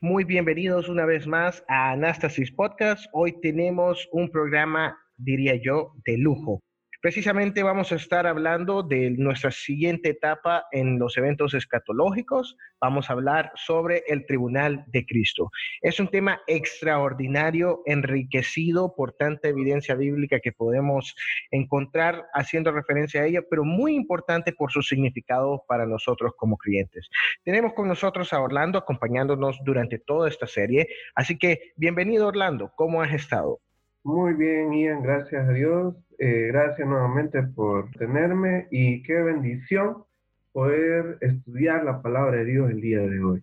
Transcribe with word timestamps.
muy 0.00 0.22
bienvenidos 0.22 0.88
una 0.88 1.04
vez 1.06 1.26
más 1.26 1.64
a 1.66 1.90
Anastasis 1.90 2.52
Podcast. 2.52 3.06
Hoy 3.12 3.40
tenemos 3.40 4.08
un 4.12 4.30
programa, 4.30 4.96
diría 5.16 5.56
yo, 5.56 5.92
de 6.04 6.18
lujo. 6.18 6.60
Precisamente 7.00 7.62
vamos 7.62 7.92
a 7.92 7.94
estar 7.94 8.26
hablando 8.26 8.82
de 8.82 9.10
nuestra 9.10 9.52
siguiente 9.52 10.08
etapa 10.08 10.66
en 10.72 10.98
los 10.98 11.16
eventos 11.16 11.54
escatológicos. 11.54 12.56
Vamos 12.80 13.08
a 13.08 13.12
hablar 13.12 13.52
sobre 13.54 14.02
el 14.08 14.26
Tribunal 14.26 14.82
de 14.88 15.06
Cristo. 15.06 15.48
Es 15.80 16.00
un 16.00 16.08
tema 16.08 16.40
extraordinario, 16.48 17.82
enriquecido 17.86 18.96
por 18.96 19.12
tanta 19.12 19.46
evidencia 19.46 19.94
bíblica 19.94 20.40
que 20.40 20.50
podemos 20.50 21.14
encontrar 21.52 22.26
haciendo 22.34 22.72
referencia 22.72 23.22
a 23.22 23.26
ella, 23.26 23.42
pero 23.48 23.62
muy 23.64 23.94
importante 23.94 24.52
por 24.52 24.72
su 24.72 24.82
significado 24.82 25.62
para 25.68 25.86
nosotros 25.86 26.32
como 26.36 26.56
clientes. 26.56 27.08
Tenemos 27.44 27.74
con 27.74 27.86
nosotros 27.86 28.32
a 28.32 28.40
Orlando 28.40 28.76
acompañándonos 28.76 29.60
durante 29.64 30.00
toda 30.00 30.28
esta 30.28 30.48
serie. 30.48 30.88
Así 31.14 31.38
que 31.38 31.74
bienvenido 31.76 32.26
Orlando, 32.26 32.72
¿cómo 32.74 33.02
has 33.02 33.12
estado? 33.12 33.60
Muy 34.04 34.34
bien, 34.34 34.72
Ian, 34.72 35.02
gracias 35.02 35.48
a 35.48 35.52
Dios. 35.52 35.94
Eh, 36.18 36.48
gracias 36.52 36.86
nuevamente 36.88 37.42
por 37.42 37.90
tenerme 37.92 38.66
y 38.70 39.02
qué 39.02 39.14
bendición 39.14 40.04
poder 40.52 41.18
estudiar 41.20 41.84
la 41.84 42.00
palabra 42.00 42.38
de 42.38 42.44
Dios 42.44 42.70
el 42.70 42.80
día 42.80 43.00
de 43.00 43.22
hoy. 43.22 43.42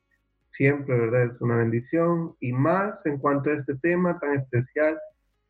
Siempre, 0.58 0.98
¿verdad? 0.98 1.36
Es 1.36 1.42
una 1.42 1.58
bendición 1.58 2.36
y 2.39 2.52
más 2.53 2.95
en 3.06 3.17
cuanto 3.20 3.50
a 3.50 3.53
este 3.56 3.76
tema 3.76 4.17
tan 4.20 4.36
especial 4.36 4.98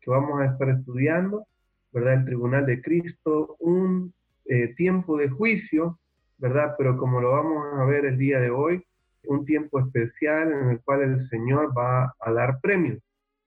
que 0.00 0.10
vamos 0.10 0.40
a 0.40 0.46
estar 0.46 0.68
estudiando, 0.70 1.46
¿verdad? 1.92 2.14
El 2.14 2.24
Tribunal 2.26 2.66
de 2.66 2.82
Cristo, 2.82 3.56
un 3.60 4.12
eh, 4.44 4.74
tiempo 4.76 5.16
de 5.16 5.28
juicio, 5.28 5.98
¿verdad? 6.38 6.74
Pero 6.76 6.98
como 6.98 7.20
lo 7.20 7.30
vamos 7.30 7.64
a 7.80 7.84
ver 7.84 8.06
el 8.06 8.18
día 8.18 8.40
de 8.40 8.50
hoy, 8.50 8.84
un 9.24 9.44
tiempo 9.44 9.80
especial 9.80 10.52
en 10.52 10.70
el 10.70 10.80
cual 10.80 11.02
el 11.02 11.28
Señor 11.28 11.72
va 11.76 12.12
a 12.20 12.32
dar 12.32 12.60
premios 12.60 13.00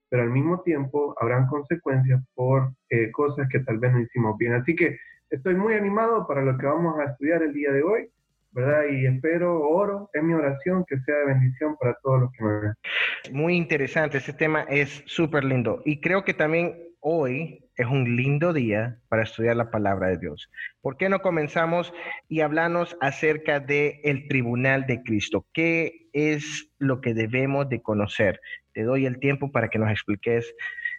pero 0.09 0.23
al 0.23 0.29
mismo 0.29 0.61
tiempo 0.61 1.15
habrán 1.19 1.47
consecuencias 1.47 2.21
por 2.35 2.71
eh, 2.89 3.11
cosas 3.11 3.47
que 3.49 3.59
tal 3.59 3.77
vez 3.77 3.93
no 3.93 4.01
hicimos 4.01 4.37
bien. 4.37 4.53
Así 4.53 4.75
que 4.75 4.97
estoy 5.29 5.55
muy 5.55 5.75
animado 5.75 6.25
para 6.27 6.41
lo 6.41 6.57
que 6.57 6.65
vamos 6.65 6.99
a 6.99 7.05
estudiar 7.05 7.43
el 7.43 7.53
día 7.53 7.71
de 7.71 7.83
hoy, 7.83 8.09
¿verdad? 8.51 8.85
Y 8.91 9.05
espero, 9.05 9.61
oro, 9.61 10.09
es 10.13 10.23
mi 10.23 10.33
oración 10.33 10.83
que 10.87 10.99
sea 11.01 11.15
de 11.15 11.25
bendición 11.27 11.77
para 11.77 11.95
todos 12.01 12.21
los 12.21 12.31
que 12.31 12.43
me 12.43 12.59
ven. 12.59 12.73
Muy 13.31 13.55
interesante, 13.55 14.17
ese 14.17 14.33
tema 14.33 14.63
es 14.63 15.03
súper 15.05 15.43
lindo. 15.43 15.81
Y 15.85 16.01
creo 16.01 16.23
que 16.23 16.33
también 16.33 16.75
hoy 16.99 17.65
es 17.75 17.87
un 17.87 18.15
lindo 18.15 18.53
día 18.53 18.99
para 19.07 19.23
estudiar 19.23 19.55
la 19.55 19.71
palabra 19.71 20.07
de 20.07 20.17
Dios. 20.17 20.51
¿Por 20.81 20.97
qué 20.97 21.09
no 21.09 21.19
comenzamos 21.19 21.93
y 22.27 22.41
hablamos 22.41 22.97
acerca 22.99 23.63
el 23.67 24.27
tribunal 24.27 24.85
de 24.85 25.01
Cristo? 25.03 25.45
¿Qué 25.53 26.09
es 26.13 26.69
lo 26.77 27.01
que 27.01 27.13
debemos 27.13 27.69
de 27.69 27.81
conocer? 27.81 28.41
Te 28.73 28.83
doy 28.83 29.05
el 29.05 29.19
tiempo 29.19 29.51
para 29.51 29.69
que 29.69 29.79
nos 29.79 29.89
expliques 29.89 30.53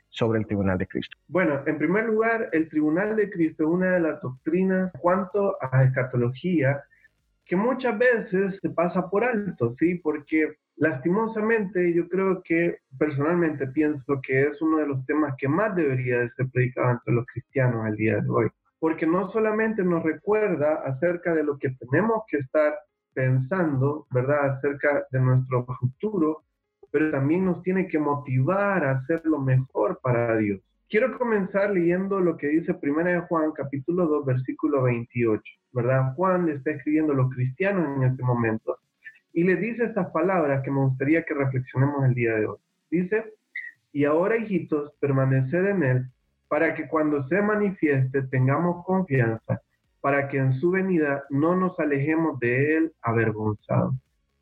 sobre 0.09 0.41
el 0.41 0.47
tribunal 0.47 0.79
de 0.79 0.87
Cristo. 0.87 1.17
Bueno, 1.29 1.63
en 1.67 1.79
primer 1.79 2.05
lugar, 2.05 2.49
el 2.53 2.69
tribunal 2.69 3.15
de 3.17 3.31
Cristo 3.31 3.65
es 3.65 3.69
una 3.69 3.93
de 3.93 4.01
las 4.01 4.21
doctrinas 4.21 4.91
cuanto 5.01 5.57
a 5.61 5.85
escatología 5.85 6.83
que 7.45 7.57
muchas 7.57 7.99
veces 7.99 8.59
se 8.61 8.71
pasa 8.71 9.11
por 9.11 9.25
alto, 9.25 9.75
¿sí? 9.79 9.97
Porque 9.97 10.55
lastimosamente 10.81 11.93
yo 11.93 12.09
creo 12.09 12.43
que 12.43 12.79
personalmente 12.99 13.67
pienso 13.67 14.19
que 14.23 14.49
es 14.49 14.63
uno 14.63 14.79
de 14.79 14.87
los 14.87 15.05
temas 15.05 15.35
que 15.37 15.47
más 15.47 15.77
debería 15.77 16.21
de 16.21 16.31
ser 16.31 16.49
predicado 16.51 16.93
entre 16.93 17.15
los 17.15 17.27
cristianos 17.27 17.87
el 17.87 17.97
día 17.97 18.19
de 18.19 18.29
hoy. 18.29 18.49
Porque 18.79 19.07
no 19.07 19.31
solamente 19.31 19.85
nos 19.85 20.03
recuerda 20.03 20.77
acerca 20.87 21.35
de 21.35 21.45
lo 21.45 21.59
que 21.59 21.69
tenemos 21.79 22.23
que 22.29 22.39
estar 22.39 22.79
pensando, 23.13 24.07
¿verdad? 24.11 24.57
Acerca 24.57 25.07
de 25.11 25.21
nuestro 25.21 25.67
futuro, 25.67 26.45
pero 26.91 27.11
también 27.11 27.45
nos 27.45 27.63
tiene 27.63 27.87
que 27.87 27.99
motivar 27.99 28.83
a 28.83 28.93
hacer 28.93 29.21
lo 29.27 29.39
mejor 29.39 30.01
para 30.03 30.39
Dios. 30.39 30.63
Quiero 30.89 31.19
comenzar 31.19 31.73
leyendo 31.73 32.21
lo 32.21 32.39
que 32.39 32.49
dice 32.49 32.73
Primera 32.73 33.13
de 33.13 33.21
Juan, 33.21 33.53
capítulo 33.53 34.07
2, 34.07 34.25
versículo 34.25 34.83
28, 34.85 35.43
¿verdad? 35.73 36.15
Juan 36.15 36.47
le 36.47 36.55
está 36.55 36.71
escribiendo 36.71 37.13
a 37.13 37.17
los 37.17 37.31
cristianos 37.35 37.99
en 37.99 38.05
este 38.05 38.23
momento 38.23 38.79
y 39.33 39.45
le 39.45 39.57
dice 39.57 39.85
estas 39.85 40.11
palabras 40.11 40.63
que 40.63 40.71
me 40.71 40.81
gustaría 40.81 41.25
que 41.25 41.35
reflexionemos 41.35 42.05
el 42.05 42.15
día 42.15 42.35
de 42.35 42.47
hoy. 42.47 42.59
Dice, 42.91 43.25
y 43.93 44.05
ahora 44.05 44.37
hijitos, 44.37 44.93
permaneced 45.01 45.67
en 45.67 45.83
él 45.83 46.07
para 46.49 46.75
que 46.75 46.89
cuando 46.89 47.27
se 47.29 47.41
manifieste 47.41 48.23
tengamos 48.23 48.85
confianza, 48.85 49.63
para 50.01 50.29
que 50.29 50.39
en 50.39 50.55
su 50.55 50.73
venida 50.73 51.25
no 51.31 51.55
nos 51.55 51.79
alejemos 51.79 52.41
de 52.41 52.77
él 52.77 52.93
avergonzados. 53.03 53.95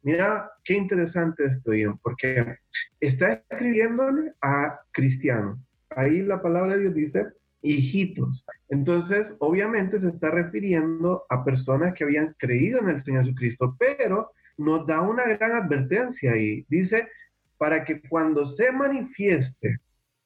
Mira 0.02 0.50
qué 0.64 0.74
interesante 0.74 1.44
esto, 1.44 1.74
Ian, 1.74 1.98
porque 1.98 2.56
está 3.00 3.42
escribiéndole 3.50 4.32
a 4.40 4.80
cristianos. 4.92 5.58
Ahí 5.90 6.22
la 6.22 6.40
palabra 6.40 6.76
de 6.76 6.80
Dios 6.80 6.94
dice 6.94 7.26
hijitos. 7.60 8.42
Entonces, 8.70 9.26
obviamente 9.38 10.00
se 10.00 10.08
está 10.08 10.30
refiriendo 10.30 11.24
a 11.28 11.44
personas 11.44 11.92
que 11.94 12.04
habían 12.04 12.34
creído 12.38 12.78
en 12.78 12.88
el 12.90 13.04
Señor 13.04 13.24
Jesucristo, 13.24 13.76
pero 13.78 14.30
nos 14.58 14.86
da 14.86 15.00
una 15.00 15.24
gran 15.24 15.52
advertencia 15.52 16.36
y 16.36 16.66
dice, 16.68 17.08
para 17.56 17.84
que 17.84 18.00
cuando 18.08 18.54
se 18.56 18.70
manifieste 18.72 19.78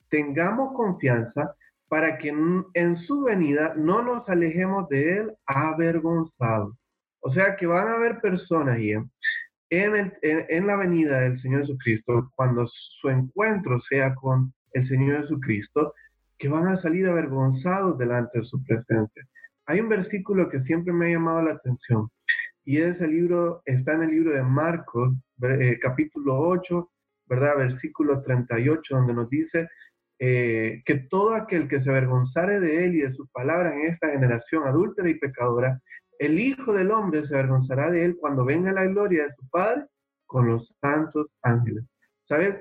tengamos 0.08 0.74
confianza, 0.74 1.54
para 1.88 2.18
que 2.18 2.28
en, 2.28 2.96
su 3.06 3.22
venida 3.22 3.74
no 3.76 4.02
nos 4.02 4.28
alejemos 4.28 4.88
de 4.88 5.18
él 5.18 5.32
avergonzados. 5.46 6.74
O 7.20 7.32
sea 7.32 7.56
que 7.56 7.66
van 7.66 7.88
a 7.88 7.94
haber 7.94 8.20
personas 8.20 8.76
ahí 8.76 8.92
en, 9.70 10.12
en, 10.22 10.66
la 10.66 10.76
venida 10.76 11.20
del 11.20 11.40
Señor 11.40 11.62
Jesucristo, 11.62 12.30
cuando 12.34 12.66
su 12.66 13.08
encuentro 13.08 13.80
sea 13.82 14.14
con 14.14 14.52
el 14.72 14.88
Señor 14.88 15.22
Jesucristo, 15.22 15.94
que 16.38 16.48
van 16.48 16.66
a 16.66 16.80
salir 16.80 17.06
avergonzados 17.06 17.98
delante 17.98 18.38
de 18.38 18.44
su 18.44 18.62
presencia. 18.64 19.26
Hay 19.66 19.80
un 19.80 19.88
versículo 19.88 20.48
que 20.48 20.62
siempre 20.62 20.92
me 20.92 21.06
ha 21.06 21.12
llamado 21.12 21.42
la 21.42 21.52
atención 21.52 22.08
y 22.64 22.80
ese 22.80 23.06
libro 23.06 23.62
está 23.64 23.94
en 23.94 24.04
el 24.04 24.10
libro 24.10 24.32
de 24.32 24.42
Marcos, 24.42 25.14
eh, 25.42 25.78
capítulo 25.80 26.38
8, 26.38 26.90
¿verdad? 27.26 27.56
Versículo 27.56 28.22
38, 28.22 28.96
donde 28.96 29.14
nos 29.14 29.28
dice 29.28 29.68
eh, 30.18 30.82
que 30.84 30.94
todo 31.10 31.34
aquel 31.34 31.68
que 31.68 31.82
se 31.82 31.90
avergonzare 31.90 32.60
de 32.60 32.84
él 32.84 32.94
y 32.94 33.00
de 33.00 33.12
sus 33.14 33.28
palabras 33.30 33.74
en 33.74 33.92
esta 33.92 34.10
generación 34.10 34.66
adúltera 34.66 35.08
y 35.08 35.18
pecadora, 35.18 35.80
el 36.18 36.38
Hijo 36.38 36.72
del 36.72 36.92
Hombre 36.92 37.26
se 37.26 37.34
avergonzará 37.34 37.90
de 37.90 38.04
él 38.04 38.16
cuando 38.20 38.44
venga 38.44 38.70
la 38.70 38.84
gloria 38.84 39.24
de 39.24 39.34
su 39.34 39.48
Padre 39.48 39.86
con 40.26 40.46
los 40.46 40.72
santos 40.80 41.26
ángeles. 41.42 41.84
¿Sabes? 42.28 42.54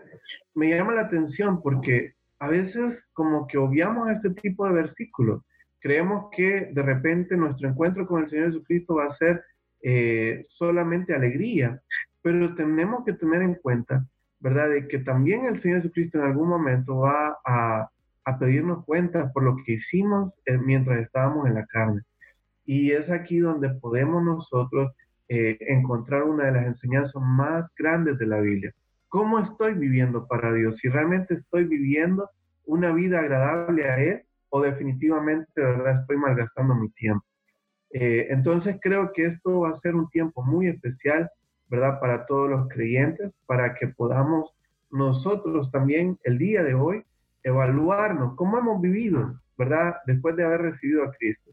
Me 0.56 0.70
llama 0.70 0.96
la 0.96 1.02
atención 1.02 1.62
porque 1.62 2.14
a 2.40 2.48
veces 2.48 2.98
como 3.14 3.46
que 3.46 3.60
obviamos 3.60 4.10
este 4.10 4.32
tipo 4.32 4.66
de 4.66 4.74
versículos. 4.74 5.44
Creemos 5.80 6.30
que 6.36 6.72
de 6.74 6.82
repente 6.82 7.38
nuestro 7.38 7.70
encuentro 7.70 8.08
con 8.08 8.24
el 8.24 8.30
Señor 8.32 8.48
Jesucristo 8.48 8.96
va 8.96 9.06
a 9.06 9.18
ser 9.18 9.44
eh, 9.84 10.46
solamente 10.50 11.14
alegría, 11.14 11.82
pero 12.22 12.56
tenemos 12.56 13.04
que 13.06 13.14
tener 13.14 13.42
en 13.42 13.56
cuenta, 13.56 14.06
¿verdad?, 14.40 14.70
de 14.70 14.88
que 14.88 15.00
también 15.00 15.46
el 15.46 15.62
Señor 15.62 15.82
Jesucristo 15.82 16.20
en 16.20 16.26
algún 16.26 16.50
momento 16.50 16.98
va 16.98 17.38
a, 17.46 17.90
pedirnos 18.40 18.86
cuentas 18.86 19.30
por 19.34 19.44
lo 19.44 19.58
que 19.66 19.74
hicimos 19.74 20.34
eh, 20.46 20.58
mientras 20.58 21.02
estábamos 21.02 21.48
en 21.48 21.56
la 21.56 21.66
carne. 21.66 22.02
Y 22.66 22.92
es 22.92 23.10
aquí 23.10 23.40
donde 23.40 23.70
podemos 23.70 24.24
nosotros 24.24 24.94
eh, 25.28 25.58
encontrar 25.62 26.24
una 26.24 26.46
de 26.46 26.52
las 26.54 26.66
enseñanzas 26.66 27.22
más 27.22 27.66
grandes 27.78 28.18
de 28.20 28.28
la 28.28 28.40
Biblia. 28.40 28.74
¿Cómo 29.10 29.40
estoy 29.40 29.74
viviendo 29.74 30.28
para 30.28 30.54
Dios? 30.54 30.78
Si 30.82 30.88
realmente 30.88 31.34
estoy 31.34 31.66
viviendo 31.66 32.30
una 32.66 32.94
vida 32.94 33.20
agradable 33.20 33.90
a 33.90 33.98
Él 33.98 34.22
o 34.50 34.62
definitivamente, 34.62 35.50
¿verdad? 35.56 36.02
Estoy 36.02 36.18
malgastando 36.18 36.76
mi 36.76 36.90
tiempo. 36.92 37.26
Eh, 37.94 38.28
entonces 38.30 38.78
creo 38.82 39.12
que 39.14 39.26
esto 39.26 39.62
va 39.62 39.72
a 39.72 39.80
ser 39.82 39.96
un 39.96 40.10
tiempo 40.10 40.44
muy 40.44 40.68
especial, 40.68 41.30
¿verdad? 41.70 42.00
Para 42.00 42.26
todos 42.26 42.50
los 42.50 42.68
creyentes, 42.70 43.32
para 43.46 43.76
que 43.76 43.88
podamos 43.88 44.52
nosotros 44.92 45.72
también 45.72 46.18
el 46.24 46.38
día 46.38 46.64
de 46.64 46.74
hoy 46.74 47.04
evaluarnos 47.44 48.36
cómo 48.36 48.58
hemos 48.58 48.82
vivido, 48.82 49.40
¿verdad? 49.58 49.96
Después 50.06 50.36
de 50.36 50.44
haber 50.44 50.62
recibido 50.62 51.04
a 51.04 51.12
Cristo. 51.14 51.52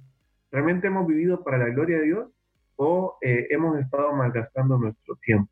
¿Realmente 0.50 0.86
hemos 0.88 1.06
vivido 1.06 1.42
para 1.42 1.58
la 1.58 1.68
gloria 1.68 1.98
de 1.98 2.04
Dios 2.04 2.28
o 2.76 3.16
eh, 3.22 3.46
hemos 3.50 3.78
estado 3.78 4.12
malgastando 4.12 4.78
nuestro 4.78 5.16
tiempo? 5.16 5.50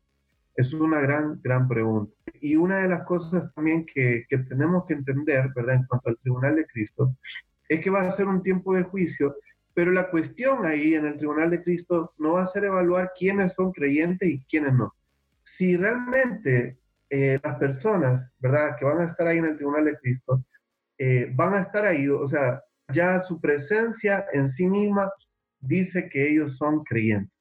Es 0.55 0.73
una 0.73 0.99
gran, 0.99 1.39
gran 1.43 1.67
pregunta. 1.67 2.13
Y 2.41 2.55
una 2.55 2.79
de 2.79 2.89
las 2.89 3.03
cosas 3.05 3.53
también 3.53 3.85
que, 3.85 4.25
que 4.27 4.37
tenemos 4.39 4.85
que 4.85 4.93
entender, 4.93 5.49
¿verdad? 5.55 5.75
En 5.75 5.85
cuanto 5.85 6.09
al 6.09 6.17
tribunal 6.17 6.55
de 6.55 6.65
Cristo, 6.65 7.13
es 7.69 7.83
que 7.83 7.89
va 7.89 8.01
a 8.01 8.15
ser 8.15 8.27
un 8.27 8.41
tiempo 8.41 8.73
de 8.73 8.83
juicio, 8.83 9.35
pero 9.77 9.91
la 9.91 10.09
cuestión 10.09 10.65
ahí 10.65 10.95
en 10.95 11.05
el 11.05 11.17
tribunal 11.19 11.51
de 11.51 11.61
Cristo 11.61 12.11
no 12.17 12.33
va 12.33 12.45
a 12.45 12.51
ser 12.51 12.65
evaluar 12.65 13.11
quiénes 13.15 13.53
son 13.53 13.71
creyentes 13.71 14.27
y 14.27 14.43
quiénes 14.45 14.73
no. 14.73 14.95
Si 15.55 15.77
realmente 15.77 16.79
eh, 17.11 17.39
las 17.43 17.59
personas, 17.59 18.27
¿verdad?, 18.39 18.75
que 18.79 18.85
van 18.85 19.01
a 19.01 19.11
estar 19.11 19.27
ahí 19.27 19.37
en 19.37 19.45
el 19.45 19.55
tribunal 19.55 19.85
de 19.85 19.95
Cristo, 19.99 20.43
eh, 20.97 21.31
van 21.35 21.53
a 21.53 21.61
estar 21.61 21.85
ahí, 21.85 22.07
o 22.07 22.27
sea, 22.27 22.59
ya 22.91 23.21
su 23.27 23.39
presencia 23.39 24.25
en 24.33 24.51
sí 24.53 24.65
misma 24.65 25.11
dice 25.59 26.09
que 26.09 26.27
ellos 26.27 26.57
son 26.57 26.83
creyentes. 26.83 27.31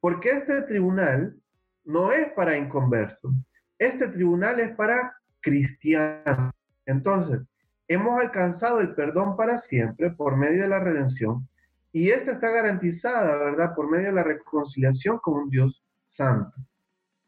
Porque 0.00 0.30
este 0.30 0.62
tribunal 0.62 1.36
no 1.84 2.10
es 2.10 2.32
para 2.32 2.56
inconversos, 2.56 3.34
este 3.78 4.08
tribunal 4.08 4.60
es 4.60 4.74
para 4.76 5.12
cristianos. 5.42 6.54
Entonces, 6.86 7.42
hemos 7.86 8.18
alcanzado 8.18 8.80
el 8.80 8.94
perdón 8.94 9.36
para 9.36 9.60
siempre 9.68 10.08
por 10.08 10.38
medio 10.38 10.62
de 10.62 10.68
la 10.68 10.80
redención 10.80 11.46
y 11.92 12.10
esta 12.10 12.32
está 12.32 12.48
garantizada, 12.50 13.36
¿verdad?, 13.36 13.74
por 13.74 13.90
medio 13.90 14.06
de 14.06 14.14
la 14.14 14.22
reconciliación 14.22 15.18
con 15.18 15.34
un 15.34 15.50
Dios 15.50 15.84
santo. 16.16 16.56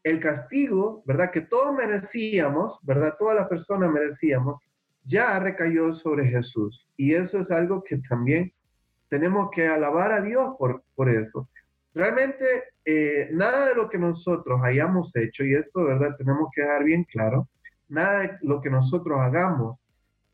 El 0.03 0.19
castigo, 0.19 1.03
¿verdad?, 1.05 1.31
que 1.31 1.41
todos 1.41 1.75
merecíamos, 1.75 2.79
¿verdad?, 2.83 3.15
todas 3.19 3.35
las 3.35 3.47
personas 3.47 3.91
merecíamos, 3.91 4.59
ya 5.03 5.37
recayó 5.39 5.93
sobre 5.95 6.27
Jesús. 6.27 6.87
Y 6.97 7.13
eso 7.13 7.41
es 7.41 7.51
algo 7.51 7.83
que 7.83 7.99
también 8.09 8.51
tenemos 9.09 9.51
que 9.51 9.67
alabar 9.67 10.11
a 10.11 10.21
Dios 10.21 10.55
por, 10.57 10.83
por 10.95 11.09
eso. 11.09 11.47
Realmente, 11.93 12.45
eh, 12.85 13.29
nada 13.31 13.67
de 13.67 13.75
lo 13.75 13.87
que 13.87 13.99
nosotros 13.99 14.59
hayamos 14.63 15.15
hecho, 15.15 15.43
y 15.43 15.53
esto, 15.53 15.83
¿verdad?, 15.83 16.15
tenemos 16.17 16.49
que 16.53 16.61
dejar 16.61 16.83
bien 16.83 17.03
claro, 17.03 17.47
nada 17.87 18.21
de 18.21 18.37
lo 18.41 18.61
que 18.61 18.71
nosotros 18.71 19.19
hagamos 19.19 19.79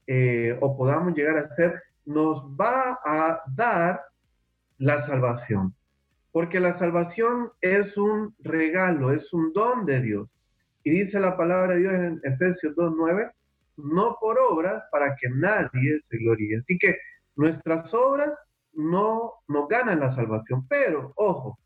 eh, 0.08 0.58
o 0.62 0.78
podamos 0.78 1.14
llegar 1.16 1.38
a 1.38 1.42
hacer, 1.42 1.82
nos 2.06 2.44
va 2.60 2.98
a 3.06 3.42
dar 3.56 4.02
la 4.82 5.06
salvación. 5.06 5.76
Porque 6.32 6.60
la 6.60 6.78
salvación 6.80 7.52
es 7.62 7.96
un 7.98 8.34
regalo, 8.40 9.12
es 9.12 9.32
un 9.32 9.54
don 9.54 9.86
de 9.86 10.02
Dios. 10.02 10.30
Y 10.84 10.90
dice 10.90 11.20
la 11.20 11.38
palabra 11.38 11.76
de 11.76 11.80
Dios 11.82 11.94
en 11.94 12.22
Efesios 12.24 12.76
2.9, 12.76 13.32
no 13.78 14.18
por 14.20 14.40
obras 14.40 14.84
para 14.92 15.16
que 15.16 15.30
nadie 15.30 16.02
se 16.10 16.18
gloríe. 16.18 16.58
Así 16.58 16.78
que 16.80 16.98
nuestras 17.36 17.94
obras 17.94 18.32
no 18.74 19.34
nos 19.48 19.68
ganan 19.68 20.00
la 20.00 20.16
salvación. 20.16 20.66
Pero, 20.68 21.14
ojo, 21.16 21.60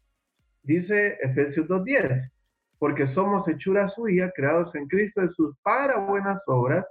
dice 0.63 1.17
Efesios 1.21 1.67
2.10, 1.67 2.29
porque 2.79 3.07
somos 3.13 3.47
hechura 3.47 3.87
suya, 3.89 4.29
creados 4.35 4.75
en 4.75 4.87
Cristo 4.87 5.21
Jesús 5.21 5.55
para 5.63 5.99
buenas 5.99 6.41
obras, 6.47 6.85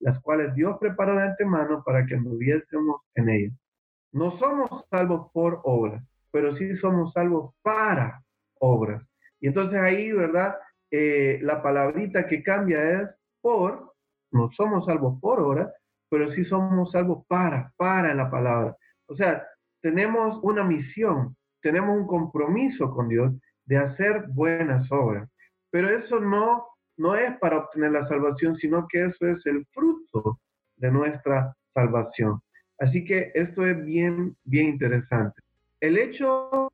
las 0.00 0.20
cuales 0.22 0.52
Dios 0.54 0.76
preparó 0.80 1.14
de 1.14 1.22
antemano 1.22 1.84
para 1.84 2.04
que 2.04 2.16
anduviésemos 2.16 3.00
en 3.14 3.28
ellas. 3.28 3.67
No 4.12 4.38
somos 4.38 4.84
salvos 4.90 5.30
por 5.32 5.60
obras, 5.64 6.02
pero 6.30 6.56
sí 6.56 6.76
somos 6.76 7.12
salvos 7.12 7.54
para 7.62 8.22
obras. 8.60 9.02
Y 9.40 9.48
entonces 9.48 9.78
ahí, 9.78 10.12
¿verdad? 10.12 10.56
Eh, 10.90 11.38
la 11.42 11.62
palabrita 11.62 12.26
que 12.26 12.42
cambia 12.42 13.02
es 13.02 13.08
por, 13.40 13.92
no 14.32 14.50
somos 14.52 14.86
salvos 14.86 15.20
por 15.20 15.40
obras, 15.40 15.72
pero 16.10 16.32
sí 16.32 16.44
somos 16.44 16.90
salvos 16.90 17.24
para, 17.26 17.72
para 17.76 18.14
la 18.14 18.30
palabra. 18.30 18.76
O 19.06 19.14
sea, 19.14 19.46
tenemos 19.80 20.38
una 20.42 20.64
misión, 20.64 21.36
tenemos 21.60 21.96
un 21.96 22.06
compromiso 22.06 22.90
con 22.90 23.08
Dios 23.08 23.32
de 23.66 23.76
hacer 23.76 24.24
buenas 24.28 24.90
obras. 24.90 25.28
Pero 25.70 25.90
eso 25.90 26.18
no 26.18 26.68
no 26.98 27.14
es 27.14 27.38
para 27.38 27.58
obtener 27.58 27.92
la 27.92 28.06
salvación, 28.08 28.56
sino 28.56 28.86
que 28.88 29.06
eso 29.06 29.26
es 29.26 29.46
el 29.46 29.64
fruto 29.72 30.40
de 30.76 30.90
nuestra 30.90 31.54
salvación. 31.72 32.40
Así 32.78 33.04
que 33.04 33.32
esto 33.34 33.66
es 33.66 33.84
bien, 33.84 34.36
bien 34.44 34.68
interesante. 34.68 35.42
El 35.80 35.98
hecho 35.98 36.72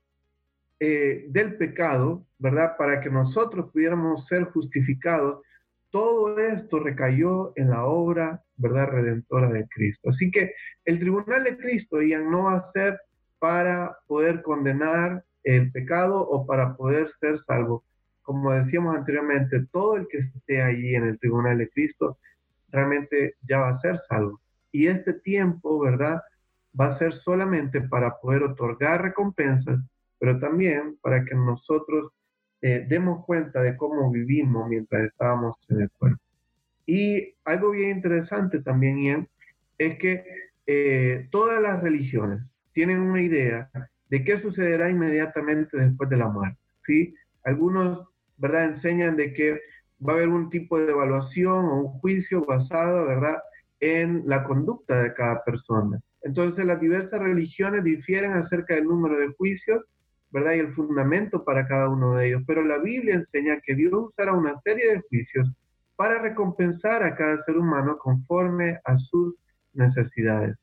eh, 0.80 1.26
del 1.28 1.56
pecado, 1.56 2.24
¿verdad? 2.38 2.76
Para 2.76 3.00
que 3.00 3.10
nosotros 3.10 3.70
pudiéramos 3.72 4.26
ser 4.26 4.44
justificados, 4.44 5.42
todo 5.90 6.38
esto 6.38 6.80
recayó 6.80 7.52
en 7.56 7.70
la 7.70 7.84
obra, 7.84 8.42
¿verdad? 8.56 8.88
Redentora 8.88 9.48
de 9.48 9.66
Cristo. 9.68 10.10
Así 10.10 10.30
que 10.30 10.52
el 10.84 10.98
tribunal 10.98 11.44
de 11.44 11.56
Cristo 11.56 12.02
ya 12.02 12.18
no 12.18 12.44
va 12.44 12.56
a 12.56 12.72
ser 12.72 13.00
para 13.38 13.96
poder 14.06 14.42
condenar 14.42 15.22
el 15.44 15.70
pecado 15.70 16.20
o 16.20 16.46
para 16.46 16.76
poder 16.76 17.10
ser 17.20 17.38
salvo, 17.46 17.84
como 18.22 18.52
decíamos 18.52 18.96
anteriormente, 18.96 19.66
todo 19.70 19.96
el 19.96 20.08
que 20.08 20.18
esté 20.18 20.62
allí 20.62 20.94
en 20.94 21.04
el 21.04 21.18
tribunal 21.18 21.58
de 21.58 21.68
Cristo 21.68 22.18
realmente 22.70 23.36
ya 23.46 23.58
va 23.58 23.68
a 23.68 23.80
ser 23.80 24.00
salvo. 24.08 24.40
Y 24.74 24.88
este 24.88 25.12
tiempo, 25.12 25.78
¿verdad? 25.78 26.20
Va 26.78 26.88
a 26.88 26.98
ser 26.98 27.12
solamente 27.20 27.80
para 27.80 28.16
poder 28.16 28.42
otorgar 28.42 29.02
recompensas, 29.02 29.80
pero 30.18 30.40
también 30.40 30.96
para 31.00 31.24
que 31.24 31.34
nosotros 31.36 32.12
eh, 32.60 32.84
demos 32.88 33.24
cuenta 33.24 33.62
de 33.62 33.76
cómo 33.76 34.10
vivimos 34.10 34.68
mientras 34.68 35.04
estábamos 35.04 35.54
en 35.68 35.82
el 35.82 35.90
cuerpo. 35.92 36.20
Y 36.86 37.34
algo 37.44 37.70
bien 37.70 37.90
interesante 37.90 38.60
también, 38.62 38.98
Ian, 38.98 39.28
es 39.78 39.96
que 39.98 40.24
eh, 40.66 41.28
todas 41.30 41.62
las 41.62 41.80
religiones 41.80 42.40
tienen 42.72 42.98
una 42.98 43.22
idea 43.22 43.70
de 44.10 44.24
qué 44.24 44.40
sucederá 44.40 44.90
inmediatamente 44.90 45.76
después 45.76 46.10
de 46.10 46.16
la 46.16 46.28
muerte. 46.28 46.58
¿sí? 46.84 47.14
Algunos 47.44 48.08
¿verdad? 48.38 48.64
Enseñan 48.64 49.16
de 49.16 49.32
que 49.32 49.60
va 50.06 50.14
a 50.14 50.16
haber 50.16 50.28
un 50.28 50.50
tipo 50.50 50.78
de 50.78 50.90
evaluación 50.90 51.66
o 51.66 51.80
un 51.80 52.00
juicio 52.00 52.44
basado, 52.44 53.06
¿verdad?, 53.06 53.38
en 53.84 54.22
la 54.24 54.44
conducta 54.44 55.02
de 55.02 55.12
cada 55.12 55.44
persona. 55.44 56.00
Entonces, 56.22 56.64
las 56.64 56.80
diversas 56.80 57.20
religiones 57.20 57.84
difieren 57.84 58.32
acerca 58.32 58.74
del 58.74 58.84
número 58.84 59.18
de 59.18 59.34
juicios, 59.34 59.84
¿verdad? 60.30 60.54
Y 60.54 60.60
el 60.60 60.72
fundamento 60.72 61.44
para 61.44 61.68
cada 61.68 61.90
uno 61.90 62.14
de 62.14 62.28
ellos. 62.28 62.42
Pero 62.46 62.64
la 62.64 62.78
Biblia 62.78 63.16
enseña 63.16 63.60
que 63.60 63.74
Dios 63.74 63.92
usará 63.92 64.32
una 64.32 64.58
serie 64.62 64.90
de 64.90 65.02
juicios 65.10 65.52
para 65.96 66.18
recompensar 66.18 67.02
a 67.02 67.14
cada 67.14 67.44
ser 67.44 67.58
humano 67.58 67.98
conforme 67.98 68.78
a 68.84 68.96
sus 68.96 69.34
necesidades. 69.74 70.56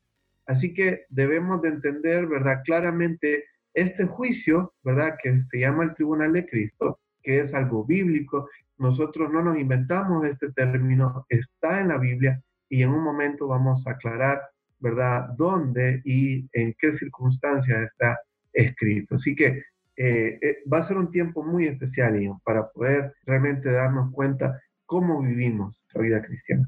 Así 0.46 0.74
que 0.74 1.02
debemos 1.08 1.62
de 1.62 1.68
entender, 1.68 2.26
¿verdad? 2.26 2.62
Claramente 2.64 3.44
este 3.72 4.04
juicio, 4.04 4.72
¿verdad? 4.82 5.16
Que 5.22 5.44
se 5.48 5.60
llama 5.60 5.84
el 5.84 5.94
Tribunal 5.94 6.32
de 6.32 6.44
Cristo, 6.44 6.98
que 7.22 7.42
es 7.42 7.54
algo 7.54 7.84
bíblico. 7.84 8.48
Nosotros 8.78 9.32
no 9.32 9.42
nos 9.42 9.56
inventamos 9.56 10.24
este 10.26 10.50
término, 10.50 11.24
está 11.28 11.80
en 11.80 11.88
la 11.88 11.98
Biblia 11.98 12.42
y 12.72 12.82
en 12.82 12.88
un 12.88 13.04
momento 13.04 13.46
vamos 13.48 13.86
a 13.86 13.90
aclarar, 13.90 14.40
¿verdad?, 14.80 15.28
dónde 15.36 16.00
y 16.06 16.48
en 16.54 16.74
qué 16.78 16.96
circunstancias 16.96 17.90
está 17.90 18.18
escrito. 18.50 19.16
Así 19.16 19.36
que 19.36 19.62
eh, 19.94 20.38
eh, 20.40 20.58
va 20.72 20.78
a 20.78 20.88
ser 20.88 20.96
un 20.96 21.10
tiempo 21.10 21.42
muy 21.42 21.66
especial, 21.66 22.18
para 22.42 22.70
poder 22.70 23.12
realmente 23.26 23.70
darnos 23.70 24.10
cuenta 24.12 24.58
cómo 24.86 25.20
vivimos 25.20 25.76
la 25.92 26.00
vida 26.00 26.22
cristiana. 26.22 26.66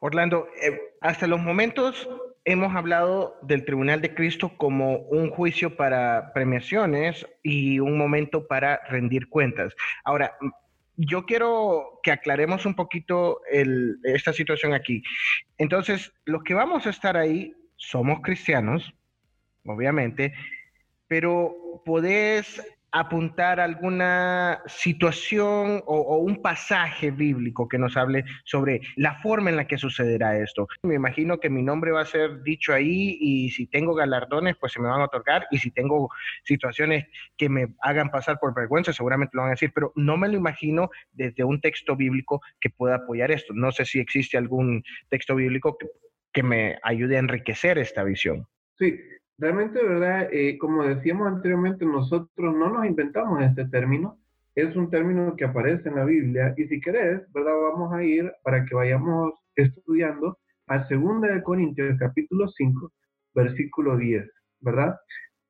Orlando, 0.00 0.46
eh, 0.62 0.78
hasta 1.00 1.26
los 1.26 1.40
momentos 1.40 2.06
hemos 2.44 2.76
hablado 2.76 3.38
del 3.40 3.64
Tribunal 3.64 4.02
de 4.02 4.14
Cristo 4.14 4.52
como 4.58 4.98
un 4.98 5.30
juicio 5.30 5.74
para 5.74 6.34
premiaciones 6.34 7.26
y 7.42 7.80
un 7.80 7.96
momento 7.96 8.46
para 8.46 8.82
rendir 8.90 9.30
cuentas. 9.30 9.74
Ahora, 10.04 10.36
yo 11.04 11.26
quiero 11.26 11.98
que 12.02 12.12
aclaremos 12.12 12.64
un 12.64 12.74
poquito 12.74 13.40
esta 14.04 14.32
situación 14.32 14.72
aquí. 14.72 15.02
Entonces, 15.58 16.12
los 16.24 16.44
que 16.44 16.54
vamos 16.54 16.86
a 16.86 16.90
estar 16.90 17.16
ahí 17.16 17.54
somos 17.76 18.20
cristianos, 18.20 18.94
obviamente, 19.64 20.32
pero 21.08 21.82
podés 21.84 22.62
apuntar 22.92 23.58
alguna 23.58 24.62
situación 24.66 25.82
o, 25.86 26.18
un 26.18 26.42
pasaje 26.42 27.10
bíblico 27.10 27.66
que 27.66 27.78
nos 27.78 27.96
hable 27.96 28.24
sobre 28.44 28.82
la 28.96 29.18
forma 29.20 29.50
en 29.50 29.56
la 29.56 29.66
que 29.66 29.78
sucederá 29.78 30.38
esto. 30.38 30.68
Me 30.82 30.94
imagino 30.94 31.40
que 31.40 31.48
mi 31.48 31.62
nombre 31.62 31.90
va 31.90 32.02
a 32.02 32.06
ser 32.06 32.42
dicho 32.42 32.72
ahí 32.72 33.16
y 33.18 33.50
si 33.50 33.66
tengo 33.66 33.94
galardones, 33.94 34.56
pues 34.60 34.72
se 34.72 34.80
me 34.80 34.88
van 34.88 35.00
a 35.00 35.06
otorgar 35.06 35.46
y 35.50 35.58
si 35.58 35.70
tengo 35.70 36.10
situaciones 36.44 37.06
que 37.38 37.48
me 37.48 37.74
hagan 37.80 38.10
pasar 38.10 38.38
por 38.38 38.54
vergüenza, 38.54 38.92
seguramente 38.92 39.32
lo 39.34 39.42
van 39.42 39.50
a 39.50 39.54
decir, 39.54 39.72
pero 39.74 39.92
no 39.96 40.18
me 40.18 40.28
lo 40.28 40.36
imagino 40.36 40.90
desde 41.12 41.44
un 41.44 41.60
texto 41.60 41.96
bíblico 41.96 42.42
que 42.60 42.68
pueda 42.68 42.96
apoyar 42.96 43.30
esto. 43.30 43.54
No 43.54 43.72
sé 43.72 43.86
si 43.86 44.00
existe 44.00 44.36
algún 44.36 44.84
texto 45.08 45.34
bíblico 45.34 45.78
que, 45.78 45.86
que 46.32 46.42
me 46.42 46.78
ayude 46.82 47.16
a 47.16 47.20
enriquecer 47.20 47.78
esta 47.78 48.04
visión. 48.04 48.46
Sí, 48.78 48.98
Realmente, 49.42 49.82
¿verdad? 49.82 50.28
Eh, 50.30 50.56
como 50.56 50.84
decíamos 50.84 51.26
anteriormente, 51.26 51.84
nosotros 51.84 52.54
no 52.54 52.70
nos 52.70 52.86
inventamos 52.86 53.42
este 53.42 53.64
término, 53.64 54.16
es 54.54 54.76
un 54.76 54.88
término 54.88 55.34
que 55.34 55.44
aparece 55.44 55.88
en 55.88 55.96
la 55.96 56.04
Biblia 56.04 56.54
y 56.56 56.68
si 56.68 56.80
querés, 56.80 57.22
¿verdad? 57.32 57.50
Vamos 57.72 57.92
a 57.92 58.04
ir 58.04 58.32
para 58.44 58.64
que 58.64 58.76
vayamos 58.76 59.32
estudiando 59.56 60.38
a 60.68 60.86
2 60.88 61.22
de 61.22 61.42
Corintios 61.42 61.98
capítulo 61.98 62.46
5, 62.46 62.92
versículo 63.34 63.96
10, 63.96 64.30
¿verdad? 64.60 64.94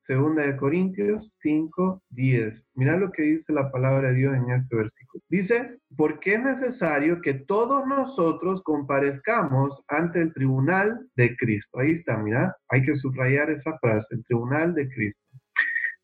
Segunda 0.05 0.45
de 0.45 0.57
Corintios 0.57 1.31
5, 1.41 2.03
10. 2.09 2.61
Mira 2.75 2.97
lo 2.97 3.09
que 3.11 3.23
dice 3.23 3.53
la 3.53 3.71
palabra 3.71 4.09
de 4.09 4.15
Dios 4.15 4.35
en 4.35 4.51
este 4.51 4.75
versículo. 4.75 5.23
Dice, 5.29 5.77
porque 5.95 6.33
es 6.33 6.43
necesario 6.43 7.21
que 7.21 7.33
todos 7.33 7.87
nosotros 7.87 8.61
comparezcamos 8.63 9.81
ante 9.87 10.21
el 10.21 10.33
tribunal 10.33 11.07
de 11.15 11.35
Cristo. 11.37 11.79
Ahí 11.79 11.91
está, 11.91 12.17
mira, 12.17 12.53
hay 12.67 12.83
que 12.83 12.97
subrayar 12.97 13.49
esa 13.49 13.77
frase, 13.79 14.07
el 14.11 14.25
tribunal 14.25 14.73
de 14.73 14.89
Cristo. 14.89 15.21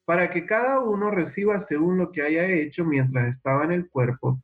Para 0.06 0.32
que 0.32 0.46
cada 0.46 0.79
uno 0.79 1.12
reciba 1.12 1.65
según 1.68 1.98
lo 1.98 2.12
que 2.12 2.22
haya 2.22 2.46
hecho 2.48 2.86
mientras 2.86 3.36
estaba 3.36 3.65
en 3.65 3.74
el 3.74 3.89
cuerpo, 3.89 4.39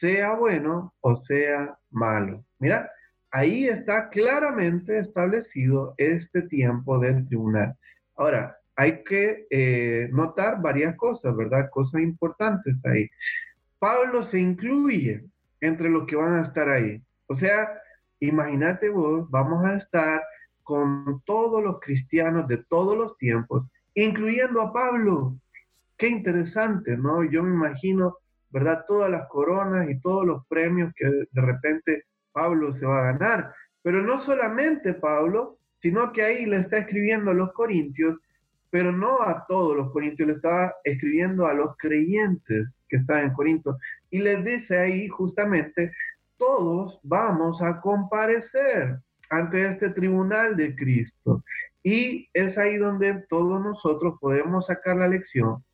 sea 0.00 0.34
bueno 0.34 0.94
o 1.00 1.22
sea 1.24 1.76
malo. 1.90 2.44
Mira, 2.60 2.88
ahí 3.32 3.66
está 3.66 4.08
claramente 4.08 5.00
establecido 5.00 5.94
este 5.98 6.42
tiempo 6.42 6.98
del 7.00 7.26
tribunal. 7.26 7.74
Ahora, 8.16 8.56
hay 8.76 9.02
que 9.04 9.46
eh, 9.50 10.08
notar 10.12 10.60
varias 10.62 10.96
cosas, 10.96 11.36
¿verdad? 11.36 11.68
Cosas 11.70 12.00
importantes 12.00 12.74
ahí. 12.84 13.08
Pablo 13.78 14.30
se 14.30 14.38
incluye 14.38 15.24
entre 15.60 15.88
los 15.88 16.06
que 16.06 16.16
van 16.16 16.34
a 16.34 16.46
estar 16.46 16.68
ahí. 16.68 17.02
O 17.26 17.36
sea, 17.38 17.68
imagínate 18.20 18.88
vos, 18.88 19.30
vamos 19.30 19.64
a 19.64 19.76
estar 19.76 20.22
con 20.62 21.22
todos 21.24 21.62
los 21.62 21.80
cristianos 21.80 22.46
de 22.46 22.58
todos 22.68 22.96
los 22.96 23.16
tiempos, 23.18 23.66
incluyendo 23.94 24.60
a 24.60 24.72
Pablo. 24.72 25.34
Qué 25.98 26.08
interesante, 26.08 26.96
¿no? 26.96 27.24
Yo 27.24 27.42
me 27.42 27.50
imagino, 27.50 28.16
¿verdad? 28.50 28.84
Todas 28.86 29.10
las 29.10 29.28
coronas 29.28 29.90
y 29.90 30.00
todos 30.00 30.24
los 30.26 30.46
premios 30.46 30.92
que 30.94 31.06
de 31.06 31.40
repente 31.40 32.04
Pablo 32.32 32.74
se 32.78 32.86
va 32.86 33.00
a 33.00 33.12
ganar. 33.12 33.52
Pero 33.82 34.02
no 34.02 34.24
solamente 34.24 34.94
Pablo, 34.94 35.58
sino 35.82 36.12
que 36.12 36.22
ahí 36.22 36.46
le 36.46 36.60
está 36.60 36.78
escribiendo 36.78 37.30
a 37.30 37.34
los 37.34 37.52
corintios 37.52 38.18
pero 38.70 38.92
no 38.92 39.22
a 39.22 39.44
todos 39.46 39.76
los 39.76 39.90
corintios, 39.92 40.28
le 40.28 40.34
estaba 40.34 40.74
escribiendo 40.84 41.46
a 41.46 41.54
los 41.54 41.76
creyentes 41.76 42.68
que 42.88 42.96
están 42.96 43.24
en 43.24 43.32
Corinto. 43.32 43.76
Y 44.10 44.20
les 44.20 44.44
dice 44.44 44.78
ahí 44.78 45.08
justamente, 45.08 45.92
todos 46.36 46.98
vamos 47.02 47.60
a 47.60 47.80
comparecer 47.80 48.98
ante 49.28 49.70
este 49.70 49.90
tribunal 49.90 50.56
de 50.56 50.74
Cristo. 50.74 51.42
Y 51.82 52.28
es 52.34 52.56
ahí 52.58 52.76
donde 52.76 53.24
todos 53.28 53.62
nosotros 53.62 54.16
podemos 54.20 54.66
sacar 54.66 54.96
la 54.96 55.08
lección 55.08 55.64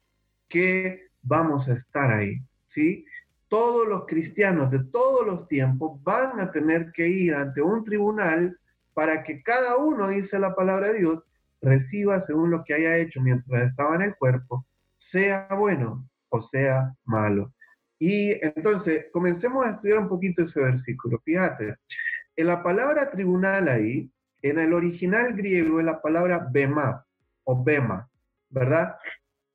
que 0.49 1.07
vamos 1.23 1.67
a 1.69 1.75
estar 1.75 2.12
ahí, 2.12 2.38
¿sí? 2.73 3.05
Todos 3.49 3.88
los 3.88 4.07
cristianos 4.07 4.71
de 4.71 4.85
todos 4.85 5.26
los 5.26 5.49
tiempos 5.49 6.03
van 6.03 6.41
a 6.41 6.53
tener 6.53 6.93
que 6.93 7.09
ir 7.09 7.35
ante 7.35 7.62
un 7.62 7.85
tribunal 7.85 8.57
para 8.95 9.25
que 9.25 9.43
cada 9.43 9.76
uno, 9.76 10.09
dice 10.09 10.38
la 10.38 10.55
palabra 10.55 10.88
de 10.88 10.99
Dios, 11.00 11.23
reciba 11.61 12.25
según 12.27 12.51
lo 12.51 12.65
que 12.65 12.75
haya 12.75 12.97
hecho 12.97 13.21
mientras 13.21 13.71
estaba 13.71 13.97
en 13.97 14.03
el 14.03 14.17
cuerpo, 14.17 14.67
sea 15.11 15.49
bueno 15.51 16.09
o 16.29 16.49
sea 16.49 16.93
malo. 17.05 17.53
Y 17.99 18.33
entonces, 18.45 19.07
comencemos 19.13 19.65
a 19.65 19.71
estudiar 19.71 19.99
un 19.99 20.09
poquito 20.09 20.43
ese 20.43 20.61
versículo. 20.61 21.19
Fíjate, 21.25 21.77
en 22.37 22.47
la 22.47 22.63
palabra 22.63 23.11
tribunal 23.11 23.69
ahí, 23.69 24.11
en 24.43 24.59
el 24.59 24.75
original 24.75 25.33
griego 25.33 25.81
es 25.81 25.87
la 25.87 26.03
palabra 26.03 26.47
bema 26.51 27.05
o 27.45 27.63
bema, 27.63 28.09
¿verdad? 28.51 28.97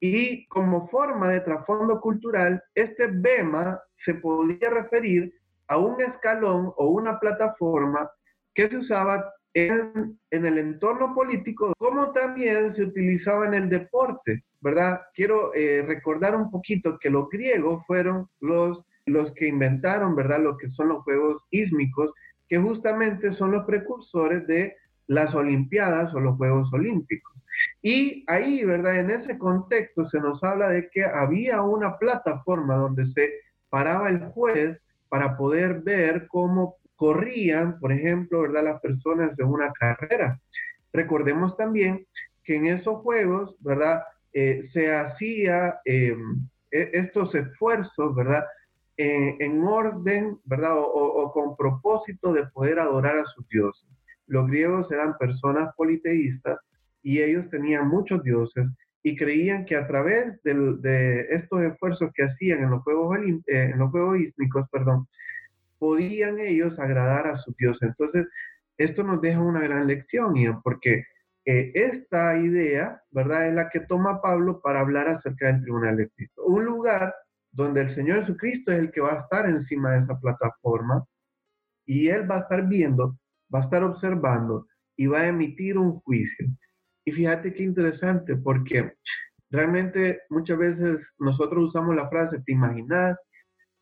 Y 0.00 0.46
como 0.48 0.88
forma 0.88 1.28
de 1.28 1.40
trasfondo 1.40 2.00
cultural, 2.00 2.60
este 2.74 3.06
bema 3.06 3.80
se 4.04 4.14
podía 4.14 4.70
referir 4.70 5.32
a 5.68 5.78
un 5.78 6.02
escalón 6.02 6.72
o 6.76 6.88
una 6.88 7.20
plataforma 7.20 8.10
que 8.54 8.68
se 8.68 8.78
usaba 8.78 9.32
en, 9.54 10.18
el 10.30 10.58
entorno 10.58 11.14
político, 11.14 11.72
como 11.78 12.12
también 12.12 12.74
se 12.74 12.84
utilizaba 12.84 13.46
en 13.46 13.54
el 13.54 13.68
deporte, 13.68 14.44
¿verdad? 14.60 15.00
Quiero 15.14 15.54
eh, 15.54 15.82
recordar 15.86 16.34
un 16.36 16.50
poquito 16.50 16.98
que 16.98 17.10
los 17.10 17.28
griegos 17.28 17.84
fueron 17.86 18.28
los, 18.40 18.80
los 19.06 19.32
que 19.34 19.48
inventaron, 19.48 20.14
¿verdad? 20.16 20.40
Lo 20.40 20.56
que 20.56 20.70
son 20.70 20.88
los 20.88 21.02
Juegos 21.04 21.42
Ísmicos, 21.50 22.12
que 22.48 22.58
justamente 22.58 23.32
son 23.34 23.52
los 23.52 23.64
precursores 23.64 24.46
de 24.46 24.74
las 25.06 25.34
Olimpiadas 25.34 26.14
o 26.14 26.20
los 26.20 26.36
Juegos 26.36 26.72
Olímpicos. 26.72 27.32
Y 27.82 28.24
ahí, 28.28 28.64
¿verdad? 28.64 29.00
En 29.00 29.10
ese 29.10 29.38
contexto 29.38 30.08
se 30.08 30.18
nos 30.18 30.42
habla 30.42 30.68
de 30.68 30.88
que 30.90 31.04
había 31.04 31.62
una 31.62 31.98
plataforma 31.98 32.76
donde 32.76 33.06
se 33.12 33.30
paraba 33.68 34.08
el 34.08 34.20
juez 34.28 34.78
para 35.08 35.36
poder 35.36 35.80
ver 35.82 36.26
cómo 36.28 36.76
corrían, 36.96 37.78
por 37.78 37.92
ejemplo, 37.92 38.42
¿verdad? 38.42 38.64
Las 38.64 38.80
personas 38.80 39.36
de 39.36 39.44
una 39.44 39.72
carrera. 39.72 40.38
Recordemos 40.92 41.56
también 41.56 42.06
que 42.44 42.56
en 42.56 42.66
esos 42.66 43.00
juegos, 43.02 43.56
¿verdad? 43.60 44.02
Eh, 44.32 44.68
se 44.72 44.94
hacía 44.94 45.80
em, 45.84 46.48
e, 46.70 46.90
estos 46.92 47.34
esfuerzos, 47.34 48.14
¿verdad? 48.14 48.44
en 48.98 49.64
orden, 49.64 50.38
¿verdad? 50.44 50.74
O, 50.76 51.32
con 51.32 51.56
propósito 51.56 52.32
de 52.32 52.46
poder 52.48 52.78
adorar 52.78 53.18
a 53.18 53.24
sus 53.24 53.48
dioses. 53.48 53.88
Los 54.26 54.46
griegos 54.46 54.90
eran 54.92 55.16
personas 55.18 55.74
politeístas 55.76 56.58
y 57.02 57.20
ellos 57.20 57.48
tenían 57.50 57.88
muchos 57.88 58.22
dioses 58.22 58.66
y 59.02 59.16
creían 59.16 59.64
que 59.64 59.76
a 59.76 59.86
través 59.86 60.40
de 60.44 61.26
estos 61.30 61.62
esfuerzos 61.62 62.12
que 62.14 62.24
hacían 62.24 62.62
en 62.62 62.70
los 62.70 62.82
juegos, 62.82 63.18
eh, 63.18 63.70
en 63.72 63.78
los 63.78 63.90
juegos 63.90 64.18
perdón, 64.70 65.08
podían 65.82 66.38
ellos 66.38 66.78
agradar 66.78 67.26
a 67.26 67.38
su 67.38 67.52
Dios. 67.58 67.76
Entonces, 67.80 68.28
esto 68.78 69.02
nos 69.02 69.20
deja 69.20 69.40
una 69.40 69.62
gran 69.62 69.88
lección, 69.88 70.36
Ian, 70.36 70.62
porque 70.62 71.06
eh, 71.44 71.72
esta 71.74 72.38
idea, 72.38 73.02
¿verdad?, 73.10 73.48
es 73.48 73.54
la 73.54 73.68
que 73.68 73.80
toma 73.80 74.22
Pablo 74.22 74.60
para 74.62 74.78
hablar 74.78 75.08
acerca 75.08 75.48
del 75.48 75.62
tribunal 75.62 75.96
de 75.96 76.08
Cristo. 76.10 76.44
Un 76.44 76.66
lugar 76.66 77.12
donde 77.50 77.80
el 77.80 77.94
Señor 77.96 78.20
Jesucristo 78.20 78.70
es 78.70 78.78
el 78.78 78.92
que 78.92 79.00
va 79.00 79.14
a 79.14 79.20
estar 79.22 79.44
encima 79.46 79.90
de 79.90 80.04
esa 80.04 80.20
plataforma 80.20 81.04
y 81.84 82.06
Él 82.06 82.30
va 82.30 82.36
a 82.36 82.40
estar 82.42 82.68
viendo, 82.68 83.18
va 83.52 83.62
a 83.62 83.64
estar 83.64 83.82
observando 83.82 84.68
y 84.96 85.08
va 85.08 85.22
a 85.22 85.28
emitir 85.28 85.78
un 85.78 85.98
juicio. 86.02 86.46
Y 87.04 87.10
fíjate 87.10 87.52
qué 87.54 87.64
interesante, 87.64 88.36
porque 88.36 88.92
realmente 89.50 90.20
muchas 90.30 90.58
veces 90.58 91.00
nosotros 91.18 91.70
usamos 91.70 91.96
la 91.96 92.08
frase, 92.08 92.40
te 92.46 92.52
imaginas, 92.52 93.18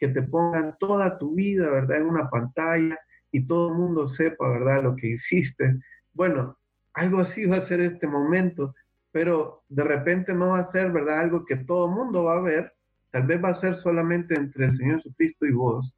que 0.01 0.09
te 0.09 0.23
pongan 0.23 0.75
toda 0.81 1.19
tu 1.19 1.35
vida, 1.35 1.69
¿verdad?, 1.71 1.99
en 1.99 2.07
una 2.07 2.29
pantalla 2.31 2.99
y 3.31 3.47
todo 3.47 3.69
el 3.69 3.75
mundo 3.75 4.09
sepa, 4.15 4.49
¿verdad?, 4.49 4.83
lo 4.83 4.97
que 4.97 5.09
hiciste. 5.09 5.79
Bueno, 6.15 6.57
algo 6.95 7.21
así 7.21 7.45
va 7.45 7.59
a 7.59 7.69
ser 7.69 7.81
este 7.81 8.07
momento, 8.07 8.75
pero 9.13 9.63
de 9.69 9.85
repente 9.85 10.33
no 10.33 10.49
va 10.49 10.61
a 10.61 10.73
ser, 10.73 10.91
¿verdad?, 10.91 11.21
algo 11.21 11.45
que 11.45 11.57
todo 11.57 11.87
el 11.87 11.95
mundo 11.95 12.25
va 12.25 12.39
a 12.39 12.41
ver. 12.41 12.73
Tal 13.11 13.27
vez 13.27 13.45
va 13.45 13.51
a 13.51 13.61
ser 13.61 13.81
solamente 13.83 14.35
entre 14.35 14.67
el 14.67 14.79
Señor 14.79 15.03
Jesucristo 15.03 15.47
y 15.47 15.53
vos, 15.53 15.95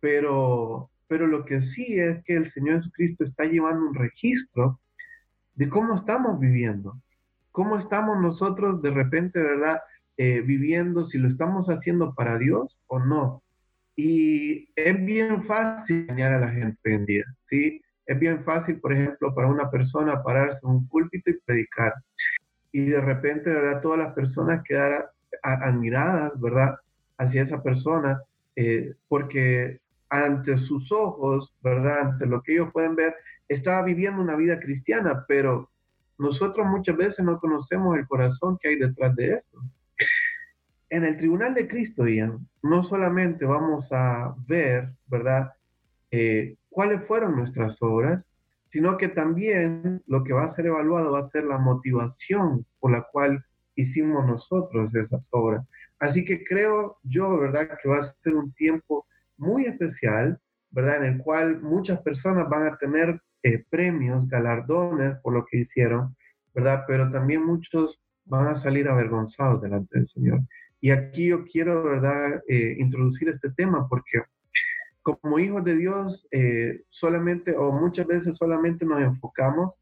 pero, 0.00 0.88
pero 1.06 1.26
lo 1.26 1.44
que 1.44 1.60
sí 1.72 1.98
es 2.00 2.24
que 2.24 2.36
el 2.36 2.50
Señor 2.52 2.78
Jesucristo 2.78 3.24
está 3.24 3.44
llevando 3.44 3.88
un 3.88 3.94
registro 3.94 4.80
de 5.54 5.68
cómo 5.68 5.96
estamos 5.96 6.40
viviendo, 6.40 6.96
cómo 7.52 7.78
estamos 7.78 8.20
nosotros 8.20 8.80
de 8.82 8.90
repente, 8.90 9.38
¿verdad?, 9.38 9.80
eh, 10.16 10.42
viviendo, 10.42 11.08
si 11.08 11.18
lo 11.18 11.28
estamos 11.28 11.66
haciendo 11.66 12.14
para 12.14 12.38
Dios 12.38 12.78
o 12.86 13.00
no. 13.00 13.42
Y 13.96 14.68
es 14.76 15.04
bien 15.04 15.44
fácil 15.44 16.02
engañar 16.02 16.34
a 16.34 16.40
la 16.40 16.50
gente 16.50 16.78
hoy 16.84 16.94
en 16.94 17.04
día, 17.04 17.24
¿sí? 17.48 17.82
Es 18.06 18.18
bien 18.20 18.44
fácil, 18.44 18.78
por 18.80 18.92
ejemplo, 18.92 19.34
para 19.34 19.48
una 19.48 19.70
persona 19.70 20.22
pararse 20.22 20.60
en 20.62 20.70
un 20.70 20.88
púlpito 20.88 21.30
y 21.30 21.40
predicar. 21.44 21.94
Y 22.70 22.86
de 22.86 23.00
repente, 23.00 23.50
¿verdad? 23.50 23.80
Todas 23.82 23.98
las 23.98 24.14
personas 24.14 24.62
quedar 24.64 25.10
admiradas, 25.42 26.40
¿verdad? 26.40 26.76
Hacia 27.18 27.42
esa 27.42 27.62
persona, 27.62 28.20
eh, 28.56 28.94
porque 29.08 29.80
ante 30.10 30.58
sus 30.58 30.92
ojos, 30.92 31.52
¿verdad? 31.62 32.00
Ante 32.02 32.26
lo 32.26 32.40
que 32.42 32.52
ellos 32.52 32.72
pueden 32.72 32.94
ver, 32.94 33.16
estaba 33.48 33.82
viviendo 33.82 34.22
una 34.22 34.36
vida 34.36 34.60
cristiana, 34.60 35.24
pero 35.26 35.70
nosotros 36.18 36.66
muchas 36.66 36.96
veces 36.96 37.24
no 37.24 37.40
conocemos 37.40 37.96
el 37.96 38.06
corazón 38.06 38.58
que 38.60 38.68
hay 38.68 38.76
detrás 38.76 39.14
de 39.16 39.34
eso 39.34 39.62
en 40.94 41.04
el 41.04 41.16
tribunal 41.16 41.54
de 41.54 41.66
Cristo, 41.66 42.06
Ian, 42.06 42.46
no 42.62 42.84
solamente 42.84 43.44
vamos 43.44 43.84
a 43.90 44.32
ver, 44.46 44.90
¿verdad?, 45.08 45.52
eh, 46.12 46.54
cuáles 46.70 47.04
fueron 47.08 47.34
nuestras 47.34 47.76
obras, 47.82 48.24
sino 48.70 48.96
que 48.96 49.08
también 49.08 50.02
lo 50.06 50.22
que 50.22 50.32
va 50.32 50.44
a 50.44 50.54
ser 50.54 50.66
evaluado 50.66 51.10
va 51.12 51.20
a 51.20 51.30
ser 51.30 51.44
la 51.44 51.58
motivación 51.58 52.64
por 52.78 52.92
la 52.92 53.02
cual 53.10 53.44
hicimos 53.74 54.24
nosotros 54.24 54.94
esas 54.94 55.22
obras. 55.30 55.66
Así 55.98 56.24
que 56.24 56.44
creo 56.44 56.98
yo, 57.02 57.38
¿verdad?, 57.38 57.76
que 57.82 57.88
va 57.88 57.98
a 57.98 58.14
ser 58.22 58.36
un 58.36 58.52
tiempo 58.52 59.04
muy 59.36 59.66
especial, 59.66 60.38
¿verdad?, 60.70 61.04
en 61.04 61.14
el 61.14 61.18
cual 61.18 61.60
muchas 61.60 62.00
personas 62.02 62.48
van 62.48 62.68
a 62.68 62.76
tener 62.76 63.20
eh, 63.42 63.64
premios, 63.68 64.28
galardones 64.28 65.16
por 65.22 65.32
lo 65.32 65.44
que 65.46 65.58
hicieron, 65.58 66.14
¿verdad?, 66.54 66.84
pero 66.86 67.10
también 67.10 67.44
muchos 67.44 68.00
van 68.26 68.46
a 68.46 68.62
salir 68.62 68.88
avergonzados 68.88 69.60
delante 69.60 69.98
del 69.98 70.08
Señor. 70.10 70.40
Y 70.84 70.90
aquí 70.90 71.28
yo 71.28 71.46
quiero, 71.46 71.82
¿verdad?, 71.82 72.42
eh, 72.46 72.76
introducir 72.78 73.30
este 73.30 73.48
tema 73.52 73.88
porque 73.88 74.20
como 75.00 75.38
hijos 75.38 75.64
de 75.64 75.76
Dios, 75.76 76.26
eh, 76.30 76.82
solamente 76.90 77.56
o 77.56 77.72
muchas 77.72 78.06
veces 78.06 78.36
solamente 78.36 78.84
nos 78.84 79.00
enfocamos 79.00 79.72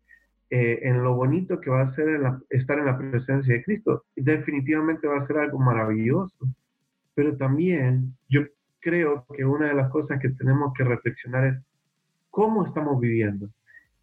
eh, 0.48 0.78
en 0.82 1.02
lo 1.02 1.16
bonito 1.16 1.60
que 1.60 1.70
va 1.70 1.82
a 1.82 1.94
ser 1.96 2.20
estar 2.50 2.78
en 2.78 2.86
la 2.86 2.96
presencia 2.96 3.52
de 3.52 3.64
Cristo. 3.64 4.04
Definitivamente 4.14 5.08
va 5.08 5.18
a 5.18 5.26
ser 5.26 5.38
algo 5.38 5.58
maravilloso. 5.58 6.46
Pero 7.16 7.36
también 7.36 8.16
yo 8.28 8.42
creo 8.78 9.26
que 9.36 9.44
una 9.44 9.70
de 9.70 9.74
las 9.74 9.90
cosas 9.90 10.20
que 10.20 10.28
tenemos 10.28 10.72
que 10.72 10.84
reflexionar 10.84 11.46
es 11.46 11.56
cómo 12.30 12.64
estamos 12.64 13.00
viviendo. 13.00 13.48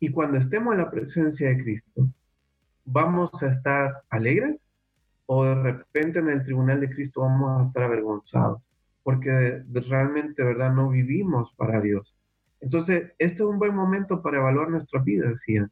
Y 0.02 0.12
cuando 0.12 0.38
estemos 0.38 0.74
en 0.74 0.82
la 0.82 0.92
presencia 0.92 1.48
de 1.48 1.64
Cristo, 1.64 2.10
¿vamos 2.84 3.32
a 3.42 3.54
estar 3.54 4.02
alegres? 4.10 4.60
¿O 5.32 5.46
de 5.46 5.54
repente 5.62 6.18
en 6.18 6.30
el 6.30 6.44
tribunal 6.44 6.80
de 6.80 6.90
Cristo 6.90 7.22
vamos 7.22 7.62
a 7.62 7.68
estar 7.68 7.84
avergonzados? 7.84 8.64
Porque 9.04 9.62
realmente, 9.88 10.44
¿verdad? 10.44 10.74
No 10.74 10.90
vivimos 10.90 11.54
para 11.56 11.80
Dios. 11.82 12.16
Entonces, 12.62 13.12
este 13.20 13.36
es 13.36 13.42
un 13.42 13.60
buen 13.60 13.76
momento 13.76 14.24
para 14.24 14.38
evaluar 14.40 14.70
nuestra 14.72 15.00
vida, 15.04 15.30
decía. 15.30 15.70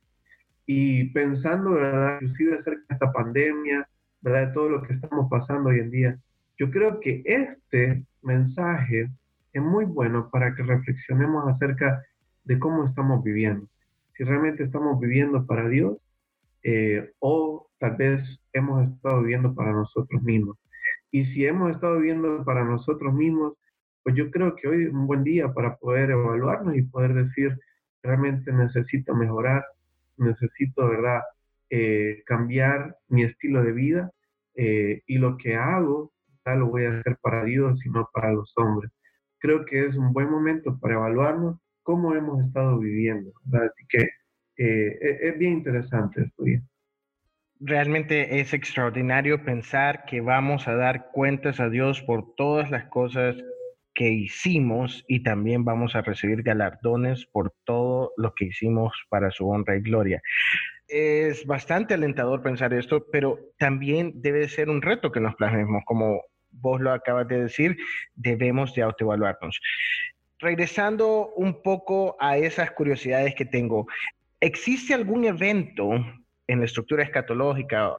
Y 0.68 1.06
pensando, 1.06 1.72
¿verdad? 1.72 2.20
Inclusive 2.22 2.60
acerca 2.60 2.84
de 2.88 2.94
esta 2.94 3.12
pandemia, 3.12 3.90
¿verdad? 4.22 4.48
De 4.50 4.54
todo 4.54 4.70
lo 4.70 4.84
que 4.84 4.94
estamos 4.94 5.28
pasando 5.28 5.70
hoy 5.70 5.80
en 5.80 5.90
día. 5.90 6.20
Yo 6.60 6.70
creo 6.70 7.00
que 7.00 7.24
este 7.26 8.04
mensaje 8.22 9.10
es 9.54 9.62
muy 9.64 9.86
bueno 9.86 10.30
para 10.30 10.54
que 10.54 10.62
reflexionemos 10.62 11.52
acerca 11.52 12.04
de 12.44 12.60
cómo 12.60 12.86
estamos 12.86 13.24
viviendo. 13.24 13.66
Si 14.16 14.24
realmente 14.24 14.66
estamos 14.66 15.00
viviendo 15.00 15.48
para 15.48 15.68
Dios 15.68 15.98
eh, 16.70 17.14
o 17.20 17.70
tal 17.80 17.96
vez 17.96 18.22
hemos 18.52 18.90
estado 18.90 19.22
viviendo 19.22 19.56
para 19.56 19.72
nosotros 19.72 20.22
mismos. 20.22 20.58
Y 21.12 21.24
si 21.28 21.46
hemos 21.46 21.72
estado 21.72 21.98
viviendo 21.98 22.44
para 22.44 22.66
nosotros 22.66 23.14
mismos, 23.14 23.54
pues 24.04 24.16
yo 24.18 24.30
creo 24.32 24.54
que 24.56 24.68
hoy 24.68 24.84
es 24.84 24.92
un 24.92 25.08
buen 25.08 25.24
día 25.24 25.54
para 25.54 25.78
poder 25.78 26.12
evaluarnos 26.12 26.76
y 26.76 26.82
poder 26.82 27.14
decir, 27.14 27.58
realmente 28.04 28.52
necesito 28.52 29.16
mejorar, 29.16 29.64
necesito, 30.18 30.90
¿verdad?, 30.90 31.22
eh, 31.70 32.24
cambiar 32.26 32.98
mi 33.08 33.24
estilo 33.24 33.64
de 33.64 33.72
vida 33.72 34.12
eh, 34.56 35.04
y 35.08 35.20
lo 35.20 35.38
que 35.38 35.56
hago 35.56 36.12
lo 36.56 36.68
voy 36.68 36.86
a 36.86 37.00
hacer 37.00 37.18
para 37.22 37.44
Dios 37.44 37.80
y 37.86 37.90
no 37.90 38.10
para 38.14 38.32
los 38.32 38.54
hombres. 38.58 38.92
Creo 39.40 39.66
que 39.66 39.86
es 39.86 39.96
un 39.96 40.14
buen 40.14 40.30
momento 40.30 40.78
para 40.80 40.96
evaluarnos 40.96 41.60
cómo 41.84 42.14
hemos 42.16 42.44
estado 42.46 42.80
viviendo. 42.80 43.32
Así 43.54 43.86
que 43.90 44.08
eh, 44.58 44.98
e, 45.02 45.30
es 45.30 45.38
bien 45.38 45.54
interesante 45.54 46.24
esto. 46.24 46.44
Realmente 47.60 48.40
es 48.40 48.54
extraordinario 48.54 49.44
pensar 49.44 50.06
que 50.06 50.22
vamos 50.22 50.68
a 50.68 50.76
dar 50.76 51.10
cuentas 51.12 51.60
a 51.60 51.70
Dios 51.70 52.02
por 52.02 52.36
todas 52.36 52.70
las 52.70 52.86
cosas 52.86 53.36
que 53.96 54.10
hicimos 54.10 55.04
y 55.08 55.24
también 55.24 55.66
vamos 55.66 55.96
a 55.96 56.02
recibir 56.02 56.44
galardones 56.44 57.26
por 57.26 57.56
todo 57.64 58.14
lo 58.16 58.36
que 58.36 58.46
hicimos 58.46 58.94
para 59.10 59.32
su 59.32 59.50
honra 59.50 59.76
y 59.76 59.82
gloria. 59.82 60.22
Es 60.88 61.46
bastante 61.48 61.96
alentador 61.96 62.44
pensar 62.44 62.74
esto, 62.74 63.08
pero 63.12 63.40
también 63.58 64.22
debe 64.22 64.48
ser 64.50 64.70
un 64.70 64.84
reto 64.84 65.12
que 65.12 65.20
nos 65.20 65.36
plasmemos 65.36 65.84
como 65.86 66.22
vos 66.52 66.82
lo 66.82 66.92
acabas 66.92 67.28
de 67.28 67.42
decir, 67.42 67.78
debemos 68.16 68.74
de 68.74 68.84
autoevaluarnos. 68.84 69.60
Regresando 70.40 71.34
un 71.36 71.62
poco 71.62 72.16
a 72.20 72.38
esas 72.38 72.72
curiosidades 72.72 73.34
que 73.36 73.46
tengo, 73.46 73.88
¿existe 74.40 74.94
algún 74.94 75.26
evento 75.26 75.92
en 76.48 76.60
la 76.60 76.66
estructura 76.66 77.04
escatológica 77.04 77.98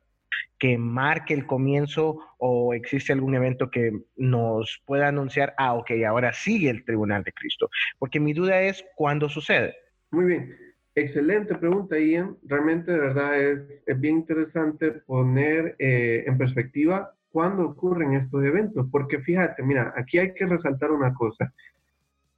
que 0.59 0.77
marque 0.77 1.35
el 1.35 1.47
comienzo 1.47 2.21
o 2.39 2.75
existe 2.75 3.13
algún 3.13 3.35
evento 3.35 3.71
que 3.71 3.93
nos 4.17 4.83
pueda 4.85 5.09
anunciar, 5.09 5.55
ah, 5.57 5.75
ok, 5.75 5.91
ahora 6.07 6.33
sigue 6.33 6.71
el 6.71 6.85
tribunal 6.85 7.23
de 7.23 7.33
Cristo? 7.33 7.71
Porque 7.99 8.21
mi 8.21 8.33
duda 8.33 8.61
es, 8.63 8.85
¿cuándo 8.97 9.29
sucede? 9.29 9.75
Muy 10.11 10.25
bien. 10.27 10.57
Excelente 10.95 11.55
pregunta, 11.55 11.97
Ian. 11.97 12.37
Realmente, 12.43 12.91
de 12.91 12.99
verdad, 12.99 13.41
es, 13.41 14.01
bien 14.01 14.17
interesante 14.17 14.91
poner 15.07 15.77
eh, 15.79 16.25
en 16.27 16.37
perspectiva 16.37 17.15
cuándo 17.31 17.67
ocurren 17.67 18.15
estos 18.15 18.45
eventos, 18.45 18.87
porque 18.91 19.21
fíjate, 19.21 19.63
mira, 19.63 19.95
aquí 19.97 20.19
hay 20.19 20.35
que 20.35 20.47
resaltar 20.47 20.91
una 20.91 21.15
cosa. 21.15 21.53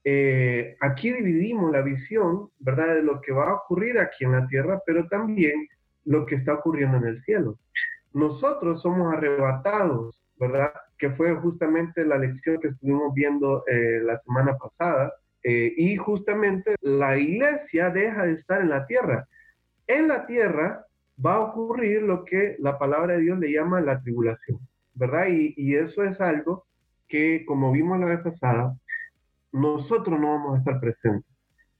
Eh, 0.04 0.76
aquí 0.80 1.12
dividimos 1.12 1.71
la 1.73 1.83
visión, 1.83 2.49
¿verdad?, 2.59 2.95
de 2.95 3.02
lo 3.02 3.21
que 3.21 3.33
va 3.33 3.50
a 3.50 3.54
ocurrir 3.54 3.99
aquí 3.99 4.25
en 4.25 4.33
la 4.33 4.47
tierra, 4.47 4.80
pero 4.87 5.07
también 5.09 5.69
lo 6.04 6.26
que 6.26 6.37
está 6.37 6.54
ocurriendo 6.54 6.96
en 6.96 7.05
el 7.05 7.22
cielo. 7.22 7.59
Nosotros 8.12 8.83
somos 8.83 9.12
arrebatados, 9.12 10.18
¿verdad? 10.38 10.72
Que 10.98 11.11
fue 11.11 11.35
justamente 11.37 12.05
la 12.05 12.18
lección 12.18 12.61
que 12.61 12.68
estuvimos 12.68 13.14
viendo 13.14 13.64
eh, 13.66 14.01
la 14.03 14.18
semana 14.20 14.57
pasada. 14.57 15.12
Eh, 15.42 15.72
y 15.77 15.96
justamente 15.96 16.77
la 16.83 17.16
iglesia 17.16 17.90
deja 17.90 18.27
de 18.27 18.33
estar 18.33 18.61
en 18.61 18.70
la 18.70 18.87
tierra. 18.87 19.27
En 19.87 20.09
la 20.09 20.27
tierra 20.27 20.85
va 21.25 21.35
a 21.35 21.40
ocurrir 21.40 22.03
lo 22.03 22.25
que 22.25 22.57
la 22.59 22.79
palabra 22.79 23.14
de 23.14 23.20
Dios 23.20 23.38
le 23.38 23.53
llama 23.53 23.81
la 23.81 24.01
tribulación. 24.01 24.61
¿verdad? 24.94 25.29
Y, 25.29 25.75
eso 25.77 26.05
es 26.05 26.20
algo 26.20 26.66
que, 27.09 27.44
como 27.46 27.72
vimos 27.72 27.98
la 27.98 28.07
vez 28.07 28.20
pasada, 28.20 28.77
nosotros 29.53 30.19
no 30.21 30.29
vamos 30.29 30.55
a 30.55 30.59
estar 30.59 30.81
presentes. 30.81 31.31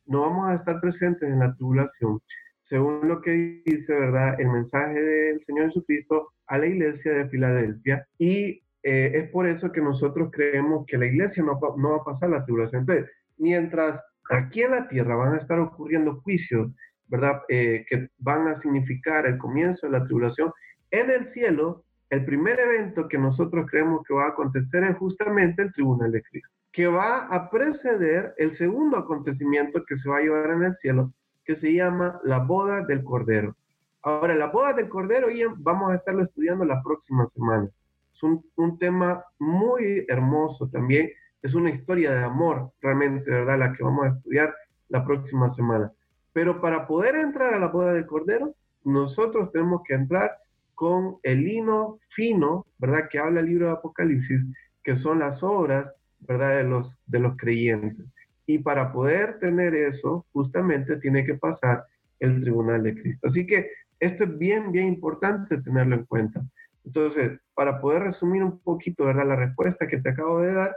No 0.07 0.23
vamos 0.23 0.49
a 0.49 0.55
estar 0.55 0.81
presentes 0.81 1.29
en 1.29 1.39
la 1.39 1.55
tribulación, 1.55 2.21
según 2.69 3.07
lo 3.09 3.21
que 3.21 3.63
dice, 3.65 3.93
¿verdad? 3.93 4.41
El 4.41 4.49
mensaje 4.49 5.01
del 5.01 5.45
Señor 5.45 5.67
Jesucristo 5.67 6.33
a 6.47 6.59
la 6.59 6.67
iglesia 6.67 7.13
de 7.13 7.29
Filadelfia. 7.29 8.07
Y 8.19 8.63
eh, 8.83 9.13
es 9.15 9.31
por 9.31 9.47
eso 9.47 9.71
que 9.71 9.81
nosotros 9.81 10.31
creemos 10.33 10.85
que 10.87 10.99
la 10.99 11.07
iglesia 11.07 11.43
no, 11.43 11.61
va 11.61 11.97
a 11.97 12.05
pasar 12.05 12.31
la 12.31 12.45
tribulación. 12.45 12.81
Entonces, 12.81 13.11
mientras 13.39 14.01
aquí 14.31 14.63
en 14.63 14.73
la 14.73 14.89
tierra 14.89 15.15
van 15.15 15.35
a 15.35 15.39
estar 15.39 15.59
ocurriendo 15.61 16.21
juicios, 16.23 16.73
¿verdad? 17.09 17.43
Eh, 17.49 17.85
que 17.89 18.09
van 18.19 18.49
a 18.49 18.61
significar 18.61 19.27
el 19.27 19.39
comienzo 19.39 19.87
de 19.87 19.99
la 19.99 20.05
tribulación, 20.05 20.53
en 20.91 21.11
el 21.11 21.33
cielo 21.33 21.85
el 22.11 22.25
primer 22.25 22.59
evento 22.59 23.07
que 23.09 23.19
nosotros 23.19 23.67
creemos 23.71 24.03
que 24.07 24.15
va 24.15 24.27
a 24.27 24.31
acontecer 24.31 24.83
es 24.83 24.97
justamente 24.99 25.63
el 25.63 25.73
tribunal 25.73 26.11
de 26.11 26.23
Cristo, 26.23 26.51
que 26.73 26.87
va 26.87 27.27
a 27.27 27.51
preceder 27.51 28.35
el 28.37 28.57
segundo 28.57 28.97
acontecimiento 28.97 29.85
que 29.87 29.99
se 29.99 30.09
va 30.09 30.19
a 30.19 30.21
llevar 30.21 30.51
en 30.51 30.63
el 30.65 30.77
cielo, 30.77 31.13
que 31.45 31.57
se 31.57 31.73
llama 31.73 32.21
la 32.25 32.39
boda 32.39 32.85
del 32.85 33.03
Cordero. 33.03 33.57
Ahora, 34.03 34.35
la 34.35 34.47
boda 34.47 34.73
del 34.73 34.89
Cordero 34.89 35.29
vamos 35.59 35.91
a 35.91 35.97
estarlo 35.97 36.23
estudiando 36.23 36.65
la 36.65 36.83
próxima 36.83 37.29
semana. 37.35 37.69
Es 38.15 38.23
un, 38.23 38.45
un 38.57 38.79
tema 38.79 39.25
muy 39.39 40.05
hermoso 40.09 40.69
también. 40.69 41.11
Es 41.43 41.55
una 41.55 41.71
historia 41.71 42.13
de 42.13 42.25
amor, 42.25 42.71
realmente, 42.81 43.31
¿verdad? 43.31 43.59
La 43.59 43.73
que 43.73 43.83
vamos 43.83 44.07
a 44.07 44.09
estudiar 44.11 44.55
la 44.89 45.05
próxima 45.05 45.55
semana. 45.55 45.91
Pero 46.33 46.61
para 46.61 46.87
poder 46.87 47.17
entrar 47.17 47.55
a 47.55 47.59
la 47.59 47.69
boda 47.69 47.93
del 47.93 48.07
Cordero, 48.07 48.55
nosotros 48.85 49.51
tenemos 49.53 49.83
que 49.87 49.95
entrar 49.95 50.31
con 50.75 51.17
el 51.23 51.45
lino 51.45 51.99
fino, 52.15 52.67
¿verdad? 52.79 53.09
Que 53.11 53.19
habla 53.19 53.41
el 53.41 53.47
libro 53.47 53.67
de 53.67 53.73
Apocalipsis, 53.73 54.41
que 54.83 54.97
son 54.99 55.19
las 55.19 55.43
obras, 55.43 55.93
¿verdad? 56.21 56.59
De 56.59 56.65
los, 56.65 56.95
de 57.07 57.19
los 57.19 57.37
creyentes. 57.37 58.07
Y 58.47 58.59
para 58.59 58.93
poder 58.93 59.39
tener 59.39 59.75
eso, 59.75 60.27
justamente 60.33 60.97
tiene 60.97 61.25
que 61.25 61.35
pasar 61.35 61.85
el 62.19 62.41
tribunal 62.41 62.83
de 62.83 62.95
Cristo. 62.95 63.29
Así 63.29 63.47
que 63.47 63.71
esto 63.99 64.25
es 64.25 64.39
bien, 64.39 64.73
bien 64.73 64.89
importante 64.89 65.61
tenerlo 65.63 65.97
en 65.97 66.05
cuenta. 66.05 66.43
Entonces, 66.85 67.39
para 67.55 67.81
poder 67.81 68.03
resumir 68.03 68.43
un 68.43 68.59
poquito, 68.61 69.05
¿verdad? 69.05 69.27
La 69.27 69.37
respuesta 69.37 69.87
que 69.87 69.99
te 69.99 70.11
acabo 70.11 70.41
de 70.41 70.53
dar, 70.53 70.77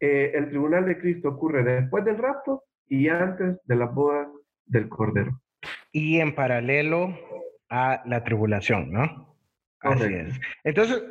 eh, 0.00 0.32
el 0.34 0.48
tribunal 0.48 0.84
de 0.84 0.98
Cristo 0.98 1.28
ocurre 1.28 1.62
después 1.62 2.04
del 2.04 2.18
rapto 2.18 2.64
y 2.88 3.08
antes 3.08 3.58
de 3.64 3.76
las 3.76 3.94
bodas 3.94 4.28
del 4.66 4.88
Cordero. 4.88 5.40
Y 5.92 6.18
en 6.18 6.34
paralelo, 6.34 7.16
a 7.70 8.02
la 8.04 8.22
tribulación, 8.24 8.92
¿no? 8.92 9.36
Así 9.80 10.12
es. 10.12 10.40
Entonces, 10.62 11.02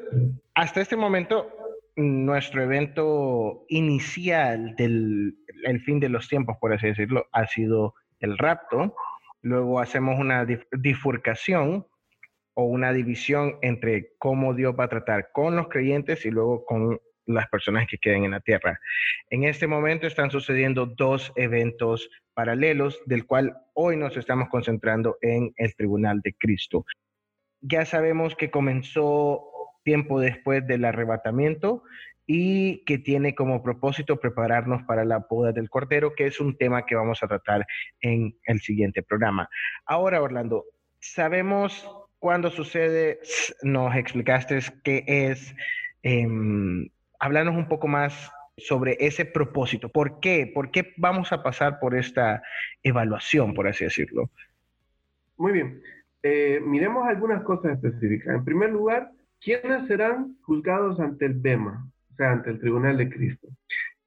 hasta 0.54 0.82
este 0.82 0.96
momento, 0.96 1.50
nuestro 1.95 2.63
evento 2.63 3.65
inicial 3.69 4.75
del 4.75 5.36
el 5.63 5.82
fin 5.82 5.99
de 5.99 6.10
los 6.10 6.27
tiempos, 6.27 6.58
por 6.60 6.73
así 6.73 6.88
decirlo, 6.88 7.27
ha 7.32 7.45
sido 7.47 7.95
el 8.19 8.38
rapto. 8.38 8.95
Luego 9.41 9.80
hacemos 9.80 10.19
una 10.19 10.45
bifurcación 10.71 11.86
o 12.54 12.63
una 12.63 12.93
división 12.93 13.58
entre 13.62 14.13
cómo 14.17 14.54
Dios 14.54 14.75
va 14.80 14.86
a 14.86 14.89
tratar 14.89 15.30
con 15.32 15.56
los 15.56 15.67
creyentes 15.67 16.25
y 16.25 16.32
luego 16.32 16.65
con 16.65 16.99
las 17.25 17.47
personas 17.49 17.88
que 17.88 17.97
queden 17.97 18.25
en 18.25 18.32
la 18.32 18.41
tierra. 18.41 18.80
En 19.30 19.43
este 19.43 19.67
momento 19.67 20.08
están 20.08 20.32
sucediendo 20.32 20.86
dos 20.86 21.32
eventos 21.36 22.10
paralelos, 22.34 23.01
del 23.06 23.25
cual 23.25 23.56
hoy 23.73 23.97
nos 23.97 24.17
estamos 24.17 24.49
concentrando 24.49 25.17
en 25.21 25.54
el 25.58 25.75
Tribunal 25.75 26.21
de 26.21 26.34
Cristo. 26.34 26.86
Ya 27.62 27.86
sabemos 27.86 28.36
que 28.36 28.49
comenzó 28.49 29.51
tiempo 29.84 30.20
después 30.20 30.65
del 30.67 30.86
arrebatamiento 30.86 31.84
y 32.26 32.84
que 32.86 32.98
tiene 32.98 33.36
como 33.36 33.63
propósito 33.63 34.20
prepararnos 34.20 34.84
para 34.84 35.04
la 35.06 35.26
boda 35.30 35.52
del 35.52 35.70
Cordero, 35.70 36.13
que 36.15 36.28
es 36.28 36.39
un 36.39 36.58
tema 36.58 36.86
que 36.86 36.96
vamos 36.96 37.22
a 37.24 37.28
tratar 37.28 37.65
en 38.00 38.36
el 38.46 38.62
siguiente 38.62 39.04
programa. 39.04 39.50
Ahora, 39.86 40.22
Orlando, 40.22 40.65
sabemos 41.00 41.89
cuándo 42.20 42.50
sucede, 42.50 43.20
nos 43.63 43.96
explicaste 43.96 44.60
qué 44.84 45.04
es 45.08 45.56
eh, 46.04 46.28
háblanos 47.20 47.56
un 47.56 47.67
poco 47.67 47.88
más 47.88 48.32
sobre 48.58 48.98
ese 49.00 49.26
propósito. 49.26 49.89
¿Por 49.89 50.20
qué? 50.20 50.52
¿Por 50.54 50.72
qué 50.72 50.94
vamos 50.98 51.32
a 51.32 51.44
pasar 51.44 51.80
por 51.80 51.96
esta 51.96 52.44
evaluación, 52.84 53.54
por 53.54 53.67
así 53.67 53.86
decirlo? 53.86 54.30
Muy 55.38 55.52
bien. 55.54 55.82
Eh, 56.24 56.60
miremos 56.63 57.08
algunas 57.08 57.44
cosas 57.44 57.74
específicas. 57.74 58.36
En 58.36 58.46
primer 58.46 58.70
lugar, 58.70 59.12
¿quiénes 59.41 59.88
serán 59.88 60.38
juzgados 60.43 60.99
ante 60.99 61.25
el 61.25 61.34
BEMA, 61.34 61.89
o 62.12 62.15
sea, 62.15 62.32
ante 62.32 62.51
el 62.51 62.60
Tribunal 62.60 62.97
de 62.97 63.10
Cristo? 63.10 63.47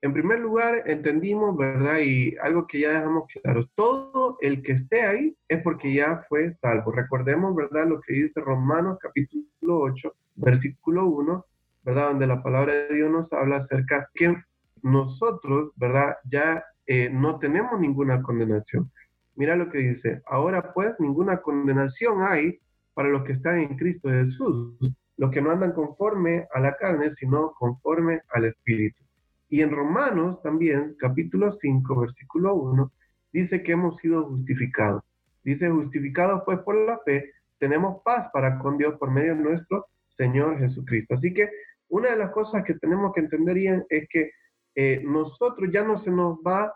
En 0.01 0.12
primer 0.12 0.38
lugar, 0.38 0.83
entendimos, 0.87 1.57
¿verdad? 1.57 1.99
Y 2.01 2.37
algo 2.37 2.66
que 2.66 2.81
ya 2.81 2.90
dejamos 2.90 3.25
claro, 3.42 3.66
todo 3.75 4.37
el 4.42 4.62
que 4.62 4.73
esté 4.73 5.01
ahí 5.03 5.37
es 5.49 5.62
porque 5.62 5.94
ya 5.94 6.25
fue 6.29 6.55
salvo. 6.61 6.92
Recordemos, 6.92 7.57
¿verdad? 7.57 7.88
Lo 7.88 8.01
que 8.03 8.12
dice 8.12 8.40
Romanos 8.40 8.99
capítulo 9.01 9.44
8, 9.62 10.14
versículo 10.37 11.07
1, 11.07 11.47
¿verdad? 11.85 12.09
Donde 12.11 12.27
la 12.27 12.42
palabra 12.42 12.75
de 12.75 12.94
Dios 12.94 13.11
nos 13.11 13.33
habla 13.33 13.57
acerca 13.57 14.11
que 14.14 14.37
nosotros, 14.83 15.73
¿verdad? 15.77 16.16
Ya 16.31 16.62
eh, 16.87 17.09
no 17.11 17.38
tenemos 17.38 17.81
ninguna 17.81 18.23
condenación. 18.23 18.90
Mira 19.37 19.57
lo 19.57 19.70
que 19.70 19.79
dice, 19.79 20.20
ahora 20.27 20.75
pues 20.75 20.94
ninguna 21.01 21.38
condenación 21.38 22.23
hay 22.23 22.61
para 22.92 23.09
los 23.09 23.25
que 23.25 23.33
están 23.33 23.59
en 23.59 23.77
Cristo 23.77 24.11
Jesús, 24.11 24.77
los 25.16 25.31
que 25.31 25.40
no 25.40 25.50
andan 25.50 25.72
conforme 25.72 26.46
a 26.53 26.61
la 26.61 26.77
carne, 26.77 27.14
sino 27.18 27.53
conforme 27.53 28.20
al 28.31 28.46
Espíritu. 28.46 29.03
Y 29.48 29.62
en 29.62 29.70
Romanos 29.70 30.42
también, 30.42 30.96
capítulo 30.98 31.57
5, 31.61 32.00
versículo 32.00 32.55
1, 32.55 32.92
dice 33.33 33.62
que 33.62 33.72
hemos 33.72 33.96
sido 33.98 34.24
justificados. 34.24 35.03
Dice, 35.44 35.70
justificados 35.70 36.42
pues 36.44 36.59
por 36.61 36.74
la 36.74 36.98
fe, 37.05 37.33
tenemos 37.59 38.03
paz 38.03 38.31
para 38.33 38.59
con 38.59 38.79
Dios 38.79 38.94
por 38.98 39.11
medio 39.11 39.37
de 39.37 39.42
nuestro 39.42 39.87
Señor 40.16 40.59
Jesucristo. 40.59 41.14
Así 41.14 41.33
que 41.33 41.50
una 41.88 42.11
de 42.11 42.16
las 42.16 42.31
cosas 42.31 42.64
que 42.64 42.74
tenemos 42.74 43.12
que 43.12 43.20
entender 43.20 43.55
bien 43.55 43.85
es 43.90 44.09
que 44.09 44.31
eh, 44.74 45.03
nosotros 45.05 45.70
ya 45.72 45.85
no 45.85 46.03
se 46.03 46.11
nos 46.11 46.38
va 46.38 46.74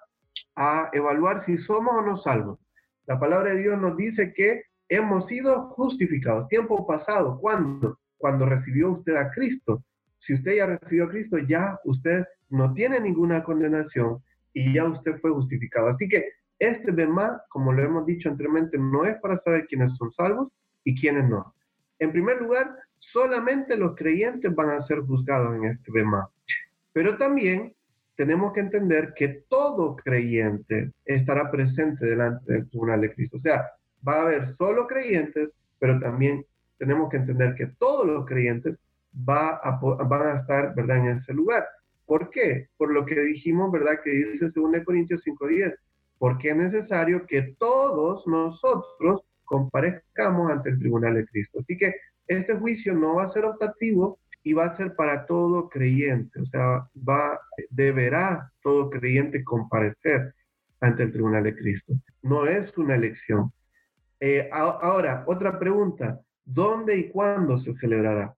a 0.54 0.90
evaluar 0.92 1.44
si 1.46 1.58
somos 1.58 1.94
o 1.94 2.02
no 2.02 2.18
salvos. 2.18 2.60
La 3.06 3.18
palabra 3.18 3.54
de 3.54 3.62
Dios 3.62 3.80
nos 3.80 3.96
dice 3.96 4.32
que 4.34 4.64
hemos 4.88 5.26
sido 5.26 5.70
justificados. 5.70 6.48
Tiempo 6.48 6.86
pasado, 6.86 7.38
¿cuándo? 7.40 7.98
Cuando 8.18 8.46
recibió 8.46 8.90
usted 8.90 9.16
a 9.16 9.30
Cristo. 9.30 9.82
Si 10.20 10.34
usted 10.34 10.56
ya 10.56 10.66
recibió 10.66 11.04
a 11.04 11.08
Cristo, 11.08 11.38
ya 11.38 11.78
usted 11.84 12.24
no 12.50 12.74
tiene 12.74 13.00
ninguna 13.00 13.42
condenación 13.42 14.18
y 14.52 14.74
ya 14.74 14.84
usted 14.84 15.18
fue 15.20 15.30
justificado. 15.30 15.88
Así 15.88 16.08
que 16.08 16.24
este 16.58 16.90
Bema, 16.90 17.40
como 17.48 17.72
lo 17.72 17.82
hemos 17.82 18.04
dicho 18.04 18.28
anteriormente, 18.28 18.76
no 18.78 19.04
es 19.04 19.18
para 19.20 19.38
saber 19.40 19.66
quiénes 19.66 19.96
son 19.96 20.12
salvos 20.12 20.52
y 20.84 21.00
quiénes 21.00 21.28
no. 21.28 21.54
En 22.00 22.12
primer 22.12 22.42
lugar, 22.42 22.74
solamente 22.98 23.76
los 23.76 23.94
creyentes 23.94 24.54
van 24.54 24.70
a 24.70 24.86
ser 24.86 25.00
juzgados 25.00 25.56
en 25.56 25.66
este 25.66 25.92
Bema. 25.92 26.28
Pero 26.92 27.16
también 27.16 27.74
tenemos 28.16 28.52
que 28.52 28.60
entender 28.60 29.14
que 29.14 29.44
todo 29.48 29.94
creyente 29.96 30.90
estará 31.04 31.50
presente 31.50 32.04
delante 32.04 32.52
del 32.52 32.68
tribunal 32.68 33.00
de 33.02 33.14
Cristo. 33.14 33.36
O 33.36 33.40
sea, 33.40 33.64
va 34.06 34.14
a 34.14 34.22
haber 34.22 34.56
solo 34.56 34.88
creyentes, 34.88 35.50
pero 35.78 36.00
también 36.00 36.44
tenemos 36.78 37.10
que 37.10 37.18
entender 37.18 37.54
que 37.54 37.66
todos 37.78 38.06
los 38.06 38.26
creyentes 38.26 38.76
va 39.28 39.60
van 40.08 40.22
a 40.22 40.40
estar, 40.40 40.74
¿verdad?, 40.74 40.98
en 40.98 41.18
ese 41.18 41.32
lugar. 41.34 41.66
¿Por 42.06 42.30
qué? 42.30 42.68
Por 42.76 42.92
lo 42.92 43.04
que 43.04 43.20
dijimos, 43.20 43.70
¿verdad?, 43.70 44.00
que 44.02 44.10
dice 44.10 44.50
2 44.54 44.84
Corintios 44.84 45.22
5.10. 45.24 45.74
Porque 46.18 46.50
es 46.50 46.56
necesario 46.56 47.26
que 47.26 47.54
todos 47.58 48.26
nosotros 48.26 49.22
comparezcamos 49.44 50.50
ante 50.50 50.70
el 50.70 50.78
tribunal 50.78 51.14
de 51.14 51.26
Cristo. 51.26 51.60
Así 51.60 51.76
que 51.76 51.94
este 52.26 52.54
juicio 52.54 52.94
no 52.94 53.16
va 53.16 53.24
a 53.24 53.32
ser 53.32 53.44
optativo 53.44 54.18
y 54.42 54.52
va 54.52 54.66
a 54.66 54.76
ser 54.76 54.94
para 54.94 55.26
todo 55.26 55.68
creyente. 55.68 56.40
O 56.40 56.46
sea, 56.46 56.88
va, 57.08 57.40
deberá 57.70 58.50
todo 58.62 58.90
creyente 58.90 59.44
comparecer 59.44 60.34
ante 60.80 61.02
el 61.02 61.12
tribunal 61.12 61.44
de 61.44 61.56
Cristo. 61.56 61.94
No 62.22 62.46
es 62.46 62.76
una 62.78 62.94
elección. 62.94 63.52
Eh, 64.20 64.48
ahora, 64.52 65.24
otra 65.26 65.58
pregunta. 65.58 66.20
¿Dónde 66.50 66.96
y 66.96 67.10
cuándo 67.10 67.58
se 67.58 67.74
celebrará? 67.74 68.34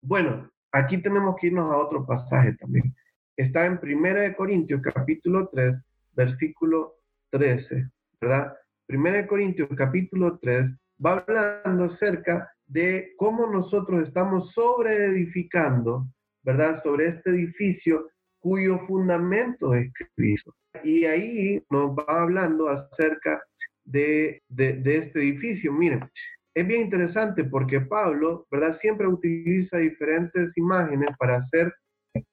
Bueno, 0.00 0.50
aquí 0.72 0.96
tenemos 1.02 1.36
que 1.38 1.48
irnos 1.48 1.70
a 1.70 1.76
otro 1.76 2.06
pasaje 2.06 2.54
también. 2.54 2.94
Está 3.36 3.66
en 3.66 3.78
1 3.82 4.34
Corintios 4.34 4.80
capítulo 4.80 5.50
3, 5.52 5.76
versículo 6.12 6.94
13, 7.32 7.90
¿verdad? 8.18 8.54
1 8.88 9.26
Corintios 9.26 9.68
capítulo 9.76 10.38
3 10.38 10.70
va 11.04 11.18
hablando 11.18 11.84
acerca 11.84 12.50
de 12.66 13.12
cómo 13.18 13.46
nosotros 13.46 14.08
estamos 14.08 14.50
sobre 14.54 15.04
edificando, 15.04 16.06
¿verdad? 16.44 16.82
Sobre 16.82 17.08
este 17.08 17.28
edificio 17.28 18.08
cuyo 18.38 18.78
fundamento 18.86 19.74
es 19.74 19.92
Cristo. 20.16 20.54
Y 20.82 21.04
ahí 21.04 21.62
nos 21.68 21.90
va 21.90 22.22
hablando 22.22 22.70
acerca 22.70 23.42
de, 23.84 24.42
de, 24.48 24.80
de 24.80 24.96
este 24.96 25.18
edificio. 25.18 25.74
Miren, 25.74 26.08
es 26.54 26.66
bien 26.66 26.82
interesante 26.82 27.44
porque 27.44 27.80
Pablo, 27.80 28.46
¿verdad? 28.50 28.78
Siempre 28.80 29.08
utiliza 29.08 29.78
diferentes 29.78 30.56
imágenes 30.56 31.08
para 31.18 31.38
hacer, 31.38 31.74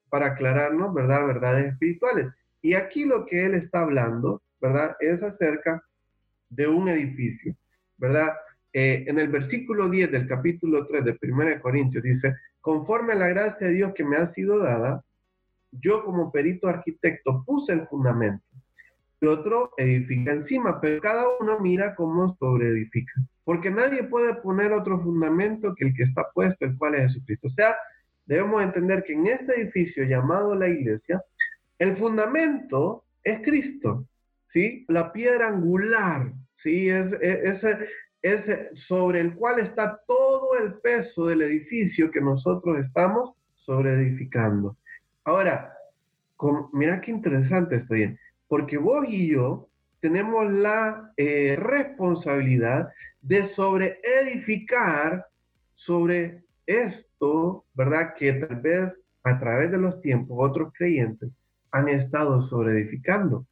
para 0.08 0.28
aclararnos, 0.28 0.94
¿verdad? 0.94 1.26
Verdades 1.26 1.72
espirituales. 1.72 2.28
Y 2.62 2.74
aquí 2.74 3.04
lo 3.04 3.26
que 3.26 3.44
él 3.44 3.54
está 3.54 3.80
hablando, 3.80 4.40
¿verdad? 4.60 4.96
Es 5.00 5.20
acerca 5.22 5.82
de 6.48 6.68
un 6.68 6.88
edificio, 6.88 7.54
¿verdad? 7.98 8.32
Eh, 8.72 9.04
en 9.08 9.18
el 9.18 9.28
versículo 9.28 9.90
10 9.90 10.12
del 10.12 10.28
capítulo 10.28 10.86
3 10.86 11.04
de 11.04 11.18
1 11.20 11.60
Corintios 11.60 12.04
dice, 12.04 12.36
conforme 12.60 13.14
a 13.14 13.16
la 13.16 13.28
gracia 13.28 13.66
de 13.66 13.74
Dios 13.74 13.92
que 13.94 14.04
me 14.04 14.16
ha 14.16 14.32
sido 14.34 14.58
dada, 14.58 15.04
yo 15.72 16.04
como 16.04 16.30
perito 16.30 16.68
arquitecto 16.68 17.42
puse 17.44 17.72
el 17.72 17.86
fundamento 17.88 18.44
el 19.22 19.28
otro 19.28 19.70
edifica 19.76 20.32
encima, 20.32 20.80
pero 20.80 21.00
cada 21.00 21.24
uno 21.40 21.60
mira 21.60 21.94
cómo 21.94 22.36
edifica. 22.60 23.12
Porque 23.44 23.70
nadie 23.70 24.02
puede 24.02 24.34
poner 24.34 24.72
otro 24.72 25.00
fundamento 25.00 25.74
que 25.76 25.86
el 25.86 25.94
que 25.94 26.02
está 26.02 26.24
puesto, 26.34 26.64
el 26.64 26.76
cual 26.76 26.96
es 26.96 27.12
Jesucristo. 27.12 27.46
O 27.46 27.52
sea, 27.52 27.76
debemos 28.26 28.62
entender 28.62 29.04
que 29.04 29.12
en 29.12 29.28
este 29.28 29.60
edificio 29.60 30.04
llamado 30.04 30.56
la 30.56 30.68
iglesia, 30.68 31.22
el 31.78 31.96
fundamento 31.96 33.04
es 33.22 33.40
Cristo, 33.42 34.04
¿sí? 34.52 34.84
La 34.88 35.12
piedra 35.12 35.48
angular, 35.48 36.32
¿sí? 36.62 36.88
Es, 36.88 37.06
es, 38.22 38.78
sobre 38.88 39.20
el 39.20 39.34
cual 39.34 39.60
está 39.60 40.00
todo 40.06 40.56
el 40.58 40.74
peso 40.74 41.26
del 41.26 41.42
edificio 41.42 42.10
que 42.10 42.20
nosotros 42.20 42.78
estamos 42.84 43.34
sobre 43.54 43.94
edificando. 43.94 44.76
Ahora, 45.24 45.72
mira 46.72 47.00
qué 47.00 47.12
interesante 47.12 47.76
esto 47.76 47.94
bien 47.94 48.18
porque 48.52 48.76
vos 48.76 49.06
y 49.08 49.28
yo 49.28 49.70
tenemos 50.02 50.52
la 50.52 51.10
eh, 51.16 51.56
responsabilidad 51.58 52.90
de 53.22 53.48
sobre 53.54 53.98
edificar 54.20 55.24
sobre 55.74 56.42
esto, 56.66 57.64
¿verdad? 57.72 58.12
Que 58.18 58.34
tal 58.34 58.60
vez 58.60 58.92
a 59.24 59.40
través 59.40 59.70
de 59.70 59.78
los 59.78 60.02
tiempos 60.02 60.36
otros 60.38 60.70
creyentes 60.76 61.30
han 61.70 61.88
estado 61.88 62.46
sobre 62.48 62.72
edificando. 62.72 63.46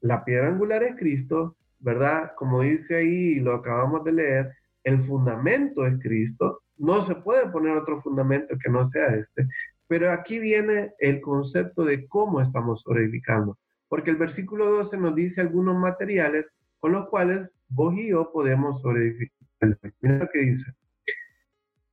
La 0.00 0.24
piedra 0.24 0.48
angular 0.48 0.82
es 0.82 0.96
Cristo, 0.96 1.54
¿verdad? 1.78 2.32
Como 2.34 2.62
dice 2.62 2.96
ahí, 2.96 3.36
lo 3.36 3.54
acabamos 3.54 4.02
de 4.02 4.12
leer, 4.12 4.52
el 4.82 5.06
fundamento 5.06 5.86
es 5.86 6.00
Cristo. 6.02 6.62
No 6.78 7.06
se 7.06 7.14
puede 7.14 7.46
poner 7.50 7.76
otro 7.76 8.02
fundamento 8.02 8.56
que 8.60 8.70
no 8.72 8.90
sea 8.90 9.06
este. 9.06 9.46
Pero 9.86 10.10
aquí 10.10 10.40
viene 10.40 10.94
el 10.98 11.20
concepto 11.20 11.84
de 11.84 12.08
cómo 12.08 12.40
estamos 12.40 12.82
sobre 12.82 13.04
edificando 13.04 13.56
porque 13.88 14.10
el 14.10 14.16
versículo 14.16 14.66
12 14.70 14.96
nos 14.96 15.14
dice 15.14 15.40
algunos 15.40 15.76
materiales 15.76 16.46
con 16.78 16.92
los 16.92 17.08
cuales 17.08 17.48
vos 17.68 17.94
y 17.94 18.08
yo 18.08 18.30
podemos 18.32 18.80
sobreedificar. 18.82 19.36
Mira 20.00 20.18
lo 20.18 20.28
que 20.28 20.38
dice. 20.38 20.72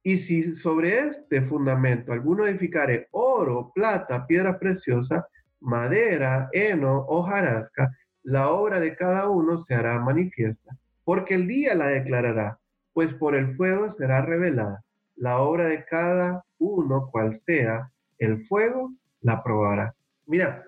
Y 0.04 0.20
si 0.26 0.56
sobre 0.58 1.08
este 1.08 1.42
fundamento 1.44 2.12
alguno 2.12 2.46
edificare 2.46 3.08
oro, 3.12 3.72
plata, 3.74 4.28
piedra 4.28 4.60
preciosa, 4.60 5.26
madera, 5.62 6.50
heno, 6.52 7.06
hojarasca, 7.08 7.90
la 8.24 8.50
obra 8.50 8.80
de 8.80 8.96
cada 8.96 9.30
uno 9.30 9.64
se 9.66 9.74
hará 9.74 10.00
manifiesta, 10.00 10.76
porque 11.06 11.36
el 11.36 11.48
día 11.48 11.74
la 11.74 11.88
declarará, 11.88 12.60
pues 12.94 13.14
por 13.16 13.36
el 13.36 13.56
fuego 13.56 13.96
será 13.98 14.22
revelada. 14.22 14.84
La 15.16 15.40
obra 15.40 15.68
de 15.68 15.86
cada 15.86 16.44
uno, 16.58 17.10
cual 17.12 17.42
sea, 17.46 17.90
el 18.18 18.46
fuego 18.48 18.92
la 19.22 19.44
probará. 19.44 19.94
Mira, 20.26 20.64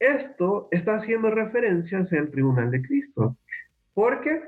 esto 0.00 0.68
está 0.70 0.96
haciendo 0.96 1.30
referencia 1.30 1.98
al 1.98 2.30
tribunal 2.30 2.70
de 2.70 2.82
Cristo, 2.82 3.36
porque 3.94 4.40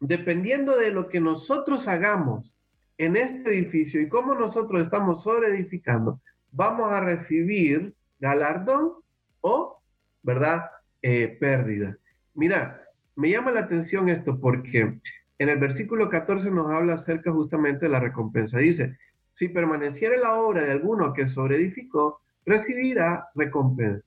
dependiendo 0.00 0.76
de 0.76 0.90
lo 0.90 1.08
que 1.08 1.20
nosotros 1.20 1.86
hagamos 1.86 2.50
en 2.98 3.16
este 3.16 3.50
edificio 3.50 4.00
y 4.00 4.08
cómo 4.08 4.34
nosotros 4.34 4.82
estamos 4.82 5.22
sobre 5.22 5.48
edificando, 5.48 6.20
vamos 6.52 6.90
a 6.90 7.00
recibir 7.00 7.94
galardón 8.18 8.92
o, 9.40 9.80
¿verdad?, 10.22 10.64
eh, 11.02 11.36
pérdida. 11.40 11.96
Mira, 12.34 12.82
me 13.16 13.30
llama 13.30 13.50
la 13.50 13.60
atención 13.60 14.08
esto 14.08 14.38
porque 14.38 14.98
en 15.38 15.48
el 15.48 15.58
versículo 15.58 16.10
14 16.10 16.50
nos 16.50 16.70
habla 16.70 16.94
acerca 16.94 17.32
justamente 17.32 17.86
de 17.86 17.92
la 17.92 18.00
recompensa. 18.00 18.58
Dice, 18.58 18.98
si 19.38 19.48
permaneciera 19.48 20.16
la 20.18 20.34
obra 20.34 20.62
de 20.62 20.72
alguno 20.72 21.14
que 21.14 21.28
sobreedificó, 21.30 22.20
recibirá 22.44 23.28
recompensa. 23.34 24.06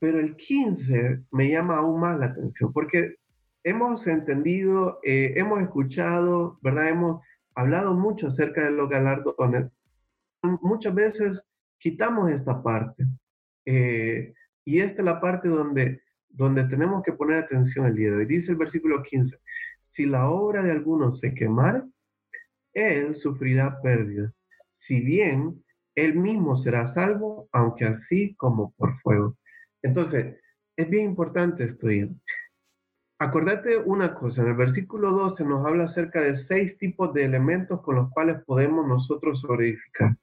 Pero 0.00 0.20
el 0.20 0.36
15 0.36 1.24
me 1.32 1.50
llama 1.50 1.78
aún 1.78 2.00
más 2.00 2.18
la 2.18 2.26
atención, 2.26 2.72
porque 2.72 3.16
hemos 3.64 4.06
entendido, 4.06 5.00
eh, 5.02 5.34
hemos 5.36 5.60
escuchado, 5.60 6.58
¿verdad? 6.62 6.90
Hemos 6.90 7.22
hablado 7.54 7.94
mucho 7.94 8.28
acerca 8.28 8.64
de 8.64 8.70
los 8.70 8.88
galardones. 8.88 9.70
Muchas 10.62 10.94
veces 10.94 11.40
quitamos 11.78 12.30
esta 12.30 12.62
parte. 12.62 13.04
Eh, 13.66 14.32
y 14.64 14.80
esta 14.80 15.00
es 15.00 15.04
la 15.04 15.20
parte 15.20 15.48
donde, 15.48 16.02
donde 16.28 16.64
tenemos 16.64 17.02
que 17.02 17.12
poner 17.12 17.44
atención 17.44 17.86
el 17.86 17.96
día 17.96 18.10
de 18.10 18.16
hoy. 18.18 18.26
Dice 18.26 18.52
el 18.52 18.56
versículo 18.56 19.02
15, 19.02 19.36
si 19.94 20.06
la 20.06 20.28
obra 20.28 20.62
de 20.62 20.70
alguno 20.70 21.16
se 21.16 21.34
quemara, 21.34 21.84
él 22.74 23.16
sufrirá 23.16 23.80
pérdida. 23.82 24.32
Si 24.86 25.00
bien 25.00 25.64
él 25.94 26.14
mismo 26.14 26.62
será 26.62 26.94
salvo, 26.94 27.48
aunque 27.52 27.86
así 27.86 28.34
como 28.36 28.72
por 28.76 29.00
fuego. 29.00 29.37
Entonces, 29.82 30.36
es 30.76 30.90
bien 30.90 31.06
importante 31.06 31.64
esto. 31.64 31.88
Acordate 33.20 33.76
una 33.78 34.14
cosa, 34.14 34.42
en 34.42 34.48
el 34.48 34.54
versículo 34.54 35.10
12 35.10 35.42
nos 35.44 35.66
habla 35.66 35.84
acerca 35.84 36.20
de 36.20 36.46
seis 36.46 36.78
tipos 36.78 37.12
de 37.14 37.24
elementos 37.24 37.80
con 37.82 37.96
los 37.96 38.10
cuales 38.10 38.42
podemos 38.44 38.86
nosotros 38.86 39.40
sobreedificar. 39.40 40.16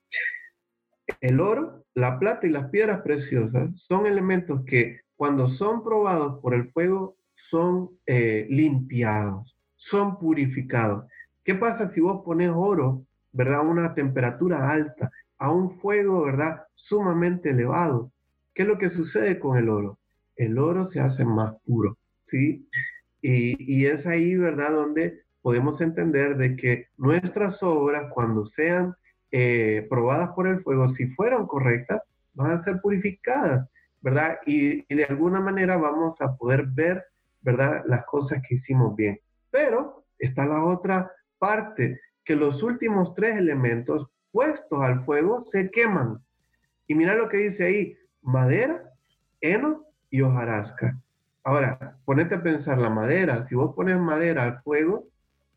El 1.20 1.42
oro, 1.42 1.84
la 1.94 2.18
plata 2.20 2.48
y 2.48 2.52
las 2.52 2.70
piedras 2.70 3.02
preciosas 3.02 3.70
son 3.88 4.06
elementos 4.06 4.64
que 4.66 5.02
cuando 5.18 5.50
son 5.50 5.84
probados 5.84 6.40
por 6.42 6.54
el 6.54 6.72
fuego 6.72 7.18
son 7.50 7.90
eh, 8.06 8.48
limpiados, 8.50 9.58
son 9.76 10.18
purificados. 10.18 11.06
¿Qué 11.44 11.54
pasa 11.54 11.92
si 11.94 12.00
vos 12.00 12.24
pones 12.24 12.52
oro, 12.54 13.06
verdad, 13.34 13.60
a 13.60 13.62
una 13.62 13.94
temperatura 13.94 14.72
alta, 14.72 15.12
a 15.38 15.52
un 15.52 15.80
fuego, 15.80 16.24
verdad, 16.24 16.64
sumamente 16.76 17.52
elevado? 17.52 18.12
¿Qué 18.56 18.62
es 18.62 18.68
lo 18.70 18.78
que 18.78 18.90
sucede 18.90 19.38
con 19.38 19.58
el 19.58 19.70
oro? 19.70 20.00
El 20.38 20.58
oro 20.58 20.90
se 20.92 21.02
hace 21.02 21.26
más 21.26 21.56
puro, 21.66 21.98
¿sí? 22.30 22.68
Y, 23.22 23.56
y 23.60 23.86
es 23.86 24.06
ahí, 24.08 24.36
verdad, 24.36 24.72
donde 24.72 25.20
podemos 25.42 25.80
entender 25.82 26.38
de 26.38 26.56
que 26.56 26.88
nuestras 26.98 27.62
obras, 27.62 28.12
cuando 28.14 28.48
sean 28.56 28.96
eh, 29.32 29.86
probadas 29.90 30.30
por 30.32 30.48
el 30.48 30.64
fuego, 30.64 30.94
si 30.96 31.08
fueron 31.10 31.48
correctas, 31.48 32.02
van 32.34 32.52
a 32.52 32.64
ser 32.64 32.80
purificadas, 32.82 33.70
¿verdad? 34.02 34.40
Y, 34.46 34.86
y, 34.92 34.96
de 34.96 35.04
alguna 35.04 35.42
manera 35.42 35.76
vamos 35.76 36.16
a 36.22 36.36
poder 36.38 36.66
ver, 36.68 37.04
¿verdad? 37.42 37.84
Las 37.88 38.06
cosas 38.06 38.42
que 38.48 38.56
hicimos 38.56 38.96
bien. 38.96 39.20
Pero 39.52 40.06
está 40.18 40.46
la 40.46 40.64
otra 40.64 41.12
parte, 41.38 42.00
que 42.24 42.36
los 42.36 42.64
últimos 42.64 43.14
tres 43.16 43.38
elementos 43.38 44.10
puestos 44.32 44.82
al 44.82 45.04
fuego 45.04 45.46
se 45.52 45.70
queman. 45.72 46.20
Y 46.88 46.96
mira 46.96 47.16
lo 47.16 47.28
que 47.28 47.38
dice 47.38 47.66
ahí, 47.66 47.98
madera, 48.26 48.84
heno 49.42 49.84
y 50.10 50.22
hojarasca. 50.22 50.98
Ahora, 51.44 51.98
ponete 52.06 52.36
a 52.36 52.44
pensar 52.44 52.78
la 52.78 52.90
madera, 52.90 53.48
si 53.48 53.56
vos 53.56 53.76
pones 53.76 54.00
madera 54.00 54.44
al 54.44 54.62
fuego, 54.64 55.06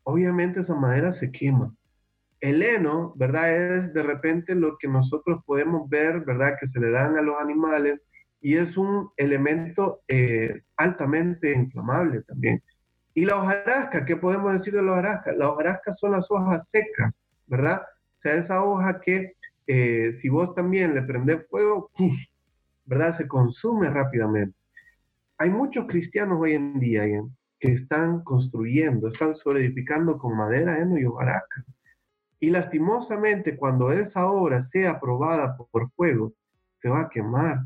obviamente 0.03 0.61
esa 0.61 0.75
madera 0.75 1.13
se 1.19 1.31
quema 1.31 1.73
el 2.41 2.63
heno, 2.63 3.13
¿verdad? 3.15 3.53
Es 3.53 3.93
de 3.93 4.03
repente 4.03 4.55
lo 4.55 4.77
que 4.77 4.87
nosotros 4.87 5.43
podemos 5.45 5.89
ver, 5.89 6.21
¿verdad? 6.21 6.55
Que 6.59 6.67
se 6.69 6.79
le 6.79 6.91
dan 6.91 7.17
a 7.17 7.21
los 7.21 7.35
animales 7.39 8.01
y 8.41 8.55
es 8.55 8.77
un 8.77 9.09
elemento 9.17 10.01
eh, 10.07 10.61
altamente 10.77 11.51
inflamable 11.51 12.21
también. 12.23 12.61
Y 13.13 13.25
la 13.25 13.37
hojarasca, 13.37 14.05
¿qué 14.05 14.15
podemos 14.15 14.53
decir 14.53 14.73
de 14.73 14.81
la 14.81 14.93
hojarasca? 14.93 15.33
La 15.33 15.49
hojarasca 15.49 15.95
son 15.95 16.13
las 16.13 16.25
hojas 16.29 16.65
secas, 16.71 17.13
¿verdad? 17.47 17.81
O 17.81 18.21
sea, 18.21 18.35
esa 18.35 18.63
hoja 18.63 19.01
que 19.01 19.33
eh, 19.67 20.17
si 20.21 20.29
vos 20.29 20.55
también 20.55 20.95
le 20.95 21.01
prendes 21.01 21.45
fuego, 21.49 21.91
¿verdad? 22.89 23.17
Se 23.17 23.27
consume 23.27 23.89
rápidamente. 23.89 24.57
Hay 25.37 25.51
muchos 25.51 25.85
cristianos 25.87 26.39
hoy 26.41 26.53
en 26.53 26.79
día 26.79 27.03
que 27.59 27.73
están 27.73 28.23
construyendo, 28.23 29.07
están 29.07 29.35
solidificando 29.35 30.17
con 30.17 30.35
madera, 30.35 30.79
heno 30.79 30.97
y 30.97 31.05
hojarasca. 31.05 31.63
Y 32.39 32.49
lastimosamente, 32.49 33.55
cuando 33.55 33.91
esa 33.91 34.25
obra 34.25 34.67
sea 34.71 34.91
aprobada 34.91 35.55
por 35.71 35.91
fuego, 35.91 36.33
se 36.81 36.89
va 36.89 37.01
a 37.01 37.09
quemar. 37.09 37.59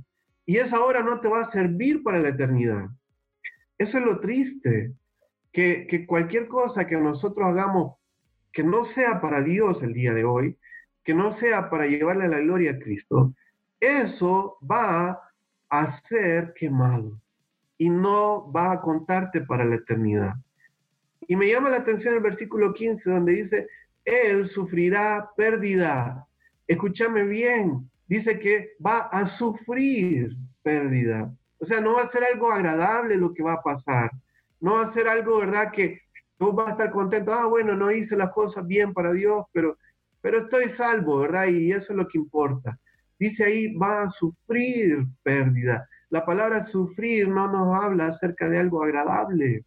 Y 0.45 0.57
esa 0.57 0.83
obra 0.83 1.01
no 1.01 1.21
te 1.21 1.29
va 1.29 1.43
a 1.43 1.51
servir 1.51 2.03
para 2.03 2.19
la 2.19 2.29
eternidad. 2.29 2.89
Eso 3.77 3.97
es 3.97 4.05
lo 4.05 4.19
triste, 4.19 4.93
que, 5.51 5.87
que 5.89 6.05
cualquier 6.05 6.47
cosa 6.47 6.85
que 6.85 6.97
nosotros 6.97 7.47
hagamos 7.47 7.95
que 8.51 8.63
no 8.63 8.85
sea 8.93 9.19
para 9.19 9.41
Dios 9.41 9.81
el 9.81 9.93
día 9.93 10.13
de 10.13 10.25
hoy, 10.25 10.57
que 11.03 11.13
no 11.13 11.37
sea 11.39 11.69
para 11.69 11.87
llevarle 11.87 12.27
la 12.27 12.39
gloria 12.39 12.71
a 12.71 12.79
Cristo, 12.79 13.33
eso 13.83 14.57
va 14.69 15.19
a 15.69 16.01
ser 16.07 16.53
quemado 16.53 17.19
y 17.77 17.89
no 17.89 18.51
va 18.51 18.71
a 18.71 18.81
contarte 18.81 19.41
para 19.41 19.65
la 19.65 19.75
eternidad. 19.75 20.33
Y 21.27 21.35
me 21.35 21.47
llama 21.47 21.69
la 21.69 21.77
atención 21.77 22.13
el 22.13 22.21
versículo 22.21 22.73
15 22.73 23.09
donde 23.09 23.43
dice, 23.43 23.67
él 24.05 24.49
sufrirá 24.49 25.29
pérdida. 25.35 26.25
Escúchame 26.67 27.23
bien, 27.23 27.89
dice 28.07 28.39
que 28.39 28.71
va 28.85 28.99
a 29.11 29.37
sufrir 29.37 30.31
pérdida. 30.61 31.31
O 31.59 31.65
sea, 31.65 31.81
no 31.81 31.93
va 31.95 32.03
a 32.03 32.11
ser 32.11 32.23
algo 32.23 32.51
agradable 32.51 33.17
lo 33.17 33.33
que 33.33 33.43
va 33.43 33.53
a 33.53 33.61
pasar. 33.61 34.11
No 34.61 34.75
va 34.75 34.87
a 34.87 34.93
ser 34.93 35.07
algo, 35.07 35.39
¿verdad? 35.39 35.71
Que 35.71 35.99
tú 36.37 36.51
vas 36.53 36.69
a 36.69 36.71
estar 36.71 36.91
contento. 36.91 37.33
Ah, 37.33 37.45
bueno, 37.45 37.75
no 37.75 37.91
hice 37.91 38.15
las 38.15 38.31
cosas 38.31 38.65
bien 38.65 38.93
para 38.93 39.11
Dios, 39.11 39.45
pero, 39.51 39.77
pero 40.21 40.39
estoy 40.39 40.71
salvo, 40.77 41.19
¿verdad? 41.19 41.47
Y 41.47 41.71
eso 41.71 41.87
es 41.89 41.97
lo 41.97 42.07
que 42.07 42.17
importa. 42.17 42.77
Dice 43.23 43.45
ahí, 43.45 43.73
va 43.73 44.03
a 44.03 44.11
sufrir 44.11 45.05
pérdida. 45.23 45.87
La 46.09 46.25
palabra 46.25 46.67
sufrir 46.73 47.25
no 47.29 47.49
nos 47.49 47.81
habla 47.81 48.07
acerca 48.07 48.49
de 48.49 48.57
algo 48.59 48.83
agradable. 48.83 49.63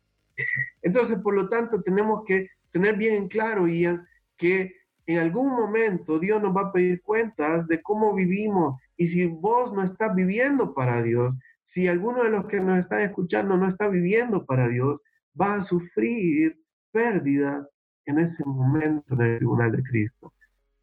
Entonces, 0.82 1.18
por 1.20 1.34
lo 1.34 1.48
tanto, 1.48 1.80
tenemos 1.80 2.22
que 2.26 2.50
tener 2.70 2.98
bien 2.98 3.28
claro, 3.28 3.66
Ian, 3.66 4.06
que 4.36 4.74
en 5.06 5.20
algún 5.20 5.48
momento 5.48 6.18
Dios 6.18 6.42
nos 6.42 6.54
va 6.54 6.68
a 6.68 6.72
pedir 6.72 7.00
cuentas 7.00 7.66
de 7.66 7.80
cómo 7.80 8.14
vivimos. 8.14 8.78
Y 8.98 9.08
si 9.08 9.24
vos 9.24 9.72
no 9.72 9.84
estás 9.84 10.14
viviendo 10.14 10.74
para 10.74 11.02
Dios, 11.02 11.34
si 11.72 11.88
alguno 11.88 12.24
de 12.24 12.30
los 12.32 12.46
que 12.48 12.60
nos 12.60 12.78
están 12.80 13.00
escuchando 13.00 13.56
no 13.56 13.70
está 13.70 13.88
viviendo 13.88 14.44
para 14.44 14.68
Dios, 14.68 15.00
va 15.40 15.54
a 15.54 15.64
sufrir 15.64 16.58
pérdida 16.92 17.66
en 18.04 18.18
ese 18.18 18.44
momento 18.44 19.14
en 19.14 19.20
el 19.22 19.38
tribunal 19.38 19.72
de 19.72 19.82
Cristo. 19.82 20.34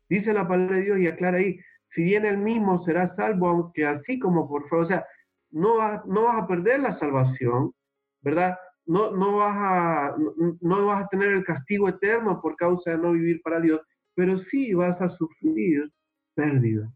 Dice 0.09 0.33
la 0.33 0.47
palabra 0.47 0.77
de 0.77 0.85
Dios 0.85 0.99
y 0.99 1.07
aclara 1.07 1.37
ahí, 1.37 1.59
si 1.93 2.03
bien 2.03 2.25
el 2.25 2.37
mismo 2.37 2.83
será 2.85 3.15
salvo, 3.15 3.47
aunque 3.47 3.85
así 3.85 4.19
como 4.19 4.47
por 4.47 4.67
favor, 4.69 4.85
o 4.85 4.87
sea, 4.87 5.05
no, 5.51 6.03
no 6.05 6.23
vas 6.23 6.43
a 6.43 6.47
perder 6.47 6.79
la 6.79 6.97
salvación, 6.97 7.73
¿verdad? 8.21 8.57
no, 8.85 9.11
no, 9.11 9.37
vas 9.37 9.55
a, 9.55 10.15
no, 10.61 10.87
vas 10.87 11.05
a 11.05 11.07
tener 11.07 11.29
el 11.29 11.45
castigo 11.45 11.87
eterno 11.89 12.41
por 12.41 12.55
causa 12.55 12.91
de 12.91 12.97
no 12.97 13.13
vivir 13.13 13.41
para 13.41 13.59
Dios, 13.59 13.81
pero 14.15 14.37
sí 14.45 14.73
vas 14.73 14.99
a 15.01 15.09
sufrir 15.17 15.89
pérdida. 16.35 16.91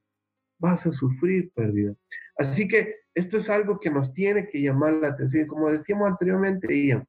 Vas 0.59 0.85
a 0.85 0.91
sufrir 0.91 1.51
pérdida. 1.53 1.93
Así 2.37 2.67
que 2.67 2.95
esto 3.13 3.37
es 3.37 3.49
algo 3.49 3.79
que 3.79 3.89
nos 3.89 4.13
tiene 4.13 4.47
que 4.49 4.61
llamar 4.61 4.93
la 4.93 5.09
atención. 5.09 5.47
Como 5.47 5.69
decíamos 5.69 6.09
anteriormente, 6.09 6.67
Ian, 6.75 7.05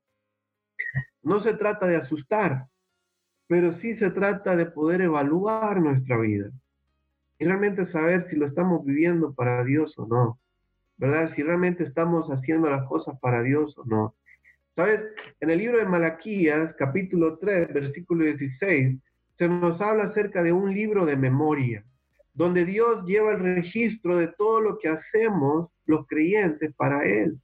no 1.23 1.43
se 1.43 1.55
trata 1.55 1.87
de 1.87 1.97
asustar, 1.97 2.67
pero 3.49 3.79
sí 3.81 3.97
se 3.97 4.11
trata 4.11 4.55
de 4.55 4.67
poder 4.67 5.03
evaluar 5.03 5.81
nuestra 5.81 6.19
vida 6.19 6.51
y 7.39 7.45
realmente 7.45 7.91
saber 7.93 8.29
si 8.29 8.37
lo 8.37 8.47
estamos 8.47 8.85
viviendo 8.85 9.33
para 9.33 9.65
Dios 9.65 9.97
o 9.99 10.07
no, 10.07 10.39
¿verdad? 10.97 11.33
Si 11.35 11.43
realmente 11.43 11.85
estamos 11.85 12.29
haciendo 12.29 12.69
las 12.69 12.87
cosas 12.87 13.19
para 13.21 13.43
Dios 13.43 13.77
o 13.79 13.85
no. 13.85 14.15
¿Sabes? 14.75 15.01
En 15.41 15.51
el 15.51 15.59
libro 15.59 15.79
de 15.79 15.85
Malaquías, 15.85 16.75
capítulo 16.77 17.39
3, 17.39 17.73
versículo 17.73 18.25
16, 18.25 18.99
se 19.39 19.49
nos 19.49 19.81
habla 19.81 20.05
acerca 20.05 20.43
de 20.43 20.53
un 20.53 20.75
libro 20.75 21.07
de 21.07 21.17
memoria, 21.17 21.85
donde 22.35 22.65
Dios 22.65 23.05
lleva 23.07 23.33
el 23.33 23.41
registro 23.41 24.17
de 24.17 24.29
todo 24.29 24.61
lo 24.61 24.79
que 24.79 24.89
hacemos 24.89 25.71
los 25.87 26.07
creyentes 26.07 26.75
para 26.75 27.05
Él. 27.05 27.39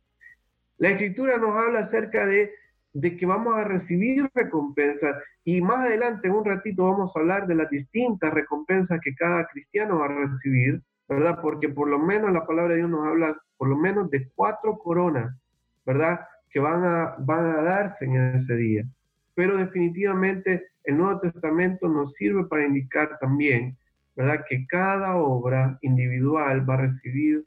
La 0.78 0.90
escritura 0.90 1.38
nos 1.38 1.56
habla 1.56 1.80
acerca 1.80 2.26
de, 2.26 2.52
de 2.94 3.16
que 3.16 3.26
vamos 3.26 3.54
a 3.56 3.64
recibir 3.64 4.30
recompensas 4.34 5.16
y 5.44 5.60
más 5.60 5.86
adelante, 5.86 6.28
en 6.28 6.34
un 6.34 6.44
ratito, 6.44 6.84
vamos 6.84 7.14
a 7.14 7.18
hablar 7.18 7.46
de 7.46 7.56
las 7.56 7.68
distintas 7.68 8.32
recompensas 8.32 9.00
que 9.02 9.14
cada 9.14 9.46
cristiano 9.48 9.98
va 9.98 10.06
a 10.06 10.26
recibir, 10.26 10.80
¿verdad? 11.08 11.38
Porque 11.42 11.68
por 11.68 11.88
lo 11.88 11.98
menos 11.98 12.32
la 12.32 12.46
palabra 12.46 12.72
de 12.72 12.78
Dios 12.78 12.90
nos 12.90 13.06
habla 13.06 13.36
por 13.58 13.68
lo 13.68 13.76
menos 13.76 14.10
de 14.10 14.28
cuatro 14.34 14.78
coronas, 14.78 15.36
¿verdad? 15.84 16.20
que 16.54 16.60
van 16.60 16.84
a, 16.84 17.16
van 17.18 17.46
a 17.46 17.62
darse 17.62 18.04
en 18.04 18.16
ese 18.16 18.54
día. 18.54 18.84
Pero 19.34 19.56
definitivamente 19.56 20.68
el 20.84 20.96
Nuevo 20.96 21.18
Testamento 21.18 21.88
nos 21.88 22.14
sirve 22.14 22.44
para 22.44 22.64
indicar 22.64 23.18
también, 23.18 23.76
¿verdad? 24.14 24.44
Que 24.48 24.64
cada 24.68 25.16
obra 25.16 25.76
individual 25.82 26.68
va 26.68 26.74
a 26.74 26.86
recibir 26.86 27.44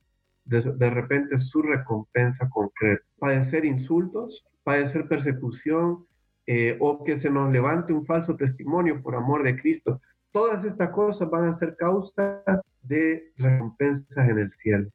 de, 0.47 0.89
repente 0.89 1.39
su 1.41 1.61
recompensa 1.61 2.49
concreta. 2.49 3.03
Padecer 3.19 3.65
insultos, 3.65 4.45
padecer 4.63 5.07
persecución, 5.07 6.05
eh, 6.45 6.77
o 6.79 7.03
que 7.03 7.19
se 7.19 7.29
nos 7.29 7.51
levante 7.51 7.93
un 7.93 8.05
falso 8.05 8.35
testimonio 8.35 9.01
por 9.01 9.15
amor 9.15 9.43
de 9.43 9.59
Cristo. 9.59 10.01
Todas 10.31 10.63
estas 10.65 10.91
cosas 10.91 11.29
van 11.29 11.49
a 11.49 11.59
ser 11.59 11.75
causa 11.75 12.43
de 12.81 13.31
recompensas 13.37 14.29
en 14.29 14.39
el 14.39 14.51
cielo 14.61 14.89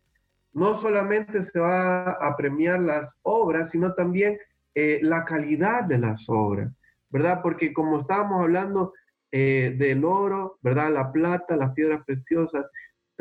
no 0.52 0.80
solamente 0.82 1.50
se 1.50 1.58
va 1.58 2.10
a 2.10 2.36
premiar 2.36 2.80
las 2.80 3.08
obras, 3.22 3.70
sino 3.70 3.94
también 3.94 4.38
eh, 4.74 5.00
la 5.02 5.24
calidad 5.24 5.84
de 5.84 5.98
las 5.98 6.20
obras, 6.28 6.72
¿verdad? 7.10 7.40
Porque 7.42 7.72
como 7.72 8.00
estábamos 8.00 8.42
hablando 8.42 8.92
eh, 9.30 9.74
del 9.78 10.04
oro, 10.04 10.58
¿verdad? 10.62 10.92
La 10.92 11.10
plata, 11.10 11.56
las 11.56 11.72
piedras 11.72 12.04
preciosas, 12.04 12.66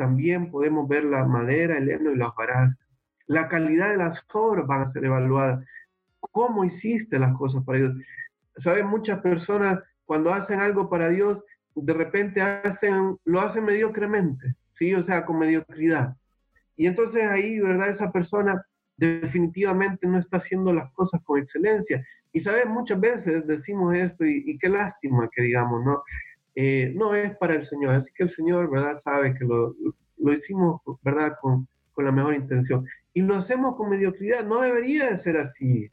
también 0.02 0.50
podemos 0.50 0.88
ver 0.88 1.04
la 1.04 1.24
madera, 1.24 1.78
el 1.78 1.88
heno 1.88 2.10
y 2.10 2.16
la 2.16 2.26
hojarasca. 2.26 2.76
La 3.28 3.48
calidad 3.48 3.90
de 3.90 3.98
las 3.98 4.18
obras 4.32 4.66
van 4.66 4.82
a 4.82 4.92
ser 4.92 5.04
evaluadas. 5.04 5.64
¿Cómo 6.18 6.64
hiciste 6.64 7.20
las 7.20 7.36
cosas 7.36 7.62
para 7.64 7.78
Dios? 7.78 7.94
¿Saben? 8.64 8.88
Muchas 8.88 9.20
personas 9.20 9.78
cuando 10.04 10.34
hacen 10.34 10.58
algo 10.58 10.90
para 10.90 11.08
Dios, 11.08 11.38
de 11.76 11.92
repente 11.92 12.42
hacen, 12.42 13.16
lo 13.24 13.40
hacen 13.42 13.64
mediocremente, 13.64 14.56
¿sí? 14.76 14.92
O 14.92 15.06
sea, 15.06 15.24
con 15.24 15.38
mediocridad. 15.38 16.16
Y 16.76 16.86
entonces 16.88 17.22
ahí, 17.22 17.60
¿verdad? 17.60 17.90
Esa 17.90 18.10
persona 18.10 18.60
definitivamente 18.96 20.04
no 20.08 20.18
está 20.18 20.38
haciendo 20.38 20.72
las 20.72 20.92
cosas 20.94 21.22
con 21.22 21.38
excelencia. 21.38 22.04
Y 22.32 22.40
sabes, 22.40 22.66
muchas 22.66 22.98
veces 22.98 23.46
decimos 23.46 23.94
esto 23.94 24.24
y, 24.24 24.58
qué 24.58 24.68
lástima 24.68 25.30
que 25.32 25.42
digamos, 25.42 25.84
¿no? 25.84 26.02
Eh, 26.54 26.92
no 26.94 27.14
es 27.14 27.36
para 27.38 27.54
el 27.54 27.68
Señor, 27.68 27.94
así 27.94 28.10
que 28.14 28.24
el 28.24 28.34
Señor, 28.34 28.70
¿verdad? 28.70 29.00
Sabe 29.02 29.34
que 29.34 29.44
lo, 29.44 29.74
lo 30.18 30.32
hicimos, 30.32 30.80
¿verdad? 31.02 31.36
Con, 31.40 31.66
con 31.92 32.04
la 32.04 32.12
mejor 32.12 32.34
intención. 32.34 32.86
Y 33.14 33.22
lo 33.22 33.36
hacemos 33.36 33.76
con 33.76 33.90
mediocridad, 33.90 34.44
no 34.44 34.60
debería 34.60 35.10
de 35.10 35.22
ser 35.22 35.36
así. 35.38 35.90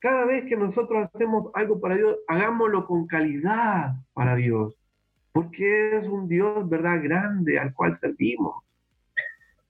Cada 0.00 0.24
vez 0.24 0.44
que 0.46 0.56
nosotros 0.56 1.08
hacemos 1.12 1.50
algo 1.54 1.80
para 1.80 1.96
Dios, 1.96 2.18
hagámoslo 2.28 2.86
con 2.86 3.06
calidad 3.06 3.94
para 4.12 4.36
Dios, 4.36 4.74
porque 5.32 5.96
es 5.96 6.06
un 6.06 6.28
Dios, 6.28 6.68
¿verdad? 6.68 7.02
Grande 7.02 7.58
al 7.58 7.74
cual 7.74 7.98
servimos. 8.00 8.64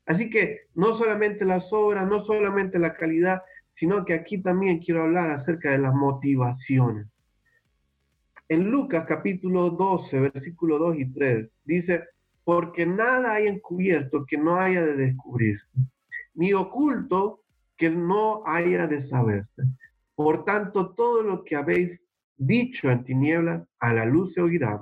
Así 0.06 0.30
que 0.30 0.62
no 0.74 0.96
solamente 0.96 1.44
las 1.44 1.70
obras, 1.72 2.06
no 2.08 2.24
solamente 2.24 2.78
la 2.78 2.94
calidad, 2.94 3.42
sino 3.76 4.04
que 4.04 4.14
aquí 4.14 4.42
también 4.42 4.80
quiero 4.80 5.02
hablar 5.02 5.30
acerca 5.30 5.70
de 5.70 5.78
las 5.78 5.94
motivaciones. 5.94 7.06
En 8.50 8.70
Lucas 8.70 9.04
capítulo 9.06 9.68
12, 9.68 10.20
versículo 10.20 10.78
2 10.78 10.96
y 11.00 11.12
3, 11.12 11.50
dice, 11.64 12.04
porque 12.44 12.86
nada 12.86 13.34
hay 13.34 13.46
encubierto 13.46 14.24
que 14.24 14.38
no 14.38 14.58
haya 14.58 14.86
de 14.86 14.96
descubrirse, 14.96 15.66
ni 16.32 16.54
oculto 16.54 17.42
que 17.76 17.90
no 17.90 18.42
haya 18.46 18.86
de 18.86 19.06
saberse. 19.08 19.62
Por 20.14 20.46
tanto, 20.46 20.94
todo 20.94 21.20
lo 21.22 21.44
que 21.44 21.56
habéis 21.56 22.00
dicho 22.38 22.90
en 22.90 23.04
tinieblas, 23.04 23.68
a 23.80 23.92
la 23.92 24.06
luz 24.06 24.32
se 24.32 24.40
oirá, 24.40 24.80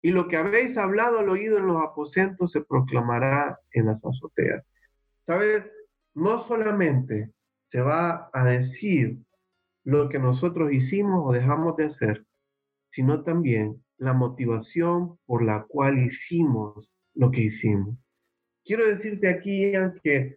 y 0.00 0.10
lo 0.10 0.26
que 0.26 0.38
habéis 0.38 0.74
hablado 0.78 1.18
al 1.18 1.28
oído 1.28 1.58
en 1.58 1.66
los 1.66 1.82
aposentos 1.82 2.52
se 2.52 2.62
proclamará 2.62 3.58
en 3.72 3.84
las 3.84 4.02
azoteas. 4.02 4.64
¿Sabes? 5.26 5.62
No 6.14 6.48
solamente 6.48 7.30
se 7.70 7.82
va 7.82 8.30
a 8.32 8.44
decir 8.46 9.18
lo 9.84 10.08
que 10.08 10.18
nosotros 10.18 10.72
hicimos 10.72 11.22
o 11.22 11.32
dejamos 11.32 11.76
de 11.76 11.84
hacer, 11.84 12.24
sino 12.94 13.22
también 13.22 13.82
la 13.98 14.12
motivación 14.12 15.18
por 15.26 15.42
la 15.42 15.64
cual 15.68 15.98
hicimos 15.98 16.90
lo 17.14 17.30
que 17.30 17.42
hicimos. 17.42 17.96
Quiero 18.64 18.86
decirte 18.86 19.28
aquí 19.28 19.72
que 20.02 20.36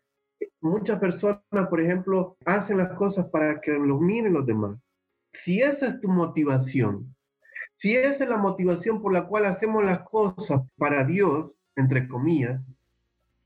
muchas 0.62 1.00
personas, 1.00 1.68
por 1.70 1.82
ejemplo, 1.82 2.38
hacen 2.46 2.78
las 2.78 2.94
cosas 2.98 3.28
para 3.30 3.60
que 3.62 3.72
los 3.72 4.02
miren 4.02 4.34
los 4.34 4.46
demás. 4.46 4.78
Si 5.44 5.62
esa 5.62 5.88
es 5.88 6.02
tu 6.02 6.10
motivación, 6.10 7.16
si 7.80 7.96
esa 7.96 8.24
es 8.24 8.30
la 8.30 8.38
motivación 8.38 9.02
por 9.02 9.14
la 9.14 9.26
cual 9.28 9.46
hacemos 9.46 9.84
las 9.86 10.02
cosas 10.10 10.62
para 10.78 11.04
Dios, 11.04 11.52
entre 11.76 12.08
comillas, 12.08 12.62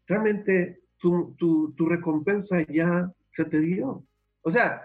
realmente 0.07 0.79
tu, 0.97 1.35
tu, 1.37 1.85
recompensa 1.85 2.61
ya 2.69 3.11
se 3.35 3.45
te 3.45 3.59
dio. 3.59 4.03
O 4.43 4.51
sea, 4.51 4.81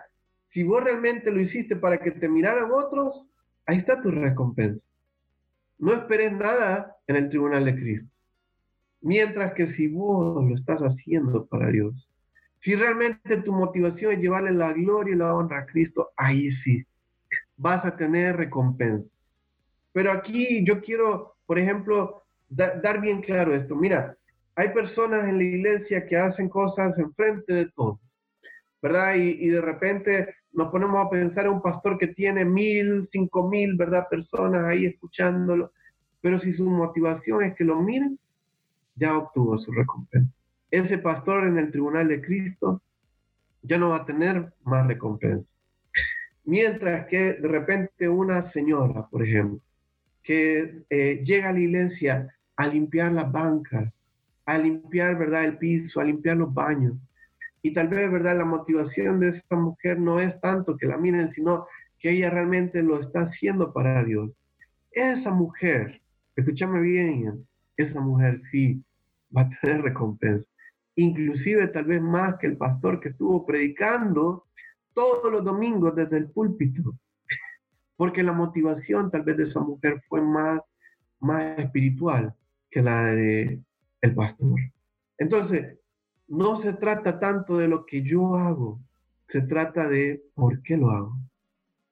si 0.52 0.62
vos 0.62 0.82
realmente 0.82 1.30
lo 1.30 1.40
hiciste 1.40 1.76
para 1.76 1.98
que 1.98 2.10
te 2.10 2.28
miraran 2.28 2.70
otros, 2.72 3.26
ahí 3.66 3.78
está 3.78 4.00
tu 4.00 4.10
recompensa. 4.10 4.80
No 5.78 5.92
esperes 5.92 6.32
nada 6.32 6.96
en 7.06 7.16
el 7.16 7.28
tribunal 7.28 7.64
de 7.64 7.74
Cristo. 7.74 8.08
Mientras 9.02 9.52
que 9.54 9.74
si 9.74 9.88
vos 9.88 10.42
lo 10.44 10.54
estás 10.54 10.80
haciendo 10.80 11.46
para 11.46 11.68
Dios, 11.68 12.08
si 12.62 12.74
realmente 12.74 13.36
tu 13.42 13.52
motivación 13.52 14.12
es 14.12 14.20
llevarle 14.20 14.52
la 14.52 14.72
gloria 14.72 15.14
y 15.14 15.18
la 15.18 15.34
honra 15.34 15.60
a 15.60 15.66
Cristo, 15.66 16.10
ahí 16.16 16.50
sí, 16.64 16.84
vas 17.56 17.84
a 17.84 17.96
tener 17.96 18.36
recompensa. 18.36 19.08
Pero 19.92 20.12
aquí 20.12 20.64
yo 20.64 20.80
quiero, 20.80 21.36
por 21.46 21.58
ejemplo, 21.58 22.24
dar 22.48 23.00
bien 23.00 23.22
claro 23.22 23.54
esto. 23.54 23.76
Mira, 23.76 24.16
hay 24.56 24.70
personas 24.70 25.28
en 25.28 25.38
la 25.38 25.44
iglesia 25.44 26.06
que 26.06 26.16
hacen 26.16 26.48
cosas 26.48 26.98
enfrente 26.98 27.52
de 27.52 27.66
todos, 27.70 28.00
Y, 29.16 29.48
de 29.48 29.60
repente 29.60 30.34
nos 30.52 30.70
ponemos 30.70 31.06
a 31.06 31.10
pensar 31.10 31.46
en 31.46 31.52
un 31.52 31.62
pastor 31.62 31.98
que 31.98 32.08
tiene 32.08 32.44
mil, 32.44 33.08
cinco 33.12 33.48
mil. 33.48 33.76
Personas 34.10 34.64
ahí 34.64 34.86
escuchándolo. 34.86 35.72
Pero 36.20 36.40
si 36.40 36.54
su 36.54 36.64
motivación 36.64 37.44
es 37.44 37.54
que 37.54 37.64
lo 37.64 37.80
miren, 37.80 38.18
ya 38.94 39.16
obtuvo 39.16 39.58
su 39.58 39.72
recompensa. 39.72 40.32
Ese 40.70 40.98
pastor 40.98 41.46
en 41.46 41.58
el 41.58 41.70
tribunal 41.70 42.08
de 42.08 42.20
Cristo 42.20 42.82
ya 43.62 43.78
no 43.78 43.90
va 43.90 43.98
a 43.98 44.06
tener 44.06 44.52
más 44.64 44.86
recompensa. 44.86 45.46
Mientras 46.44 47.06
que 47.08 47.34
de 47.34 47.48
repente 47.48 48.08
una 48.08 48.50
señora, 48.52 49.06
por 49.10 49.22
ejemplo, 49.22 49.60
que 50.22 50.82
eh, 50.90 51.22
llega 51.24 51.50
a 51.50 51.52
la 51.52 51.60
iglesia 51.60 52.34
a 52.56 52.66
limpiar 52.66 53.12
las 53.12 53.30
bancas, 53.30 53.92
a 54.46 54.58
limpiar, 54.58 55.20
el 55.20 55.58
piso, 55.58 56.00
a 56.00 56.04
limpiar 56.04 56.36
los 56.36 56.52
baños. 56.52 56.94
Y 57.66 57.74
tal 57.74 57.88
vez, 57.88 58.08
¿verdad?, 58.12 58.38
la 58.38 58.44
motivación 58.44 59.18
de 59.18 59.30
esta 59.30 59.56
mujer 59.56 59.98
no 59.98 60.20
es 60.20 60.40
tanto 60.40 60.76
que 60.76 60.86
la 60.86 60.96
miren, 60.96 61.32
sino 61.32 61.66
que 61.98 62.10
ella 62.10 62.30
realmente 62.30 62.80
lo 62.80 63.00
está 63.00 63.22
haciendo 63.22 63.72
para 63.72 64.04
Dios. 64.04 64.30
Esa 64.92 65.32
mujer, 65.32 66.00
escúchame 66.36 66.80
bien, 66.80 67.44
esa 67.76 68.00
mujer 68.00 68.40
sí 68.52 68.80
va 69.36 69.42
a 69.42 69.50
tener 69.60 69.82
recompensa. 69.82 70.46
Inclusive 70.94 71.66
tal 71.66 71.86
vez 71.86 72.00
más 72.00 72.36
que 72.38 72.46
el 72.46 72.56
pastor 72.56 73.00
que 73.00 73.08
estuvo 73.08 73.44
predicando 73.44 74.44
todos 74.94 75.32
los 75.32 75.44
domingos 75.44 75.96
desde 75.96 76.18
el 76.18 76.30
púlpito 76.30 76.94
porque 77.96 78.22
la 78.22 78.32
motivación 78.32 79.10
tal 79.10 79.22
vez 79.22 79.38
de 79.38 79.44
esa 79.48 79.58
mujer 79.58 80.00
fue 80.08 80.20
más, 80.20 80.60
más 81.18 81.58
espiritual 81.58 82.32
que 82.70 82.80
la 82.80 83.06
de 83.06 83.58
el 84.02 84.14
pastor. 84.14 84.60
Entonces, 85.18 85.78
no 86.28 86.60
se 86.62 86.72
trata 86.72 87.18
tanto 87.18 87.58
de 87.58 87.68
lo 87.68 87.86
que 87.86 88.02
yo 88.02 88.36
hago, 88.36 88.80
se 89.28 89.42
trata 89.42 89.88
de 89.88 90.22
por 90.34 90.62
qué 90.62 90.76
lo 90.76 90.90
hago, 90.90 91.16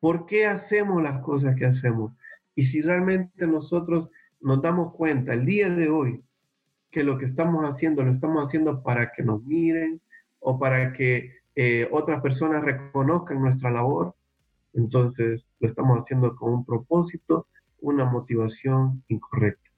por 0.01 0.27
qué 0.27 0.47
hacemos 0.47 1.03
las 1.03 1.23
cosas 1.23 1.57
que 1.57 1.67
hacemos. 1.67 2.13
Y 2.55 2.67
si 2.67 2.83
realmente 2.83 3.47
nosotros 3.47 4.11
nos 4.41 4.61
damos 4.63 4.95
cuenta 4.95 5.33
el 5.33 5.47
día 5.47 5.69
de 5.69 5.89
hoy 5.89 6.23
que 6.91 7.03
lo 7.03 7.19
que 7.19 7.27
estamos 7.27 7.65
haciendo 7.65 8.05
lo 8.05 8.13
estamos 8.13 8.47
haciendo 8.47 8.83
para 8.83 9.11
que 9.13 9.23
nos 9.23 9.43
miren 9.45 10.01
o 10.39 10.59
para 10.59 10.93
que 10.93 11.33
eh, 11.57 11.89
otras 11.91 12.21
personas 12.21 12.63
reconozcan 12.63 13.41
nuestra 13.41 13.71
labor, 13.71 14.15
entonces 14.75 15.45
lo 15.61 15.69
estamos 15.69 16.01
haciendo 16.01 16.37
con 16.37 16.53
un 16.53 16.65
propósito, 16.65 17.47
una 17.81 18.05
motivación 18.05 19.03
incorrecta. 19.09 19.71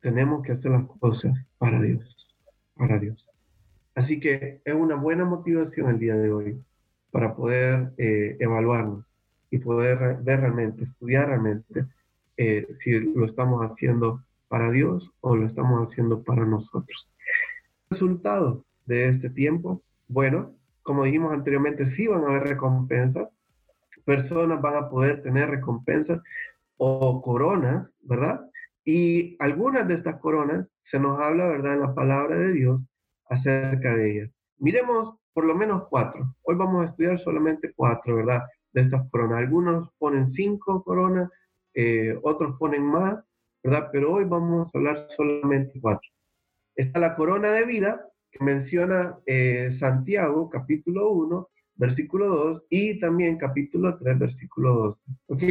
Tenemos 0.00 0.42
que 0.42 0.52
hacer 0.52 0.70
las 0.70 0.86
cosas 0.98 1.32
para 1.58 1.80
Dios, 1.80 2.34
para 2.76 2.98
Dios. 2.98 3.23
Así 3.94 4.18
que 4.18 4.60
es 4.64 4.74
una 4.74 4.96
buena 4.96 5.24
motivación 5.24 5.90
el 5.90 5.98
día 5.98 6.16
de 6.16 6.32
hoy 6.32 6.60
para 7.12 7.34
poder 7.36 7.92
eh, 7.96 8.36
evaluarnos 8.40 9.04
y 9.50 9.58
poder 9.58 10.18
ver 10.22 10.40
realmente, 10.40 10.82
estudiar 10.84 11.28
realmente 11.28 11.86
eh, 12.36 12.66
si 12.82 12.90
lo 12.90 13.26
estamos 13.26 13.60
haciendo 13.70 14.20
para 14.48 14.70
Dios 14.72 15.08
o 15.20 15.36
lo 15.36 15.46
estamos 15.46 15.88
haciendo 15.88 16.24
para 16.24 16.44
nosotros. 16.44 17.08
Resultado 17.88 18.64
de 18.86 19.10
este 19.10 19.30
tiempo, 19.30 19.80
bueno, 20.08 20.52
como 20.82 21.04
dijimos 21.04 21.32
anteriormente, 21.32 21.94
sí 21.94 22.08
van 22.08 22.24
a 22.24 22.28
haber 22.28 22.48
recompensas, 22.48 23.28
personas 24.04 24.60
van 24.60 24.76
a 24.76 24.88
poder 24.90 25.22
tener 25.22 25.48
recompensas 25.50 26.20
o 26.78 27.22
coronas, 27.22 27.88
¿verdad? 28.02 28.40
Y 28.84 29.36
algunas 29.38 29.86
de 29.86 29.94
estas 29.94 30.18
coronas 30.18 30.66
se 30.90 30.98
nos 30.98 31.20
habla, 31.20 31.46
¿verdad?, 31.46 31.74
en 31.74 31.80
la 31.80 31.94
palabra 31.94 32.36
de 32.36 32.52
Dios 32.52 32.80
acerca 33.28 33.94
de 33.94 34.10
ellas. 34.10 34.30
Miremos 34.58 35.16
por 35.32 35.44
lo 35.44 35.54
menos 35.54 35.88
cuatro. 35.88 36.34
Hoy 36.42 36.54
vamos 36.56 36.84
a 36.84 36.90
estudiar 36.90 37.18
solamente 37.20 37.72
cuatro, 37.74 38.16
¿verdad? 38.16 38.42
De 38.72 38.82
estas 38.82 39.08
coronas. 39.10 39.38
Algunos 39.38 39.90
ponen 39.98 40.32
cinco 40.32 40.82
coronas, 40.84 41.30
eh, 41.74 42.18
otros 42.22 42.56
ponen 42.58 42.84
más, 42.84 43.22
¿verdad? 43.62 43.88
Pero 43.92 44.12
hoy 44.12 44.24
vamos 44.24 44.68
a 44.72 44.78
hablar 44.78 45.08
solamente 45.16 45.80
cuatro. 45.80 46.08
Está 46.76 46.98
la 47.00 47.16
corona 47.16 47.52
de 47.52 47.64
vida 47.64 48.08
que 48.30 48.44
menciona 48.44 49.16
eh, 49.26 49.76
Santiago, 49.78 50.50
capítulo 50.50 51.10
1, 51.10 51.48
versículo 51.76 52.26
2, 52.28 52.62
y 52.70 53.00
también 53.00 53.38
capítulo 53.38 53.96
3, 53.98 54.18
versículo 54.18 54.74
2. 54.74 54.98
Ok, 55.28 55.42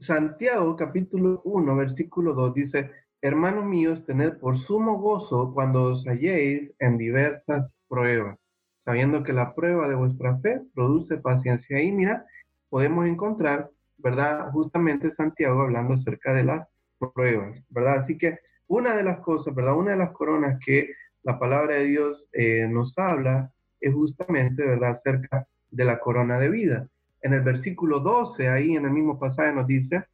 Santiago, 0.00 0.76
capítulo 0.76 1.40
1, 1.44 1.76
versículo 1.76 2.34
2 2.34 2.54
dice, 2.54 2.90
hermanos 3.20 3.64
míos, 3.64 4.04
tened 4.06 4.34
por 4.38 4.58
sumo 4.66 4.98
gozo 4.98 5.52
cuando 5.52 5.84
os 5.84 6.06
halléis 6.06 6.70
en 6.78 6.98
diversas 6.98 7.70
pruebas, 7.88 8.38
sabiendo 8.84 9.22
que 9.22 9.32
la 9.32 9.54
prueba 9.54 9.88
de 9.88 9.94
vuestra 9.94 10.38
fe 10.38 10.60
produce 10.74 11.16
paciencia. 11.16 11.82
Y 11.82 11.92
mira, 11.92 12.24
podemos 12.68 13.06
encontrar, 13.06 13.70
¿verdad? 13.98 14.50
Justamente 14.52 15.14
Santiago 15.14 15.62
hablando 15.62 15.94
acerca 15.94 16.32
de 16.32 16.44
las 16.44 16.68
pruebas, 17.14 17.58
¿verdad? 17.70 18.00
Así 18.00 18.16
que 18.16 18.38
una 18.68 18.94
de 18.96 19.02
las 19.02 19.20
cosas, 19.20 19.54
¿verdad? 19.54 19.76
Una 19.76 19.92
de 19.92 19.98
las 19.98 20.12
coronas 20.12 20.58
que 20.64 20.90
la 21.22 21.38
palabra 21.38 21.76
de 21.76 21.84
Dios 21.84 22.24
eh, 22.32 22.66
nos 22.68 22.96
habla 22.96 23.50
es 23.80 23.92
justamente, 23.94 24.64
¿verdad?, 24.64 24.98
acerca 24.98 25.46
de 25.70 25.84
la 25.84 25.98
corona 25.98 26.38
de 26.38 26.48
vida. 26.48 26.88
En 27.22 27.32
el 27.32 27.40
versículo 27.40 28.00
12, 28.00 28.48
ahí 28.48 28.76
en 28.76 28.84
el 28.84 28.90
mismo 28.92 29.18
pasaje 29.18 29.52
nos 29.52 29.66
dice, 29.66 30.04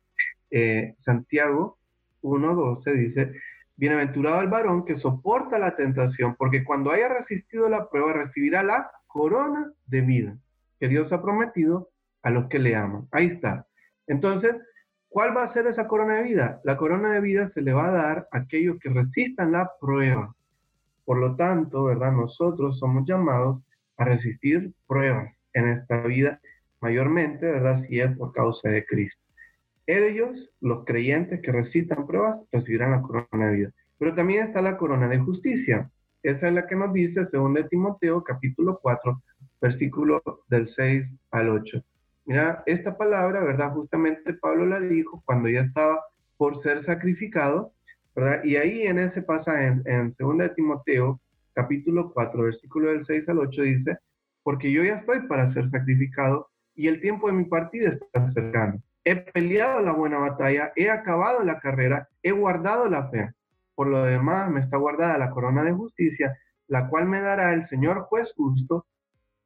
eh, 0.51 0.95
Santiago 1.05 1.79
1.12 2.25 2.93
dice, 2.93 3.33
bienaventurado 3.77 4.41
el 4.41 4.49
varón 4.49 4.85
que 4.85 4.99
soporta 4.99 5.59
la 5.59 5.77
tentación, 5.77 6.35
porque 6.37 6.65
cuando 6.65 6.91
haya 6.91 7.09
resistido 7.09 7.69
la 7.69 7.89
prueba 7.89 8.13
recibirá 8.13 8.63
la 8.63 8.91
corona 9.07 9.71
de 9.87 10.01
vida 10.01 10.37
que 10.81 10.89
Dios 10.89 11.13
ha 11.13 11.23
prometido 11.23 11.91
a 12.23 12.31
los 12.31 12.49
que 12.49 12.59
le 12.59 12.75
aman. 12.75 13.07
Ahí 13.13 13.27
está. 13.27 13.67
Entonces, 14.07 14.57
¿cuál 15.09 15.37
va 15.37 15.45
a 15.45 15.53
ser 15.53 15.67
esa 15.67 15.87
corona 15.87 16.17
de 16.17 16.25
vida? 16.25 16.61
La 16.65 16.77
corona 16.77 17.13
de 17.13 17.21
vida 17.21 17.51
se 17.55 17.63
le 17.63 17.73
va 17.73 17.89
a 17.89 17.93
dar 17.93 18.29
a 18.33 18.39
aquellos 18.39 18.79
que 18.81 18.89
resistan 18.89 19.53
la 19.53 19.71
prueba. 19.81 20.35
Por 21.05 21.19
lo 21.19 21.37
tanto, 21.37 21.85
¿verdad? 21.85 22.13
Nosotros 22.13 22.79
somos 22.79 23.07
llamados 23.07 23.63
a 23.97 24.05
resistir 24.05 24.73
pruebas 24.87 25.33
en 25.53 25.69
esta 25.69 26.01
vida, 26.03 26.41
mayormente, 26.81 27.47
¿verdad? 27.47 27.85
Si 27.87 28.01
es 28.01 28.17
por 28.17 28.33
causa 28.33 28.69
de 28.69 28.85
Cristo. 28.85 29.24
Ellos, 29.87 30.51
los 30.61 30.85
creyentes 30.85 31.41
que 31.43 31.53
resistan 31.53 32.07
pruebas, 32.07 32.41
recibirán 32.53 32.93
la 32.93 33.03
corona 33.03 33.51
de 33.51 33.57
vida. 33.57 33.71
Pero 33.99 34.15
también 34.15 34.47
está 34.47 34.63
la 34.63 34.77
corona 34.77 35.09
de 35.09 35.19
justicia. 35.19 35.91
Esa 36.23 36.49
es 36.49 36.55
la 36.55 36.67
que 36.67 36.75
nos 36.75 36.93
dice, 36.93 37.27
según 37.31 37.55
de 37.55 37.65
Timoteo, 37.65 38.25
capítulo 38.25 38.79
4, 38.81 39.23
versículo 39.61 40.23
del 40.49 40.69
6 40.75 41.07
al 41.33 41.51
8. 41.51 41.83
Mira, 42.27 42.63
esta 42.65 42.97
palabra, 42.97 43.45
¿verdad? 43.45 43.73
Justamente 43.73 44.33
Pablo 44.35 44.65
la 44.65 44.81
dijo 44.81 45.23
cuando 45.27 45.51
ya 45.51 45.61
estaba 45.61 46.01
por 46.39 46.63
ser 46.63 46.85
sacrificado 46.87 47.75
y 48.45 48.57
ahí 48.57 48.83
en 48.83 48.99
ese 48.99 49.23
pasaje, 49.23 49.67
en, 49.67 49.83
en 49.87 50.15
2 50.19 50.39
de 50.39 50.49
Timoteo, 50.51 51.21
capítulo 51.53 52.13
4, 52.13 52.43
versículo 52.45 52.91
del 52.91 53.05
6 53.05 53.29
al 53.29 53.39
8, 53.41 53.63
dice, 53.63 53.99
porque 54.43 54.71
yo 54.71 54.85
ya 54.85 54.97
estoy 54.97 55.27
para 55.27 55.53
ser 55.53 55.69
sacrificado 55.71 56.49
y 56.77 56.87
el 56.89 57.01
tiempo 57.01 57.27
de 57.27 57.33
mi 57.33 57.45
partida 57.45 57.91
está 57.91 58.33
cercano. 58.33 58.81
He 59.05 59.17
peleado 59.17 59.81
la 59.81 59.93
buena 59.93 60.19
batalla, 60.19 60.73
he 60.77 60.91
acabado 60.91 61.43
la 61.43 61.61
carrera, 61.61 62.09
he 62.23 62.31
guardado 62.31 62.89
la 62.89 63.11
fe. 63.11 63.31
Por 63.75 63.89
lo 63.89 64.05
demás, 64.05 64.51
me 64.51 64.61
está 64.61 64.79
guardada 64.79 65.19
la 65.19 65.31
corona 65.31 65.63
de 65.63 65.73
justicia, 65.73 66.39
la 66.69 66.89
cual 66.89 67.07
me 67.07 67.21
dará 67.21 67.53
el 67.53 67.69
Señor 67.69 68.01
juez 68.03 68.33
justo 68.35 68.87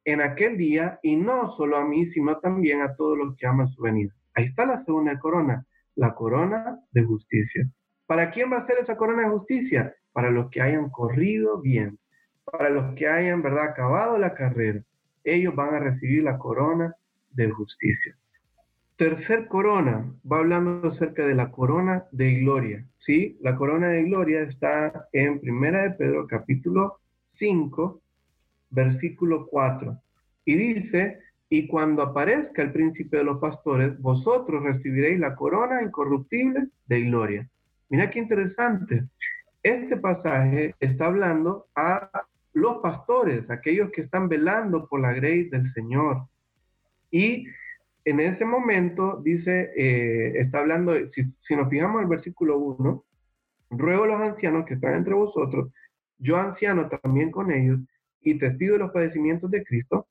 en 0.05 0.21
aquel 0.21 0.57
día, 0.57 0.99
y 1.03 1.17
no 1.17 1.55
solo 1.57 1.77
a 1.77 1.85
mí, 1.85 2.09
sino 2.11 2.37
también 2.39 2.81
a 2.81 2.95
todos 2.95 3.17
los 3.17 3.35
que 3.35 3.47
aman 3.47 3.67
su 3.67 3.81
venida. 3.81 4.13
Ahí 4.33 4.45
está 4.45 4.65
la 4.65 4.83
segunda 4.85 5.19
corona, 5.19 5.65
la 5.95 6.15
corona 6.15 6.79
de 6.91 7.03
justicia. 7.03 7.67
¿Para 8.07 8.31
quién 8.31 8.51
va 8.51 8.59
a 8.59 8.65
ser 8.65 8.77
esa 8.79 8.95
corona 8.95 9.23
de 9.23 9.29
justicia? 9.29 9.93
Para 10.13 10.31
los 10.31 10.49
que 10.49 10.61
hayan 10.61 10.89
corrido 10.89 11.61
bien, 11.61 11.99
para 12.45 12.69
los 12.69 12.95
que 12.95 13.07
hayan, 13.07 13.41
¿verdad?, 13.41 13.65
acabado 13.65 14.17
la 14.17 14.33
carrera. 14.33 14.81
Ellos 15.23 15.53
van 15.53 15.75
a 15.75 15.79
recibir 15.79 16.23
la 16.23 16.37
corona 16.37 16.95
de 17.31 17.51
justicia. 17.51 18.15
Tercer 18.99 19.47
corona, 19.47 20.13
va 20.29 20.39
hablando 20.39 20.89
acerca 20.89 21.25
de 21.25 21.33
la 21.33 21.51
corona 21.51 22.03
de 22.11 22.41
gloria. 22.41 22.85
¿sí? 22.97 23.37
La 23.39 23.55
corona 23.55 23.87
de 23.87 24.03
gloria 24.03 24.41
está 24.41 25.07
en 25.13 25.39
Primera 25.39 25.83
de 25.83 25.91
Pedro 25.91 26.27
capítulo 26.27 26.99
5, 27.37 28.01
versículo 28.71 29.47
4. 29.47 29.97
Y 30.43 30.53
dice, 30.53 31.17
y 31.49 31.65
cuando 31.67 32.01
aparezca 32.01 32.61
el 32.61 32.73
príncipe 32.73 33.15
de 33.15 33.23
los 33.23 33.39
pastores, 33.39 33.97
vosotros 34.01 34.63
recibiréis 34.63 35.17
la 35.17 35.33
corona 35.33 35.81
incorruptible 35.81 36.67
de 36.87 37.01
gloria. 37.03 37.49
Mira 37.87 38.09
qué 38.09 38.19
interesante. 38.19 39.05
Este 39.63 39.95
pasaje 39.95 40.75
está 40.81 41.05
hablando 41.05 41.67
a 41.73 42.11
los 42.51 42.79
pastores, 42.79 43.49
aquellos 43.49 43.91
que 43.91 44.01
están 44.01 44.27
velando 44.27 44.89
por 44.89 44.99
la 44.99 45.13
gracia 45.13 45.57
del 45.57 45.71
Señor. 45.71 46.25
Y 47.11 47.45
en 48.09 48.19
ese 48.19 48.45
momento 48.45 49.21
dice, 49.23 49.71
eh, 49.75 50.39
está 50.39 50.59
hablando, 50.59 50.93
si, 51.13 51.23
si, 51.47 51.55
nos 51.55 51.69
fijamos 51.69 51.97
en 51.97 52.03
el 52.03 52.09
versículo 52.09 52.57
1, 52.57 53.05
ruego 53.71 54.03
a 54.03 54.07
los 54.07 54.21
ancianos 54.21 54.65
que 54.65 54.75
están 54.75 54.95
entre 54.95 55.13
vosotros, 55.13 55.71
yo 56.17 56.37
anciano 56.37 56.89
también 56.89 57.31
con 57.31 57.51
ellos, 57.51 57.79
y 58.21 58.37
testigo 58.37 58.73
de 58.73 58.79
los 58.79 58.91
padecimientos 58.91 59.49
de 59.51 59.63
Cristo, 59.63 60.07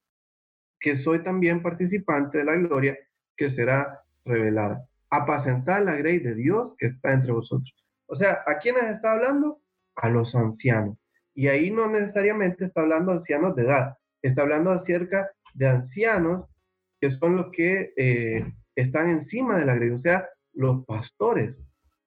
que 0.81 1.03
soy 1.03 1.23
también 1.23 1.63
participante 1.63 2.39
de 2.39 2.45
la 2.45 2.55
gloria 2.57 2.97
que 3.37 3.51
será 3.51 4.01
revelada 4.25 4.89
apacentar 5.11 5.83
la 5.83 5.97
grey 5.97 6.19
de 6.19 6.35
Dios 6.35 6.75
que 6.79 6.87
está 6.87 7.13
entre 7.13 7.33
vosotros. 7.33 7.75
O 8.07 8.17
sea, 8.17 8.43
¿a 8.47 8.59
quiénes 8.59 8.85
está 8.85 9.13
hablando? 9.13 9.61
A 9.97 10.09
los 10.09 10.35
ancianos. 10.35 10.97
Y 11.35 11.49
ahí 11.49 11.71
no 11.71 11.89
necesariamente 11.89 12.67
está 12.67 12.81
hablando 12.81 13.13
de 13.13 13.19
ancianos 13.19 13.55
de 13.55 13.63
edad, 13.63 13.97
está 14.23 14.43
hablando 14.43 14.73
acerca 14.73 15.31
de 15.55 15.69
ancianos 15.69 16.47
que 17.01 17.11
son 17.19 17.37
los 17.37 17.51
que 17.53 17.93
eh, 17.97 18.45
están 18.75 19.11
encima 19.11 19.59
de 19.59 19.67
la 19.67 19.75
grey, 19.75 19.91
o 19.91 20.01
sea, 20.01 20.29
los 20.55 20.85
pastores. 20.85 21.57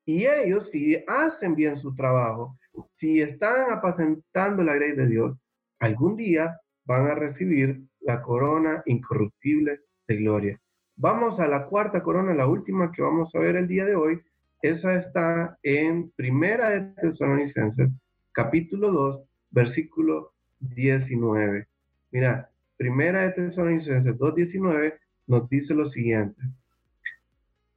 Y 0.06 0.26
ellos, 0.26 0.68
si 0.72 0.98
hacen 1.08 1.56
bien 1.56 1.80
su 1.82 1.96
trabajo, 1.96 2.58
si 3.00 3.22
están 3.22 3.72
apacentando 3.72 4.64
la 4.64 4.76
grey 4.76 4.94
de 4.94 5.08
Dios, 5.08 5.38
algún 5.80 6.16
día 6.16 6.60
van 6.86 7.08
a 7.08 7.16
recibir 7.16 7.82
la 8.02 8.22
corona 8.22 8.82
incorruptible 8.86 9.80
de 10.08 10.16
gloria. 10.16 10.60
Vamos 10.96 11.40
a 11.40 11.48
la 11.48 11.66
cuarta 11.66 12.04
corona, 12.04 12.34
la 12.34 12.48
última 12.48 12.92
que 12.92 13.02
vamos 13.02 13.34
a 13.34 13.40
ver 13.40 13.56
el 13.56 13.68
día 13.68 13.86
de 13.86 13.96
hoy. 13.96 14.22
Esa 14.62 14.96
está 14.96 15.58
en 15.64 16.12
Primera 16.12 16.70
de 16.70 16.82
Tesalonicenses, 17.02 17.90
capítulo 18.32 18.92
2, 18.92 19.24
versículo 19.50 20.34
19. 20.60 21.68
Mira, 22.12 22.51
Primera 22.82 23.22
de 23.22 23.34
Tesalonicenses 23.34 24.18
2.19 24.18 24.96
nos 25.28 25.48
dice 25.50 25.72
lo 25.76 25.92
siguiente. 25.92 26.42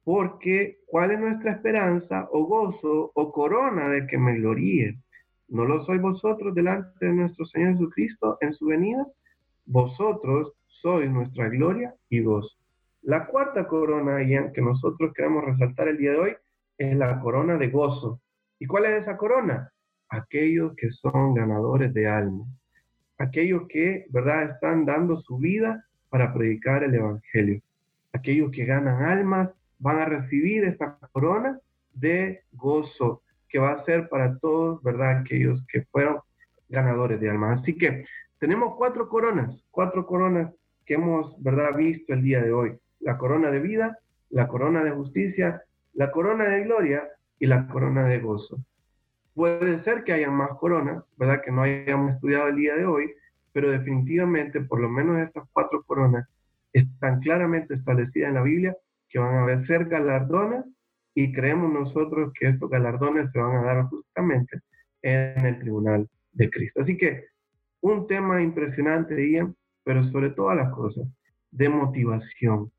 Porque, 0.03 0.79
¿cuál 0.87 1.11
es 1.11 1.19
nuestra 1.19 1.51
esperanza 1.51 2.27
o 2.31 2.43
gozo 2.47 3.11
o 3.13 3.31
corona 3.31 3.87
de 3.89 4.07
que 4.07 4.17
me 4.17 4.35
gloríe? 4.39 4.97
¿No 5.47 5.65
lo 5.65 5.85
sois 5.85 6.01
vosotros 6.01 6.55
delante 6.55 7.05
de 7.05 7.13
nuestro 7.13 7.45
Señor 7.45 7.73
Jesucristo 7.73 8.39
en 8.41 8.53
su 8.53 8.65
venida? 8.65 9.05
Vosotros 9.67 10.53
sois 10.81 11.07
nuestra 11.11 11.49
gloria 11.49 11.93
y 12.09 12.21
gozo. 12.21 12.57
La 13.03 13.27
cuarta 13.27 13.67
corona, 13.67 14.23
Ian, 14.23 14.53
que 14.53 14.61
nosotros 14.63 15.13
queremos 15.13 15.45
resaltar 15.45 15.87
el 15.87 15.97
día 15.97 16.13
de 16.13 16.17
hoy, 16.17 16.35
es 16.79 16.97
la 16.97 17.19
corona 17.19 17.57
de 17.59 17.69
gozo. 17.69 18.21
¿Y 18.57 18.65
cuál 18.65 18.85
es 18.85 19.03
esa 19.03 19.17
corona? 19.17 19.71
Aquellos 20.09 20.75
que 20.75 20.89
son 20.89 21.35
ganadores 21.35 21.93
de 21.93 22.07
almas. 22.07 22.47
Aquellos 23.17 23.67
que, 23.67 24.05
¿verdad?, 24.09 24.51
están 24.51 24.85
dando 24.85 25.17
su 25.21 25.37
vida 25.37 25.85
para 26.09 26.33
predicar 26.33 26.83
el 26.83 26.95
Evangelio. 26.95 27.61
Aquellos 28.13 28.51
que 28.51 28.65
ganan 28.65 29.03
almas 29.03 29.49
van 29.79 29.99
a 29.99 30.05
recibir 30.05 30.63
esta 30.63 30.97
corona 31.11 31.59
de 31.93 32.41
gozo 32.53 33.21
que 33.49 33.59
va 33.59 33.71
a 33.71 33.85
ser 33.85 34.09
para 34.09 34.37
todos, 34.39 34.81
¿verdad?, 34.83 35.19
aquellos 35.19 35.65
que 35.67 35.83
fueron 35.83 36.19
ganadores 36.69 37.19
de 37.19 37.29
almas. 37.29 37.61
Así 37.61 37.77
que 37.77 38.05
tenemos 38.39 38.75
cuatro 38.77 39.07
coronas, 39.07 39.63
cuatro 39.71 40.05
coronas 40.05 40.53
que 40.85 40.95
hemos, 40.95 41.41
¿verdad?, 41.41 41.75
visto 41.75 42.13
el 42.13 42.21
día 42.21 42.41
de 42.41 42.51
hoy 42.51 42.77
la 43.05 43.17
corona 43.17 43.51
de 43.51 43.59
vida, 43.59 43.99
la 44.29 44.47
corona 44.47 44.83
de 44.83 44.91
justicia, 44.91 45.61
la 45.93 46.11
corona 46.11 46.45
de 46.45 46.63
gloria 46.63 47.03
y 47.39 47.45
la 47.45 47.67
corona 47.67 48.05
de 48.07 48.19
gozo. 48.19 48.57
Puede 49.35 49.83
ser 49.83 50.03
que 50.05 50.13
haya 50.13 50.31
más 50.31 50.57
coronas, 50.57 51.03
¿verdad? 51.17 51.41
Que 51.43 51.51
no 51.51 51.63
hayamos 51.63 52.13
estudiado 52.13 52.47
el 52.47 52.55
día 52.55 52.75
de 52.75 52.85
hoy, 52.85 53.13
pero 53.51 53.69
definitivamente 53.69 54.61
por 54.61 54.79
lo 54.79 54.89
menos 54.89 55.19
estas 55.19 55.43
cuatro 55.51 55.83
coronas 55.83 56.27
están 56.71 57.19
claramente 57.19 57.73
establecidas 57.73 58.29
en 58.29 58.35
la 58.35 58.41
Biblia 58.41 58.75
que 59.09 59.19
van 59.19 59.49
a 59.49 59.67
ser 59.67 59.85
galardones 59.85 60.63
y 61.13 61.33
creemos 61.33 61.71
nosotros 61.71 62.31
que 62.39 62.47
estos 62.47 62.69
galardones 62.69 63.29
se 63.31 63.39
van 63.39 63.57
a 63.57 63.63
dar 63.63 63.85
justamente 63.85 64.59
en 65.01 65.45
el 65.45 65.59
tribunal 65.59 66.09
de 66.31 66.49
Cristo. 66.49 66.81
Así 66.81 66.97
que 66.97 67.25
un 67.81 68.07
tema 68.07 68.41
impresionante, 68.41 69.15
Ian, 69.29 69.55
pero 69.83 70.03
sobre 70.11 70.31
todas 70.31 70.57
las 70.57 70.73
cosas, 70.73 71.07
de 71.51 71.69
motivación 71.69 72.71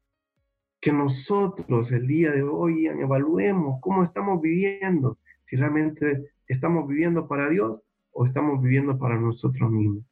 que 0.81 0.93
nosotros 0.93 1.91
el 1.93 2.07
día 2.07 2.31
de 2.31 2.43
hoy 2.43 2.87
evaluemos 2.87 3.79
cómo 3.81 4.05
estamos 4.05 4.41
viviendo, 4.41 5.19
si 5.47 5.57
realmente 5.57 6.31
estamos 6.55 6.86
viviendo 6.88 7.26
para 7.26 7.49
Dios 7.49 7.80
o 8.12 8.26
estamos 8.26 8.62
viviendo 8.62 8.99
para 8.99 9.16
nosotros 9.18 9.70
mismos. 9.70 10.05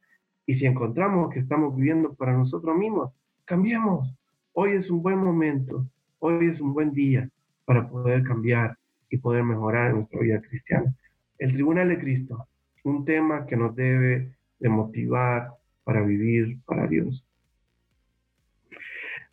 Y 0.45 0.55
si 0.59 0.65
encontramos 0.65 1.33
que 1.33 1.39
estamos 1.39 1.75
viviendo 1.75 2.13
para 2.13 2.33
nosotros 2.33 2.77
mismos, 2.77 3.11
cambiemos. 3.45 4.13
Hoy 4.53 4.71
es 4.71 4.89
un 4.89 5.01
buen 5.01 5.17
momento, 5.17 5.85
hoy 6.19 6.47
es 6.47 6.61
un 6.61 6.73
buen 6.73 6.93
día 6.93 7.29
para 7.65 7.89
poder 7.89 8.23
cambiar 8.23 8.77
y 9.09 9.17
poder 9.17 9.43
mejorar 9.43 9.93
nuestra 9.93 10.19
vida 10.19 10.41
cristiana. 10.41 10.93
El 11.37 11.53
Tribunal 11.53 11.89
de 11.89 11.99
Cristo, 11.99 12.47
un 12.83 13.03
tema 13.05 13.45
que 13.45 13.57
nos 13.57 13.75
debe 13.75 14.35
de 14.59 14.69
motivar, 14.69 15.49
para 15.85 16.01
vivir 16.01 16.57
para 16.65 16.87
Dios. 16.87 17.23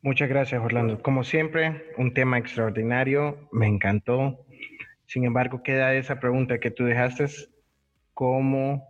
Muchas 0.02 0.28
gracias, 0.28 0.62
Orlando. 0.62 1.02
Como 1.02 1.24
siempre, 1.24 1.82
un 1.96 2.12
tema 2.14 2.38
extraordinario, 2.38 3.48
me 3.50 3.66
encantó. 3.66 4.44
Sin 5.06 5.24
embargo, 5.24 5.62
queda 5.62 5.94
esa 5.94 6.20
pregunta 6.20 6.58
que 6.58 6.70
tú 6.70 6.84
dejaste, 6.84 7.26
¿cómo 8.14 8.86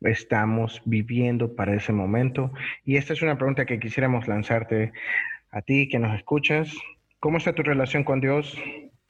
estamos 0.00 0.80
viviendo 0.84 1.54
para 1.54 1.74
ese 1.74 1.92
momento? 1.92 2.52
Y 2.84 2.96
esta 2.96 3.12
es 3.12 3.22
una 3.22 3.36
pregunta 3.36 3.66
que 3.66 3.78
quisiéramos 3.78 4.28
lanzarte 4.28 4.92
a 5.50 5.62
ti 5.62 5.88
que 5.88 5.98
nos 5.98 6.14
escuchas. 6.16 6.74
¿Cómo 7.18 7.38
está 7.38 7.54
tu 7.54 7.62
relación 7.62 8.04
con 8.04 8.20
Dios? 8.20 8.56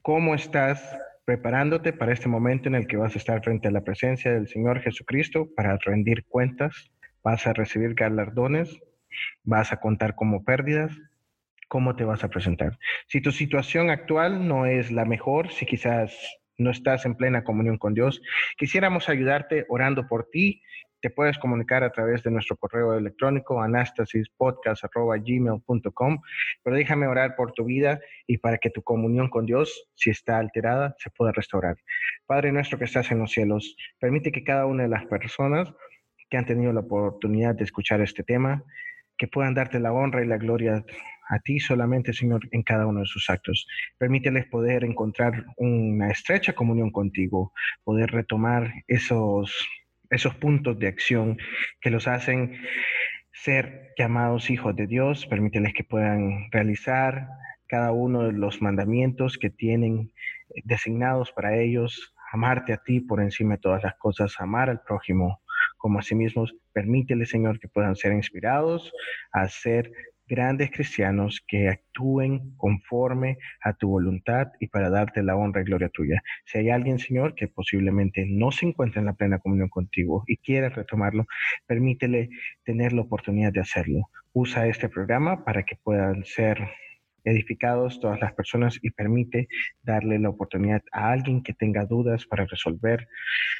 ¿Cómo 0.01 0.35
estás 0.35 0.97
preparándote 1.25 1.93
para 1.93 2.13
este 2.13 2.27
momento 2.27 2.67
en 2.67 2.75
el 2.75 2.87
que 2.87 2.97
vas 2.97 3.15
a 3.15 3.19
estar 3.19 3.43
frente 3.43 3.67
a 3.67 3.71
la 3.71 3.83
presencia 3.83 4.33
del 4.33 4.47
Señor 4.47 4.81
Jesucristo 4.81 5.47
para 5.55 5.77
rendir 5.77 6.25
cuentas? 6.25 6.91
¿Vas 7.23 7.45
a 7.47 7.53
recibir 7.53 7.93
galardones? 7.93 8.79
¿Vas 9.43 9.71
a 9.71 9.79
contar 9.79 10.15
como 10.15 10.43
pérdidas? 10.43 10.91
¿Cómo 11.71 11.95
te 11.95 12.03
vas 12.03 12.21
a 12.25 12.27
presentar? 12.27 12.77
Si 13.07 13.21
tu 13.21 13.31
situación 13.31 13.89
actual 13.89 14.45
no 14.45 14.65
es 14.65 14.91
la 14.91 15.05
mejor, 15.05 15.53
si 15.53 15.65
quizás 15.65 16.13
no 16.57 16.69
estás 16.69 17.05
en 17.05 17.15
plena 17.15 17.45
comunión 17.45 17.77
con 17.77 17.93
Dios, 17.93 18.21
quisiéramos 18.57 19.07
ayudarte 19.07 19.65
orando 19.69 20.05
por 20.05 20.29
ti 20.29 20.61
te 21.01 21.09
puedes 21.09 21.37
comunicar 21.37 21.85
a 21.85 21.93
través 21.93 22.23
de 22.23 22.29
nuestro 22.29 22.57
correo 22.57 22.93
electrónico 22.93 23.61
anastasispodcast.gmail.com, 23.61 26.21
pero 26.61 26.75
déjame 26.75 27.07
orar 27.07 27.37
por 27.37 27.53
tu 27.53 27.63
vida 27.63 28.01
y 28.27 28.37
para 28.37 28.57
que 28.57 28.69
tu 28.69 28.83
comunión 28.83 29.29
con 29.29 29.45
Dios, 29.45 29.89
si 29.95 30.09
está 30.09 30.39
alterada, 30.39 30.93
se 30.99 31.09
pueda 31.09 31.31
restaurar. 31.31 31.77
Padre 32.25 32.51
nuestro 32.51 32.77
que 32.77 32.85
estás 32.85 33.11
en 33.11 33.19
los 33.19 33.31
cielos, 33.31 33.77
permite 33.97 34.33
que 34.33 34.43
cada 34.43 34.65
una 34.65 34.83
de 34.83 34.89
las 34.89 35.05
personas 35.05 35.73
que 36.29 36.35
han 36.37 36.45
tenido 36.45 36.73
la 36.73 36.81
oportunidad 36.81 37.55
de 37.55 37.63
escuchar 37.63 38.01
este 38.01 38.23
tema, 38.23 38.65
que 39.21 39.27
puedan 39.27 39.53
darte 39.53 39.79
la 39.79 39.93
honra 39.93 40.23
y 40.23 40.27
la 40.27 40.37
gloria 40.39 40.83
a 41.29 41.39
ti 41.41 41.59
solamente, 41.59 42.11
Señor, 42.11 42.41
en 42.49 42.63
cada 42.63 42.87
uno 42.87 43.01
de 43.01 43.05
sus 43.05 43.29
actos. 43.29 43.67
Permíteles 43.99 44.47
poder 44.47 44.83
encontrar 44.83 45.45
una 45.57 46.09
estrecha 46.09 46.53
comunión 46.53 46.89
contigo, 46.89 47.53
poder 47.83 48.09
retomar 48.09 48.73
esos 48.87 49.69
esos 50.09 50.33
puntos 50.33 50.79
de 50.79 50.87
acción 50.87 51.37
que 51.79 51.91
los 51.91 52.07
hacen 52.07 52.57
ser 53.31 53.93
llamados 53.95 54.49
hijos 54.49 54.75
de 54.75 54.87
Dios, 54.87 55.27
permíteles 55.27 55.75
que 55.75 55.83
puedan 55.83 56.49
realizar 56.51 57.27
cada 57.67 57.91
uno 57.91 58.23
de 58.23 58.33
los 58.33 58.59
mandamientos 58.59 59.37
que 59.37 59.51
tienen 59.51 60.11
eh, 60.49 60.61
designados 60.63 61.31
para 61.31 61.59
ellos, 61.59 62.15
amarte 62.33 62.73
a 62.73 62.77
ti 62.77 63.01
por 63.01 63.21
encima 63.21 63.53
de 63.53 63.61
todas 63.61 63.83
las 63.83 63.93
cosas, 63.99 64.33
amar 64.39 64.71
al 64.71 64.81
prójimo 64.81 65.43
como 65.81 65.99
a 65.99 66.03
sí 66.03 66.15
mismos. 66.15 66.55
Permítele, 66.71 67.25
Señor, 67.25 67.59
que 67.59 67.67
puedan 67.67 67.95
ser 67.95 68.13
inspirados 68.13 68.93
a 69.31 69.49
ser 69.49 69.91
grandes 70.27 70.71
cristianos 70.71 71.43
que 71.45 71.67
actúen 71.67 72.55
conforme 72.55 73.37
a 73.61 73.73
tu 73.73 73.89
voluntad 73.89 74.47
y 74.61 74.67
para 74.67 74.89
darte 74.89 75.21
la 75.23 75.35
honra 75.35 75.59
y 75.61 75.65
gloria 75.65 75.89
tuya. 75.89 76.23
Si 76.45 76.57
hay 76.57 76.69
alguien, 76.69 76.99
Señor, 76.99 77.35
que 77.35 77.49
posiblemente 77.49 78.25
no 78.25 78.51
se 78.51 78.67
encuentra 78.67 79.01
en 79.01 79.07
la 79.07 79.13
plena 79.13 79.39
comunión 79.39 79.67
contigo 79.67 80.23
y 80.27 80.37
quiere 80.37 80.69
retomarlo, 80.69 81.25
permítele 81.65 82.29
tener 82.63 82.93
la 82.93 83.01
oportunidad 83.01 83.51
de 83.51 83.59
hacerlo. 83.59 84.09
Usa 84.31 84.67
este 84.67 84.87
programa 84.87 85.43
para 85.43 85.63
que 85.63 85.75
puedan 85.75 86.23
ser 86.23 86.59
edificados 87.23 87.99
todas 87.99 88.19
las 88.19 88.33
personas 88.33 88.79
y 88.81 88.91
permite 88.91 89.47
darle 89.83 90.19
la 90.19 90.29
oportunidad 90.29 90.81
a 90.91 91.11
alguien 91.11 91.43
que 91.43 91.53
tenga 91.53 91.85
dudas 91.85 92.25
para 92.25 92.45
resolver 92.45 93.07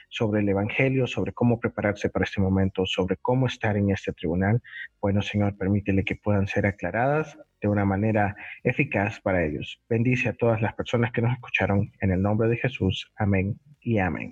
sobre 0.09 0.41
el 0.41 0.49
Evangelio, 0.49 1.07
sobre 1.07 1.31
cómo 1.33 1.59
prepararse 1.59 2.09
para 2.09 2.25
este 2.25 2.41
momento, 2.41 2.85
sobre 2.85 3.17
cómo 3.17 3.47
estar 3.47 3.77
en 3.77 3.91
este 3.91 4.13
tribunal. 4.13 4.61
Bueno, 5.01 5.21
Señor, 5.21 5.57
permítele 5.57 6.03
que 6.03 6.15
puedan 6.15 6.47
ser 6.47 6.65
aclaradas 6.65 7.37
de 7.61 7.67
una 7.67 7.85
manera 7.85 8.35
eficaz 8.63 9.19
para 9.21 9.45
ellos. 9.45 9.79
Bendice 9.87 10.29
a 10.29 10.33
todas 10.33 10.61
las 10.61 10.73
personas 10.73 11.11
que 11.11 11.21
nos 11.21 11.33
escucharon 11.33 11.91
en 12.01 12.11
el 12.11 12.21
nombre 12.21 12.49
de 12.49 12.57
Jesús. 12.57 13.11
Amén 13.15 13.59
y 13.81 13.99
amén. 13.99 14.31